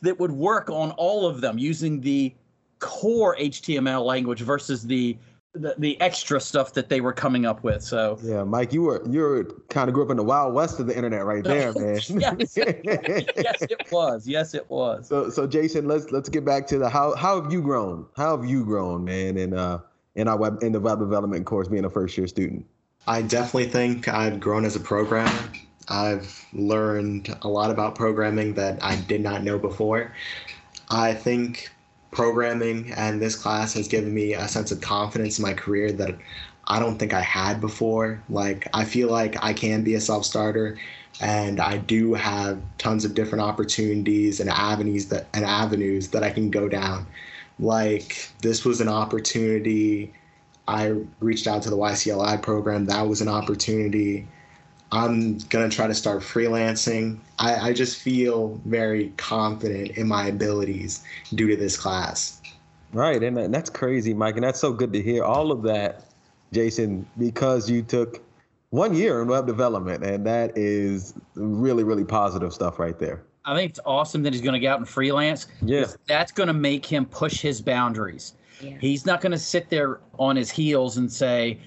that 0.03 0.19
would 0.19 0.33
work 0.33 0.71
on 0.71 0.93
all 0.93 1.27
of 1.27 1.41
them 1.41 1.59
using 1.59 2.01
the 2.01 2.35
core 2.79 3.37
HTML 3.37 4.05
language 4.05 4.43
versus 4.43 4.87
the, 4.87 5.17
the 5.55 5.75
the, 5.79 6.01
extra 6.01 6.41
stuff 6.41 6.75
that 6.75 6.89
they 6.89 7.01
were 7.01 7.13
coming 7.13 7.47
up 7.47 7.65
with. 7.65 7.83
So 7.83 8.19
yeah, 8.23 8.45
Mike, 8.45 8.73
you 8.73 8.83
were 8.83 9.03
you 9.09 9.21
were 9.21 9.45
kind 9.71 9.89
of 9.89 9.95
grew 9.95 10.05
up 10.05 10.11
in 10.11 10.17
the 10.17 10.23
wild 10.23 10.55
west 10.55 10.81
of 10.81 10.87
the 10.87 10.97
internet 10.97 11.25
right 11.25 11.43
there, 11.43 11.73
man. 11.77 11.95
yes, 11.95 12.11
yes, 12.57 12.57
it 12.57 13.87
was. 13.91 14.27
Yes, 14.27 14.55
it 14.55 14.69
was. 14.69 15.09
So 15.09 15.31
so 15.31 15.47
Jason, 15.47 15.89
let's 15.89 16.13
let's 16.13 16.29
get 16.29 16.45
back 16.45 16.67
to 16.69 16.79
the 16.79 16.89
how 16.89 17.15
how 17.15 17.41
have 17.41 17.53
you 17.53 17.63
grown? 17.63 18.07
How 18.17 18.37
have 18.37 18.49
you 18.49 18.65
grown, 18.65 19.05
man, 19.05 19.39
And 19.39 19.55
uh 19.55 19.79
in 20.15 20.29
our 20.29 20.37
web 20.37 20.63
in 20.63 20.73
the 20.73 20.81
web 20.81 20.99
development 20.99 21.47
course, 21.47 21.69
being 21.69 21.85
a 21.85 21.91
first 21.91 22.17
year 22.17 22.27
student? 22.27 22.67
I 23.07 23.23
definitely 23.23 23.69
think 23.69 24.09
I've 24.09 24.41
grown 24.41 24.65
as 24.65 24.77
a 24.77 24.81
programmer. 24.81 25.51
I've 25.89 26.47
learned 26.55 27.37
a 27.43 27.49
lot 27.49 27.71
about 27.71 27.95
programming 27.95 28.55
that 28.55 28.83
I 28.83 28.97
did 28.97 29.21
not 29.21 29.45
know 29.45 29.59
before. 29.59 30.13
I 30.89 31.13
think 31.13 31.71
programming 32.11 32.93
and 32.93 33.21
this 33.21 33.37
class 33.37 33.75
has 33.75 33.89
given 33.89 34.15
me 34.15 34.35
a 34.35 34.49
sense 34.49 34.71
of 34.71 34.81
confidence 34.81 35.39
in 35.39 35.43
my 35.43 35.53
career 35.53 35.93
that 35.93 36.17
I 36.67 36.79
don't 36.79 36.99
think 36.99 37.13
I 37.13 37.21
had 37.21 37.61
before. 37.61 38.23
Like, 38.31 38.69
I 38.73 38.85
feel 38.85 39.11
like 39.11 39.37
I 39.43 39.53
can 39.53 39.83
be 39.85 39.95
a 39.95 40.01
self 40.01 40.25
starter 40.25 40.79
and 41.21 41.61
I 41.61 41.79
do 41.79 42.15
have 42.15 42.61
tons 42.79 43.05
of 43.05 43.15
different 43.15 43.43
opportunities 43.43 44.41
and 44.41 44.49
avenues 44.49 45.07
that 45.07 45.27
and 45.35 45.45
avenues 45.45 46.09
that 46.09 46.23
I 46.23 46.31
can 46.31 46.51
go 46.51 46.69
down. 46.69 47.07
Like 47.59 48.31
this 48.41 48.65
was 48.65 48.81
an 48.81 48.89
opportunity. 48.89 50.13
I 50.67 50.95
reached 51.21 51.47
out 51.47 51.63
to 51.63 51.71
the 51.71 51.77
YCLI 51.77 52.43
program. 52.43 52.87
That 52.87 53.07
was 53.07 53.21
an 53.21 53.29
opportunity. 53.29 54.27
I'm 54.93 55.39
gonna 55.51 55.69
try 55.69 55.87
to 55.87 55.95
start 55.95 56.21
freelancing. 56.21 57.19
I, 57.39 57.71
I 57.71 57.73
just 57.73 58.01
feel 58.01 58.61
very 58.65 59.13
confident 59.17 59.93
in 59.99 60.07
my 60.07 60.29
abilities 60.29 61.03
due 61.35 61.49
to 61.49 61.57
this 61.57 61.77
class. 61.77 62.41
Right, 62.93 63.21
and 63.23 63.53
that's 63.53 63.71
crazy, 63.71 64.15
Mike, 64.15 64.37
and 64.37 64.45
that's 64.45 64.61
so 64.61 64.73
good 64.73 64.93
to 64.93 65.03
hear 65.03 65.25
all 65.25 65.51
of 65.51 65.63
that, 65.63 66.05
Jason, 66.53 67.05
because 67.19 67.69
you 67.69 67.83
took 67.83 68.23
one 68.71 68.95
year 68.95 69.21
in 69.21 69.27
web 69.27 69.49
development, 69.49 70.05
and 70.05 70.25
that 70.27 70.57
is 70.57 71.15
really, 71.35 71.83
really 71.83 72.05
positive 72.05 72.55
stuff 72.55 72.79
right 72.79 72.99
there. 72.99 73.25
I 73.45 73.57
think 73.57 73.71
it's 73.71 73.81
awesome 73.85 74.23
that 74.23 74.33
he's 74.33 74.43
going 74.43 74.55
to 74.55 74.61
get 74.61 74.73
out 74.73 74.79
and 74.79 74.89
freelance. 74.89 75.49
Yeah, 75.61 75.87
that's 76.07 76.31
going 76.31 76.47
to 76.47 76.55
make 76.55 76.87
him 76.87 77.05
push 77.05 77.41
his 77.41 77.61
boundaries. 77.61 78.35
Yeah. 78.61 78.77
He's 78.81 79.07
not 79.07 79.21
going 79.21 79.33
to 79.33 79.39
sit 79.39 79.71
there 79.71 80.01
on 80.19 80.37
his 80.37 80.51
heels 80.51 80.97
and 80.97 81.11
say, 81.11 81.59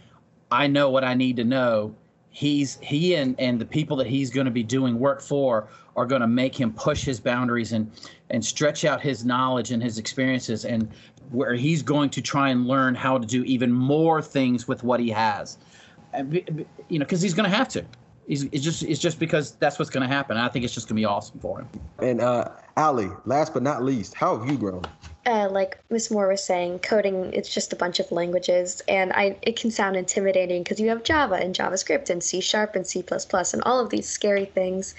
"I 0.51 0.67
know 0.67 0.89
what 0.89 1.03
I 1.03 1.13
need 1.13 1.35
to 1.37 1.43
know." 1.43 1.95
he's 2.37 2.77
he 2.83 3.15
and 3.15 3.33
and 3.39 3.59
the 3.59 3.65
people 3.65 3.97
that 3.97 4.05
he's 4.05 4.29
going 4.29 4.45
to 4.45 4.51
be 4.51 4.61
doing 4.61 4.99
work 4.99 5.23
for 5.23 5.67
are 5.95 6.05
going 6.05 6.21
to 6.21 6.27
make 6.27 6.55
him 6.55 6.71
push 6.71 7.03
his 7.03 7.19
boundaries 7.19 7.73
and 7.73 7.91
and 8.29 8.45
stretch 8.45 8.85
out 8.85 9.01
his 9.01 9.25
knowledge 9.25 9.71
and 9.71 9.81
his 9.81 9.97
experiences 9.97 10.63
and 10.63 10.87
where 11.31 11.55
he's 11.55 11.81
going 11.81 12.11
to 12.11 12.21
try 12.21 12.49
and 12.49 12.67
learn 12.67 12.93
how 12.93 13.17
to 13.17 13.25
do 13.25 13.43
even 13.45 13.71
more 13.71 14.21
things 14.21 14.67
with 14.67 14.83
what 14.83 14.99
he 14.99 15.09
has 15.09 15.57
you 16.13 16.99
know 16.99 17.05
because 17.05 17.23
he's 17.23 17.33
going 17.33 17.49
to 17.49 17.55
have 17.55 17.67
to 17.67 17.83
He's, 18.27 18.43
it's 18.43 18.63
just 18.63 18.83
it's 18.83 18.99
just 18.99 19.19
because 19.19 19.51
that's 19.51 19.79
what's 19.79 19.89
going 19.89 20.07
to 20.07 20.13
happen 20.13 20.35
i 20.35 20.49
think 20.49 20.65
it's 20.65 20.73
just 20.73 20.89
going 20.89 20.97
to 20.97 21.01
be 21.01 21.05
awesome 21.05 21.39
for 21.39 21.59
him 21.59 21.69
and 21.99 22.19
uh 22.19 22.49
ali 22.75 23.09
last 23.25 23.53
but 23.53 23.63
not 23.63 23.83
least 23.83 24.13
how 24.13 24.37
have 24.37 24.49
you 24.49 24.57
grown 24.57 24.83
uh, 25.27 25.49
like 25.51 25.77
Miss 25.89 26.09
Moore 26.09 26.29
was 26.29 26.41
saying, 26.41 26.79
coding 26.79 27.33
it's 27.33 27.53
just 27.53 27.73
a 27.73 27.75
bunch 27.75 27.99
of 27.99 28.09
languages, 28.13 28.81
and 28.87 29.11
I 29.11 29.35
it 29.41 29.59
can 29.59 29.71
sound 29.71 29.97
intimidating 29.97 30.63
because 30.63 30.79
you 30.79 30.87
have 30.87 31.03
Java 31.03 31.35
and 31.35 31.53
JavaScript 31.53 32.09
and 32.09 32.23
C 32.23 32.39
Sharp 32.39 32.77
and 32.77 32.87
C++ 32.87 33.03
and 33.11 33.61
all 33.63 33.81
of 33.81 33.89
these 33.89 34.07
scary 34.07 34.45
things. 34.45 34.95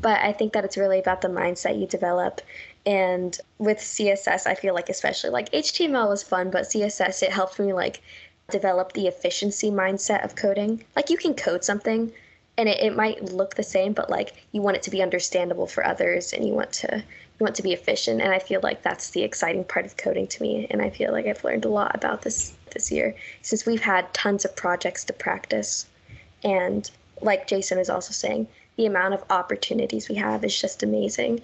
But 0.00 0.20
I 0.20 0.32
think 0.32 0.54
that 0.54 0.64
it's 0.64 0.78
really 0.78 0.98
about 0.98 1.20
the 1.20 1.28
mindset 1.28 1.78
you 1.78 1.86
develop. 1.86 2.40
And 2.86 3.38
with 3.58 3.76
CSS, 3.76 4.46
I 4.46 4.54
feel 4.54 4.72
like 4.72 4.88
especially 4.88 5.30
like 5.30 5.52
HTML 5.52 6.08
was 6.08 6.22
fun, 6.22 6.50
but 6.50 6.62
CSS 6.62 7.22
it 7.22 7.30
helped 7.30 7.58
me 7.58 7.74
like 7.74 8.00
develop 8.50 8.94
the 8.94 9.06
efficiency 9.06 9.70
mindset 9.70 10.24
of 10.24 10.34
coding. 10.34 10.82
Like 10.96 11.10
you 11.10 11.18
can 11.18 11.34
code 11.34 11.62
something, 11.62 12.10
and 12.58 12.68
it, 12.68 12.80
it 12.82 12.96
might 12.96 13.32
look 13.32 13.54
the 13.54 13.62
same, 13.62 13.92
but 13.92 14.10
like 14.10 14.34
you 14.52 14.60
want 14.60 14.76
it 14.76 14.82
to 14.82 14.90
be 14.90 15.00
understandable 15.00 15.66
for 15.66 15.86
others, 15.86 16.32
and 16.32 16.46
you 16.46 16.52
want 16.52 16.72
to 16.72 16.96
you 16.96 17.44
want 17.44 17.54
to 17.54 17.62
be 17.62 17.72
efficient. 17.72 18.20
And 18.20 18.32
i 18.32 18.38
feel 18.40 18.60
like 18.62 18.82
that's 18.82 19.10
the 19.10 19.22
exciting 19.22 19.64
part 19.64 19.86
of 19.86 19.96
coding 19.96 20.26
to 20.26 20.42
me. 20.42 20.66
And 20.70 20.82
i 20.82 20.90
feel 20.90 21.12
like 21.12 21.26
i've 21.26 21.44
learned 21.44 21.64
a 21.64 21.70
lot 21.70 21.94
about 21.94 22.22
this 22.22 22.52
this 22.74 22.92
year 22.92 23.14
since 23.40 23.64
we've 23.64 23.80
had 23.80 24.12
tons 24.12 24.44
of 24.44 24.54
projects 24.56 25.04
to 25.04 25.12
practice. 25.12 25.86
And 26.44 26.90
like 27.22 27.46
jason 27.46 27.78
is 27.78 27.88
also 27.88 28.12
saying 28.12 28.48
the 28.76 28.86
amount 28.86 29.14
of 29.14 29.24
opportunities 29.30 30.08
we 30.08 30.16
have 30.16 30.44
is 30.44 30.60
just 30.60 30.82
amazing. 30.82 31.40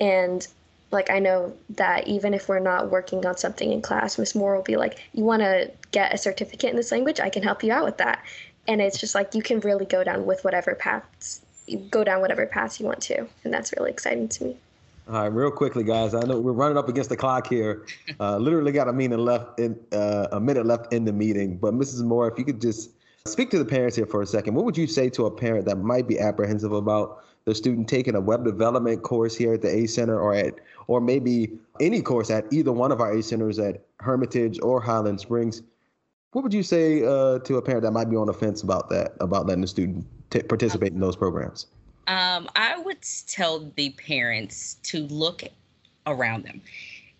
And 0.00 0.46
like 0.90 1.10
i 1.10 1.20
know 1.20 1.52
that 1.70 2.08
even 2.08 2.34
if 2.34 2.48
we're 2.48 2.58
not 2.58 2.90
working 2.90 3.24
on 3.24 3.36
something 3.36 3.72
in 3.72 3.82
class 3.82 4.18
miss 4.18 4.34
moore 4.34 4.56
will 4.56 4.62
be 4.62 4.76
like 4.76 5.02
you 5.12 5.24
want 5.24 5.42
to 5.42 5.70
get 5.90 6.12
a 6.12 6.18
certificate 6.18 6.70
in 6.70 6.76
this 6.76 6.90
language? 6.90 7.20
I 7.20 7.30
can 7.30 7.44
help 7.44 7.62
you 7.62 7.72
out 7.72 7.84
with 7.84 7.98
that 7.98 8.24
and 8.68 8.80
it's 8.80 8.98
just 8.98 9.14
like 9.14 9.34
you 9.34 9.42
can 9.42 9.60
really 9.60 9.86
go 9.86 10.02
down 10.04 10.26
with 10.26 10.44
whatever 10.44 10.74
paths 10.74 11.40
go 11.90 12.04
down 12.04 12.20
whatever 12.20 12.46
paths 12.46 12.78
you 12.78 12.86
want 12.86 13.00
to 13.00 13.26
and 13.44 13.52
that's 13.52 13.72
really 13.76 13.90
exciting 13.90 14.28
to 14.28 14.44
me 14.44 14.56
all 15.08 15.14
right, 15.14 15.26
real 15.26 15.52
quickly, 15.52 15.84
guys. 15.84 16.14
I 16.14 16.22
know 16.22 16.40
we're 16.40 16.50
running 16.50 16.76
up 16.76 16.88
against 16.88 17.10
the 17.10 17.16
clock 17.16 17.46
here. 17.46 17.86
Uh, 18.18 18.38
literally 18.38 18.72
got 18.72 18.88
a 18.88 18.92
minute 18.92 19.18
left 19.18 19.60
in 19.60 19.78
uh, 19.92 20.28
a 20.32 20.40
minute 20.40 20.64
left 20.64 20.92
in 20.92 21.04
the 21.04 21.12
meeting. 21.12 21.58
But 21.58 21.74
Mrs. 21.74 22.02
Moore, 22.02 22.30
if 22.30 22.38
you 22.38 22.46
could 22.46 22.62
just 22.62 22.90
speak 23.26 23.50
to 23.50 23.58
the 23.58 23.64
parents 23.64 23.94
here 23.94 24.06
for 24.06 24.22
a 24.22 24.26
second, 24.26 24.54
what 24.54 24.64
would 24.64 24.76
you 24.76 24.86
say 24.86 25.10
to 25.10 25.26
a 25.26 25.30
parent 25.30 25.66
that 25.66 25.76
might 25.76 26.08
be 26.08 26.18
apprehensive 26.18 26.72
about 26.72 27.22
the 27.44 27.54
student 27.54 27.88
taking 27.88 28.14
a 28.14 28.20
web 28.20 28.44
development 28.44 29.02
course 29.02 29.36
here 29.36 29.54
at 29.54 29.62
the 29.62 29.68
ACE 29.68 29.94
Center 29.94 30.18
or 30.18 30.34
at 30.34 30.54
or 30.86 31.00
maybe 31.00 31.58
any 31.78 32.00
course 32.00 32.30
at 32.30 32.50
either 32.52 32.72
one 32.72 32.90
of 32.90 33.00
our 33.00 33.14
ACE 33.14 33.28
centers 33.28 33.58
at 33.58 33.82
Hermitage 34.00 34.58
or 34.62 34.80
Highland 34.80 35.20
Springs, 35.20 35.62
what 36.32 36.42
would 36.42 36.54
you 36.54 36.62
say 36.62 37.02
uh, 37.04 37.38
to 37.40 37.56
a 37.56 37.62
parent 37.62 37.82
that 37.82 37.92
might 37.92 38.10
be 38.10 38.16
on 38.16 38.26
the 38.26 38.34
fence 38.34 38.62
about 38.62 38.88
that, 38.90 39.14
about 39.20 39.46
letting 39.46 39.62
the 39.62 39.66
student 39.66 40.06
t- 40.30 40.42
participate 40.42 40.92
in 40.92 41.00
those 41.00 41.16
programs? 41.16 41.66
Um, 42.08 42.48
I 42.54 42.78
would 42.78 42.98
tell 43.26 43.70
the 43.76 43.90
parents 43.90 44.74
to 44.84 45.00
look 45.08 45.42
around 46.06 46.44
them 46.44 46.60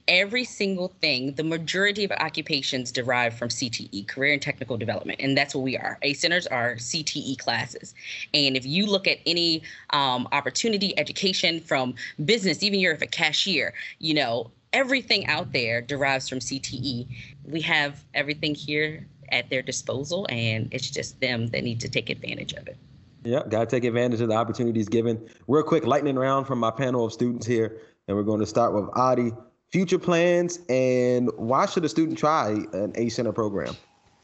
every 0.08 0.44
single 0.44 0.88
thing, 1.00 1.32
the 1.34 1.44
majority 1.44 2.04
of 2.04 2.12
occupations 2.12 2.92
derive 2.92 3.34
from 3.34 3.48
CTE, 3.48 4.06
career 4.06 4.32
and 4.32 4.42
technical 4.42 4.76
development, 4.76 5.20
and 5.20 5.36
that's 5.36 5.54
what 5.54 5.62
we 5.62 5.76
are. 5.76 5.98
ACE 6.02 6.20
centers 6.20 6.46
are 6.46 6.76
CTE 6.76 7.38
classes, 7.38 7.94
and 8.34 8.56
if 8.56 8.64
you 8.64 8.86
look 8.86 9.06
at 9.06 9.18
any 9.26 9.62
um, 9.90 10.28
opportunity, 10.32 10.96
education 10.98 11.60
from 11.60 11.94
business, 12.24 12.62
even 12.62 12.80
you're 12.80 12.92
a 12.92 13.06
cashier, 13.06 13.74
you 13.98 14.14
know 14.14 14.50
everything 14.72 15.26
out 15.26 15.52
there 15.52 15.80
derives 15.80 16.28
from 16.28 16.38
CTE. 16.38 17.06
We 17.44 17.60
have 17.62 18.04
everything 18.14 18.54
here 18.54 19.06
at 19.32 19.50
their 19.50 19.62
disposal, 19.62 20.26
and 20.30 20.68
it's 20.72 20.90
just 20.90 21.20
them 21.20 21.48
that 21.48 21.64
need 21.64 21.80
to 21.80 21.88
take 21.88 22.10
advantage 22.10 22.52
of 22.54 22.68
it. 22.68 22.76
Yeah, 23.24 23.42
got 23.48 23.60
to 23.60 23.66
take 23.66 23.84
advantage 23.84 24.20
of 24.20 24.28
the 24.28 24.34
opportunities 24.34 24.88
given. 24.88 25.28
Real 25.48 25.64
quick, 25.64 25.84
lightning 25.84 26.16
round 26.16 26.46
from 26.46 26.60
my 26.60 26.70
panel 26.70 27.04
of 27.04 27.12
students 27.12 27.46
here, 27.46 27.80
and 28.06 28.16
we're 28.16 28.22
going 28.22 28.40
to 28.40 28.46
start 28.46 28.72
with 28.72 28.88
Adi 28.94 29.32
future 29.72 29.98
plans, 29.98 30.60
and 30.68 31.30
why 31.36 31.66
should 31.66 31.84
a 31.84 31.88
student 31.88 32.18
try 32.18 32.50
an 32.72 32.92
ACE 32.94 33.16
Center 33.16 33.32
program? 33.32 33.76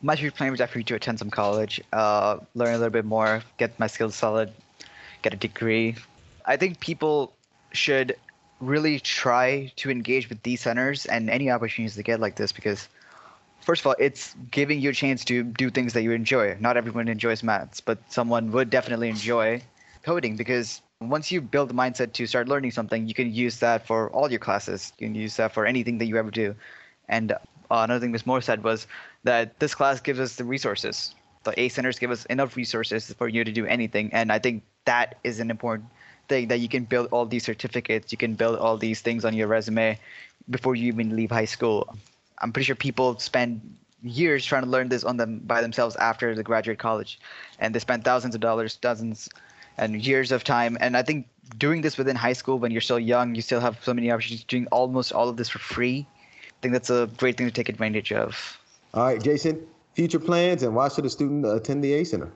My 0.03 0.17
future 0.17 0.35
plan 0.35 0.51
was 0.51 0.61
actually 0.61 0.85
to 0.85 0.95
attend 0.95 1.19
some 1.19 1.31
college, 1.31 1.81
uh, 1.93 2.39
learn 2.55 2.75
a 2.75 2.79
little 2.79 2.91
bit 2.91 3.05
more, 3.05 3.43
get 3.59 3.79
my 3.79 3.87
skills 3.87 4.15
solid, 4.15 4.53
get 5.23 5.35
a 5.35 5.37
degree. 5.37 5.97
I 6.47 6.57
think 6.57 6.81
people 6.81 7.35
should 7.73 8.17
really 8.63 9.01
try 9.01 9.71
to 9.77 9.91
engage 9.91 10.29
with 10.29 10.43
these 10.43 10.61
centers 10.63 11.07
and 11.07 11.29
any 11.29 11.51
opportunities 11.51 11.97
to 11.97 12.03
get 12.03 12.21
like 12.21 12.37
this 12.37 12.53
because 12.53 12.89
first 13.61 13.83
of 13.83 13.87
all 13.87 13.97
it's 13.99 14.35
giving 14.51 14.81
you 14.81 14.91
a 14.91 14.93
chance 14.93 15.25
to 15.25 15.43
do 15.43 15.69
things 15.69 15.93
that 15.93 16.03
you 16.03 16.13
enjoy 16.13 16.57
not 16.61 16.77
everyone 16.77 17.09
enjoys 17.09 17.43
maths 17.43 17.81
but 17.81 17.99
someone 18.09 18.53
would 18.53 18.71
definitely 18.71 19.09
enjoy 19.09 19.61
coding 20.05 20.37
because 20.37 20.81
once 21.09 21.31
you 21.31 21.41
build 21.41 21.69
the 21.69 21.75
mindset 21.75 22.13
to 22.15 22.27
start 22.27 22.49
learning 22.49 22.71
something, 22.71 23.07
you 23.07 23.15
can 23.15 23.33
use 23.33 23.59
that 23.59 23.87
for 23.87 24.11
all 24.11 24.31
your 24.31 24.39
classes. 24.39 24.93
You 24.99 25.09
can 25.09 25.15
use 25.15 25.37
that 25.37 25.53
for 25.53 25.67
anything 25.67 25.99
that 25.99 26.07
you 26.07 26.17
ever 26.17 26.31
do. 26.31 26.55
And 27.09 27.33
uh, 27.33 27.39
another 27.71 28.01
thing 28.01 28.13
Ms. 28.13 28.27
Moore 28.27 28.41
said 28.41 28.63
was 28.63 28.87
that 29.25 29.59
this 29.59 29.75
class 29.75 30.01
gives 30.01 30.21
us 30.21 30.37
the 30.37 30.45
resources. 30.45 31.15
The 31.45 31.59
ACE 31.61 31.75
centers 31.75 31.99
give 31.99 32.11
us 32.11 32.25
enough 32.27 32.57
resources 32.57 33.13
for 33.15 33.29
you 33.29 33.45
to 33.45 33.53
do 33.53 33.67
anything. 33.67 34.11
And 34.13 34.31
I 34.31 34.39
think 34.39 34.63
that 34.85 35.19
is 35.25 35.41
an 35.41 35.51
important 35.51 35.89
thing 36.33 36.49
that 36.49 36.61
you 36.65 36.69
can 36.69 36.85
build 36.85 37.07
all 37.13 37.27
these 37.27 37.45
certificates, 37.45 38.11
you 38.13 38.19
can 38.25 38.35
build 38.35 38.59
all 38.59 38.77
these 38.79 39.01
things 39.07 39.25
on 39.25 39.33
your 39.35 39.49
resume 39.49 39.99
before 40.49 40.75
you 40.75 40.87
even 40.89 41.15
leave 41.15 41.31
high 41.31 41.51
school. 41.57 41.79
I'm 42.41 42.53
pretty 42.53 42.65
sure 42.65 42.77
people 42.89 43.19
spend 43.19 43.61
years 44.03 44.45
trying 44.45 44.65
to 44.65 44.71
learn 44.75 44.89
this 44.89 45.05
on 45.05 45.17
them 45.17 45.41
by 45.45 45.61
themselves 45.61 45.95
after 45.97 46.35
the 46.35 46.43
graduate 46.43 46.79
college, 46.79 47.21
and 47.61 47.75
they 47.75 47.79
spend 47.79 48.05
thousands 48.05 48.35
of 48.35 48.41
dollars, 48.41 48.77
dozens 48.77 49.29
and 49.77 50.05
years 50.05 50.33
of 50.33 50.43
time. 50.43 50.77
And 50.81 50.97
I 50.97 51.03
think 51.03 51.29
doing 51.59 51.83
this 51.83 51.99
within 51.99 52.17
high 52.17 52.33
school 52.33 52.59
when 52.59 52.73
you're 52.73 52.87
still 52.89 52.99
young, 52.99 53.35
you 53.35 53.43
still 53.43 53.61
have 53.61 53.77
so 53.83 53.93
many 53.95 54.11
opportunities 54.11 54.45
doing 54.45 54.67
almost 54.73 55.13
all 55.13 55.29
of 55.29 55.37
this 55.37 55.49
for 55.49 55.59
free. 55.59 56.07
I 56.49 56.59
think 56.63 56.73
that's 56.73 56.91
a 56.91 57.11
great 57.17 57.37
thing 57.37 57.47
to 57.47 57.53
take 57.53 57.69
advantage 57.69 58.13
of. 58.13 58.59
All 58.95 59.05
right, 59.05 59.23
Jason, 59.23 59.67
future 59.95 60.19
plans 60.19 60.63
and 60.63 60.75
why 60.75 60.89
should 60.89 61.05
a 61.05 61.11
student 61.11 61.45
attend 61.47 61.85
the 61.85 61.93
ACE 61.93 62.11
Center? 62.11 62.33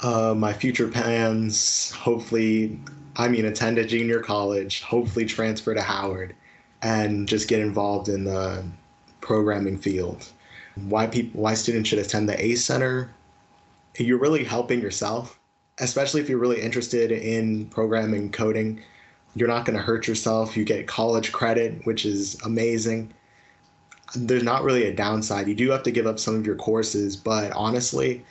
Uh, 0.00 0.34
my 0.36 0.52
future 0.52 0.88
plans, 0.88 1.90
hopefully, 1.92 2.78
I 3.16 3.28
mean, 3.28 3.44
attend 3.44 3.78
a 3.78 3.84
junior 3.84 4.20
college, 4.20 4.82
hopefully 4.82 5.26
transfer 5.26 5.74
to 5.74 5.82
Howard, 5.82 6.36
and 6.82 7.28
just 7.28 7.48
get 7.48 7.60
involved 7.60 8.08
in 8.08 8.24
the 8.24 8.64
programming 9.20 9.76
field. 9.76 10.30
Why 10.76 11.08
people, 11.08 11.40
why 11.40 11.54
students 11.54 11.88
should 11.88 11.98
attend 11.98 12.28
the 12.28 12.44
ACE 12.44 12.64
Center? 12.64 13.12
You're 13.98 14.18
really 14.18 14.44
helping 14.44 14.80
yourself 14.80 15.38
especially 15.80 16.20
if 16.20 16.28
you're 16.28 16.38
really 16.38 16.60
interested 16.60 17.10
in 17.10 17.66
programming 17.66 18.30
coding 18.30 18.82
you're 19.34 19.48
not 19.48 19.64
going 19.64 19.76
to 19.76 19.82
hurt 19.82 20.08
yourself 20.08 20.56
you 20.56 20.64
get 20.64 20.86
college 20.86 21.32
credit 21.32 21.84
which 21.84 22.04
is 22.04 22.40
amazing 22.44 23.12
there's 24.16 24.42
not 24.42 24.62
really 24.62 24.86
a 24.86 24.94
downside 24.94 25.46
you 25.46 25.54
do 25.54 25.70
have 25.70 25.82
to 25.82 25.90
give 25.90 26.06
up 26.06 26.18
some 26.18 26.34
of 26.34 26.46
your 26.46 26.56
courses 26.56 27.16
but 27.16 27.52
honestly 27.52 28.24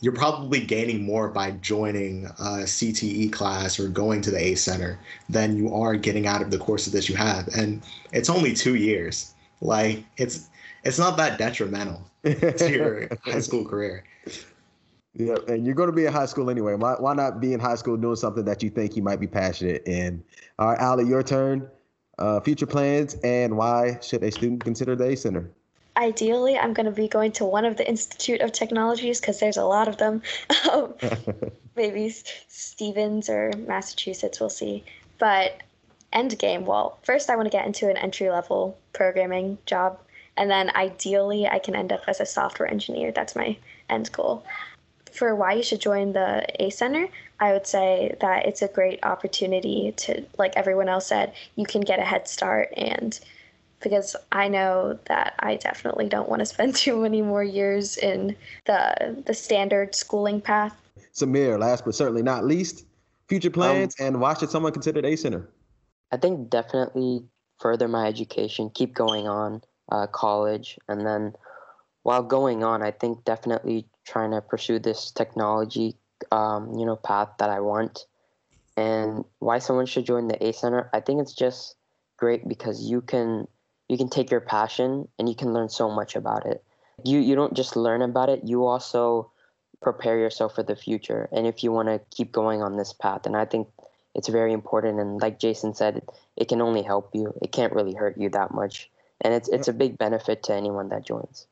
you're 0.00 0.12
probably 0.12 0.60
gaining 0.60 1.04
more 1.04 1.28
by 1.28 1.52
joining 1.52 2.26
a 2.26 2.64
CTE 2.64 3.32
class 3.32 3.80
or 3.80 3.88
going 3.88 4.20
to 4.22 4.30
the 4.30 4.38
ACE 4.38 4.62
Center 4.62 4.98
than 5.28 5.56
you 5.56 5.72
are 5.74 5.96
getting 5.96 6.26
out 6.26 6.42
of 6.42 6.50
the 6.50 6.58
courses 6.58 6.92
that 6.92 7.08
you 7.08 7.16
have. 7.16 7.48
And 7.48 7.82
it's 8.12 8.28
only 8.28 8.52
two 8.52 8.74
years. 8.74 9.34
Like 9.62 10.04
it's 10.18 10.48
it's 10.84 10.98
not 10.98 11.16
that 11.16 11.38
detrimental 11.38 12.02
to 12.24 12.70
your 12.70 13.08
high 13.24 13.40
school 13.40 13.64
career. 13.64 14.04
Yeah, 15.14 15.36
and 15.48 15.64
you're 15.64 15.74
going 15.74 15.88
to 15.88 15.96
be 15.96 16.04
in 16.04 16.12
high 16.12 16.26
school 16.26 16.50
anyway. 16.50 16.74
Why, 16.74 16.92
why 16.98 17.14
not 17.14 17.40
be 17.40 17.54
in 17.54 17.60
high 17.60 17.76
school 17.76 17.96
doing 17.96 18.16
something 18.16 18.44
that 18.44 18.62
you 18.62 18.68
think 18.68 18.96
you 18.96 19.02
might 19.02 19.18
be 19.18 19.26
passionate 19.26 19.82
in? 19.86 20.22
All 20.58 20.68
right, 20.68 20.78
Ali, 20.78 21.06
your 21.06 21.22
turn. 21.22 21.70
Uh, 22.18 22.40
future 22.40 22.66
plans 22.66 23.14
and 23.24 23.58
why 23.58 23.98
should 24.00 24.22
a 24.22 24.30
student 24.30 24.64
consider 24.64 24.96
the 24.96 25.04
A 25.04 25.16
Center? 25.16 25.50
Ideally, 25.96 26.58
I'm 26.58 26.74
going 26.74 26.86
to 26.86 26.92
be 26.92 27.08
going 27.08 27.32
to 27.32 27.44
one 27.44 27.64
of 27.64 27.76
the 27.76 27.88
Institute 27.88 28.40
of 28.40 28.52
Technologies 28.52 29.20
because 29.20 29.40
there's 29.40 29.56
a 29.56 29.64
lot 29.64 29.88
of 29.88 29.96
them. 29.96 30.22
Um, 30.70 30.94
maybe 31.76 32.12
Stevens 32.48 33.28
or 33.28 33.52
Massachusetts, 33.56 34.40
we'll 34.40 34.50
see. 34.50 34.84
But 35.18 35.62
end 36.12 36.36
game, 36.38 36.66
well, 36.66 36.98
first 37.02 37.30
I 37.30 37.36
want 37.36 37.46
to 37.46 37.56
get 37.56 37.66
into 37.66 37.88
an 37.88 37.96
entry 37.96 38.30
level 38.30 38.76
programming 38.92 39.58
job. 39.64 40.00
And 40.36 40.50
then 40.50 40.70
ideally, 40.74 41.46
I 41.46 41.60
can 41.60 41.76
end 41.76 41.92
up 41.92 42.02
as 42.08 42.20
a 42.20 42.26
software 42.26 42.68
engineer. 42.68 43.12
That's 43.12 43.36
my 43.36 43.56
end 43.88 44.10
goal 44.12 44.44
for 45.16 45.34
why 45.34 45.54
you 45.54 45.62
should 45.62 45.80
join 45.80 46.12
the 46.12 46.46
ACE 46.62 46.76
Center, 46.76 47.08
I 47.40 47.52
would 47.52 47.66
say 47.66 48.14
that 48.20 48.46
it's 48.46 48.62
a 48.62 48.68
great 48.68 49.00
opportunity 49.02 49.92
to, 49.96 50.24
like 50.38 50.56
everyone 50.56 50.88
else 50.88 51.06
said, 51.06 51.32
you 51.56 51.64
can 51.66 51.80
get 51.80 51.98
a 51.98 52.04
head 52.04 52.28
start. 52.28 52.72
And 52.76 53.18
because 53.82 54.16
I 54.32 54.48
know 54.48 54.98
that 55.06 55.34
I 55.40 55.56
definitely 55.56 56.08
don't 56.08 56.28
want 56.28 56.40
to 56.40 56.46
spend 56.46 56.74
too 56.84 57.00
many 57.00 57.22
more 57.22 57.44
years 57.44 57.96
in 57.96 58.36
the 58.66 59.22
the 59.26 59.34
standard 59.34 59.94
schooling 59.94 60.40
path. 60.40 60.74
Samir, 61.14 61.58
last 61.58 61.84
but 61.84 61.94
certainly 61.94 62.22
not 62.22 62.44
least, 62.44 62.84
future 63.28 63.50
plans 63.50 63.96
um, 64.00 64.06
and 64.06 64.20
why 64.20 64.34
should 64.34 64.50
someone 64.50 64.72
consider 64.72 65.04
ACE 65.04 65.22
Center? 65.22 65.48
I 66.12 66.18
think 66.18 66.50
definitely 66.50 67.24
further 67.58 67.88
my 67.88 68.06
education, 68.06 68.70
keep 68.70 68.94
going 68.94 69.26
on 69.26 69.62
uh, 69.90 70.06
college, 70.08 70.78
and 70.88 71.06
then 71.06 71.32
while 72.02 72.22
going 72.22 72.62
on, 72.62 72.82
I 72.82 72.92
think 72.92 73.24
definitely 73.24 73.88
trying 74.06 74.30
to 74.30 74.40
pursue 74.40 74.78
this 74.78 75.10
technology, 75.10 75.96
um, 76.30 76.74
you 76.78 76.86
know, 76.86 76.94
path 76.94 77.30
that 77.38 77.50
I 77.50 77.58
want. 77.58 78.06
And 78.76 79.24
why 79.40 79.58
someone 79.58 79.86
should 79.86 80.06
join 80.06 80.28
the 80.28 80.46
ACE 80.46 80.60
Center, 80.60 80.88
I 80.92 81.00
think 81.00 81.20
it's 81.20 81.32
just 81.32 81.74
great 82.16 82.46
because 82.46 82.88
you 82.88 83.00
can 83.00 83.48
you 83.88 83.96
can 83.96 84.08
take 84.08 84.30
your 84.30 84.40
passion 84.40 85.08
and 85.18 85.28
you 85.28 85.34
can 85.34 85.52
learn 85.52 85.68
so 85.68 85.90
much 85.90 86.16
about 86.16 86.46
it. 86.46 86.64
You 87.04 87.18
you 87.18 87.34
don't 87.34 87.54
just 87.54 87.76
learn 87.76 88.02
about 88.02 88.28
it, 88.28 88.44
you 88.44 88.66
also 88.66 89.30
prepare 89.80 90.18
yourself 90.18 90.54
for 90.54 90.62
the 90.62 90.76
future. 90.76 91.28
And 91.32 91.46
if 91.46 91.62
you 91.62 91.70
want 91.72 91.88
to 91.88 92.00
keep 92.10 92.32
going 92.32 92.62
on 92.62 92.76
this 92.76 92.92
path, 92.92 93.26
and 93.26 93.36
I 93.36 93.44
think 93.44 93.68
it's 94.14 94.28
very 94.28 94.52
important. 94.52 94.98
And 94.98 95.20
like 95.20 95.38
Jason 95.38 95.74
said, 95.74 96.02
it, 96.36 96.48
can 96.48 96.62
only 96.62 96.82
help 96.82 97.10
you. 97.14 97.34
It 97.42 97.52
can't 97.52 97.72
really 97.72 97.94
hurt 97.94 98.16
you 98.16 98.30
that 98.30 98.52
much. 98.52 98.90
And 99.20 99.34
it's 99.34 99.48
it's 99.48 99.68
a 99.68 99.72
big 99.72 99.98
benefit 99.98 100.42
to 100.44 100.54
anyone 100.54 100.88
that 100.88 101.04
joins. 101.04 101.46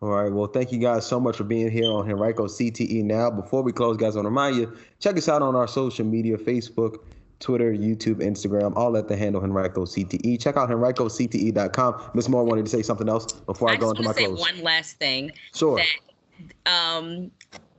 All 0.00 0.08
right. 0.10 0.32
Well, 0.32 0.48
thank 0.48 0.72
you 0.72 0.78
guys 0.78 1.06
so 1.06 1.20
much 1.20 1.36
for 1.36 1.44
being 1.44 1.70
here 1.70 1.88
on 1.90 2.10
Henrico 2.10 2.46
CTE 2.46 3.04
Now. 3.04 3.30
Before 3.30 3.62
we 3.62 3.72
close, 3.72 3.96
guys, 3.96 4.16
I 4.16 4.18
want 4.18 4.26
to 4.26 4.30
remind 4.30 4.56
you 4.56 4.76
check 4.98 5.16
us 5.16 5.28
out 5.28 5.42
on 5.42 5.54
our 5.54 5.68
social 5.68 6.04
media 6.04 6.36
Facebook, 6.36 6.98
Twitter, 7.42 7.72
YouTube, 7.72 8.16
Instagram, 8.16 8.74
all 8.76 8.96
at 8.96 9.08
the 9.08 9.16
handle 9.16 9.42
Henrico 9.42 9.84
CTE. 9.84 10.40
Check 10.40 10.56
out 10.56 10.70
HenricoCTE.com. 10.70 12.10
Miss 12.14 12.28
Moore 12.28 12.44
wanted 12.44 12.64
to 12.64 12.70
say 12.70 12.82
something 12.82 13.08
else 13.08 13.32
before 13.32 13.68
I, 13.68 13.72
I 13.72 13.76
go 13.76 13.90
into 13.90 14.02
my 14.02 14.12
close. 14.12 14.38
One 14.38 14.62
last 14.62 14.96
thing. 14.98 15.32
Sure. 15.54 15.78
That, 15.78 16.72
um, 16.72 17.30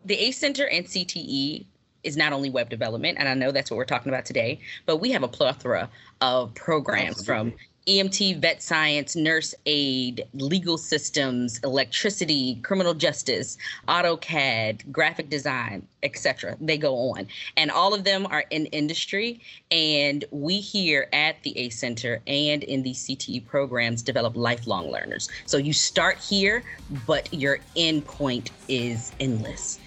the 0.05 0.15
ACE 0.15 0.37
Center 0.37 0.67
and 0.67 0.85
CTE 0.85 1.65
is 2.03 2.17
not 2.17 2.33
only 2.33 2.49
web 2.49 2.69
development, 2.69 3.17
and 3.17 3.29
I 3.29 3.33
know 3.33 3.51
that's 3.51 3.71
what 3.71 3.77
we're 3.77 3.85
talking 3.85 4.09
about 4.09 4.25
today, 4.25 4.59
but 4.85 4.97
we 4.97 5.11
have 5.11 5.23
a 5.23 5.27
plethora 5.27 5.89
of 6.19 6.53
programs 6.53 7.19
Absolutely. 7.19 7.51
from 7.51 7.59
EMT, 7.87 8.39
vet 8.39 8.63
science, 8.63 9.15
nurse 9.15 9.53
aid, 9.65 10.25
legal 10.33 10.77
systems, 10.77 11.59
electricity, 11.63 12.55
criminal 12.63 12.93
justice, 12.93 13.57
AutoCAD, 13.89 14.91
graphic 14.91 15.29
design, 15.29 15.85
etc. 16.01 16.55
They 16.61 16.77
go 16.77 16.95
on. 17.11 17.27
And 17.57 17.71
all 17.71 17.93
of 17.93 18.05
them 18.05 18.25
are 18.27 18.45
in 18.51 18.67
industry. 18.67 19.41
And 19.69 20.23
we 20.31 20.59
here 20.59 21.09
at 21.11 21.41
the 21.43 21.57
ACE 21.57 21.77
Center 21.77 22.21
and 22.25 22.63
in 22.63 22.83
these 22.83 23.05
CTE 23.05 23.45
programs 23.45 24.01
develop 24.01 24.37
lifelong 24.37 24.89
learners. 24.89 25.29
So 25.45 25.57
you 25.57 25.73
start 25.73 26.17
here, 26.17 26.63
but 27.05 27.33
your 27.33 27.59
end 27.75 28.05
point 28.05 28.51
is 28.69 29.11
endless. 29.19 29.79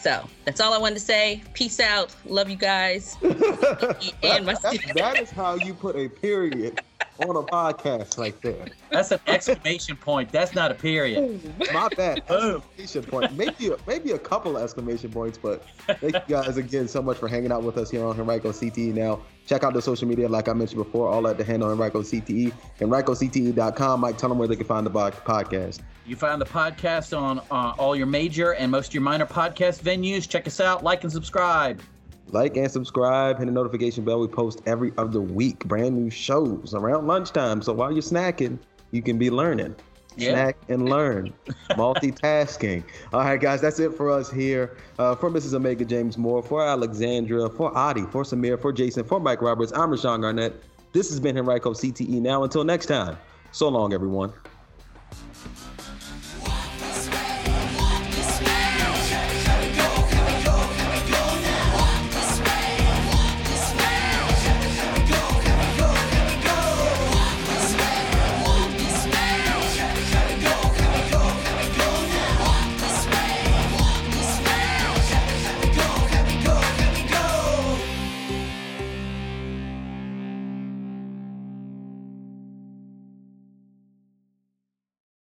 So 0.00 0.26
that's 0.44 0.60
all 0.60 0.72
I 0.72 0.78
wanted 0.78 0.94
to 0.94 1.00
say. 1.00 1.42
Peace 1.52 1.78
out. 1.78 2.14
Love 2.24 2.48
you 2.48 2.56
guys. 2.56 3.16
and 3.22 4.46
my 4.46 4.54
that 4.94 5.18
is 5.20 5.30
how 5.30 5.56
you 5.56 5.74
put 5.74 5.94
a 5.94 6.08
period 6.08 6.80
on 7.28 7.36
a 7.36 7.42
podcast 7.42 8.18
right 8.18 8.40
there. 8.42 8.66
That's 8.90 9.10
an 9.10 9.20
exclamation 9.26 9.96
point. 9.96 10.32
That's 10.32 10.54
not 10.54 10.70
a 10.70 10.74
period. 10.74 11.40
My 11.72 11.88
bad. 11.88 12.18
Exclamation 12.18 13.02
point. 13.04 13.32
Maybe 13.36 13.68
a, 13.68 13.76
maybe 13.86 14.12
a 14.12 14.18
couple 14.18 14.56
of 14.56 14.62
exclamation 14.62 15.10
points, 15.10 15.38
but 15.38 15.64
thank 15.86 16.14
you 16.14 16.20
guys 16.28 16.56
again 16.56 16.88
so 16.88 17.02
much 17.02 17.18
for 17.18 17.28
hanging 17.28 17.52
out 17.52 17.62
with 17.62 17.76
us 17.78 17.90
here 17.90 18.04
on 18.04 18.18
Henrico 18.18 18.52
CTE. 18.52 18.94
Now, 18.94 19.20
check 19.46 19.64
out 19.64 19.74
the 19.74 19.82
social 19.82 20.08
media, 20.08 20.28
like 20.28 20.48
I 20.48 20.52
mentioned 20.52 20.82
before, 20.82 21.08
all 21.08 21.26
at 21.28 21.38
the 21.38 21.44
handle 21.44 21.70
Henrico 21.70 22.02
CTE, 22.02 22.52
HenricoCTE.com. 22.78 24.00
Mike, 24.00 24.16
tell 24.18 24.28
them 24.28 24.38
where 24.38 24.48
they 24.48 24.56
can 24.56 24.66
find 24.66 24.86
the 24.86 24.90
podcast. 24.90 25.80
You 26.06 26.16
find 26.16 26.40
the 26.40 26.46
podcast 26.46 27.16
on 27.16 27.38
uh, 27.50 27.74
all 27.78 27.94
your 27.94 28.06
major 28.06 28.54
and 28.54 28.70
most 28.70 28.88
of 28.88 28.94
your 28.94 29.02
minor 29.02 29.26
podcast 29.26 29.82
venues. 29.82 30.28
Check 30.28 30.46
us 30.46 30.60
out, 30.60 30.82
like 30.82 31.02
and 31.04 31.12
subscribe. 31.12 31.80
Like 32.32 32.56
and 32.56 32.70
subscribe, 32.70 33.38
hit 33.38 33.46
the 33.46 33.52
notification 33.52 34.04
bell. 34.04 34.20
We 34.20 34.28
post 34.28 34.62
every 34.66 34.92
other 34.98 35.20
week, 35.20 35.64
brand 35.66 35.96
new 35.96 36.10
shows 36.10 36.74
around 36.74 37.06
lunchtime. 37.06 37.62
So 37.62 37.72
while 37.72 37.92
you're 37.92 38.02
snacking, 38.02 38.58
you 38.92 39.02
can 39.02 39.18
be 39.18 39.30
learning. 39.30 39.74
Yeah. 40.16 40.32
Snack 40.32 40.56
and 40.68 40.88
learn. 40.88 41.32
Multitasking. 41.70 42.84
All 43.12 43.20
right, 43.20 43.40
guys, 43.40 43.60
that's 43.60 43.78
it 43.78 43.94
for 43.94 44.10
us 44.10 44.30
here. 44.30 44.76
Uh, 44.98 45.14
for 45.14 45.30
Mrs. 45.30 45.54
Omega 45.54 45.84
James 45.84 46.18
Moore, 46.18 46.42
for 46.42 46.66
Alexandra, 46.66 47.48
for 47.48 47.76
Adi, 47.76 48.02
for 48.02 48.22
Samir, 48.22 48.60
for 48.60 48.72
Jason, 48.72 49.04
for 49.04 49.20
Mike 49.20 49.42
Roberts, 49.42 49.72
I'm 49.72 49.90
Rashawn 49.90 50.20
Garnett. 50.20 50.62
This 50.92 51.08
has 51.10 51.20
been 51.20 51.38
Henrico 51.38 51.72
CTE. 51.72 52.20
Now, 52.20 52.42
until 52.42 52.64
next 52.64 52.86
time, 52.86 53.16
so 53.52 53.68
long, 53.68 53.92
everyone. 53.92 54.32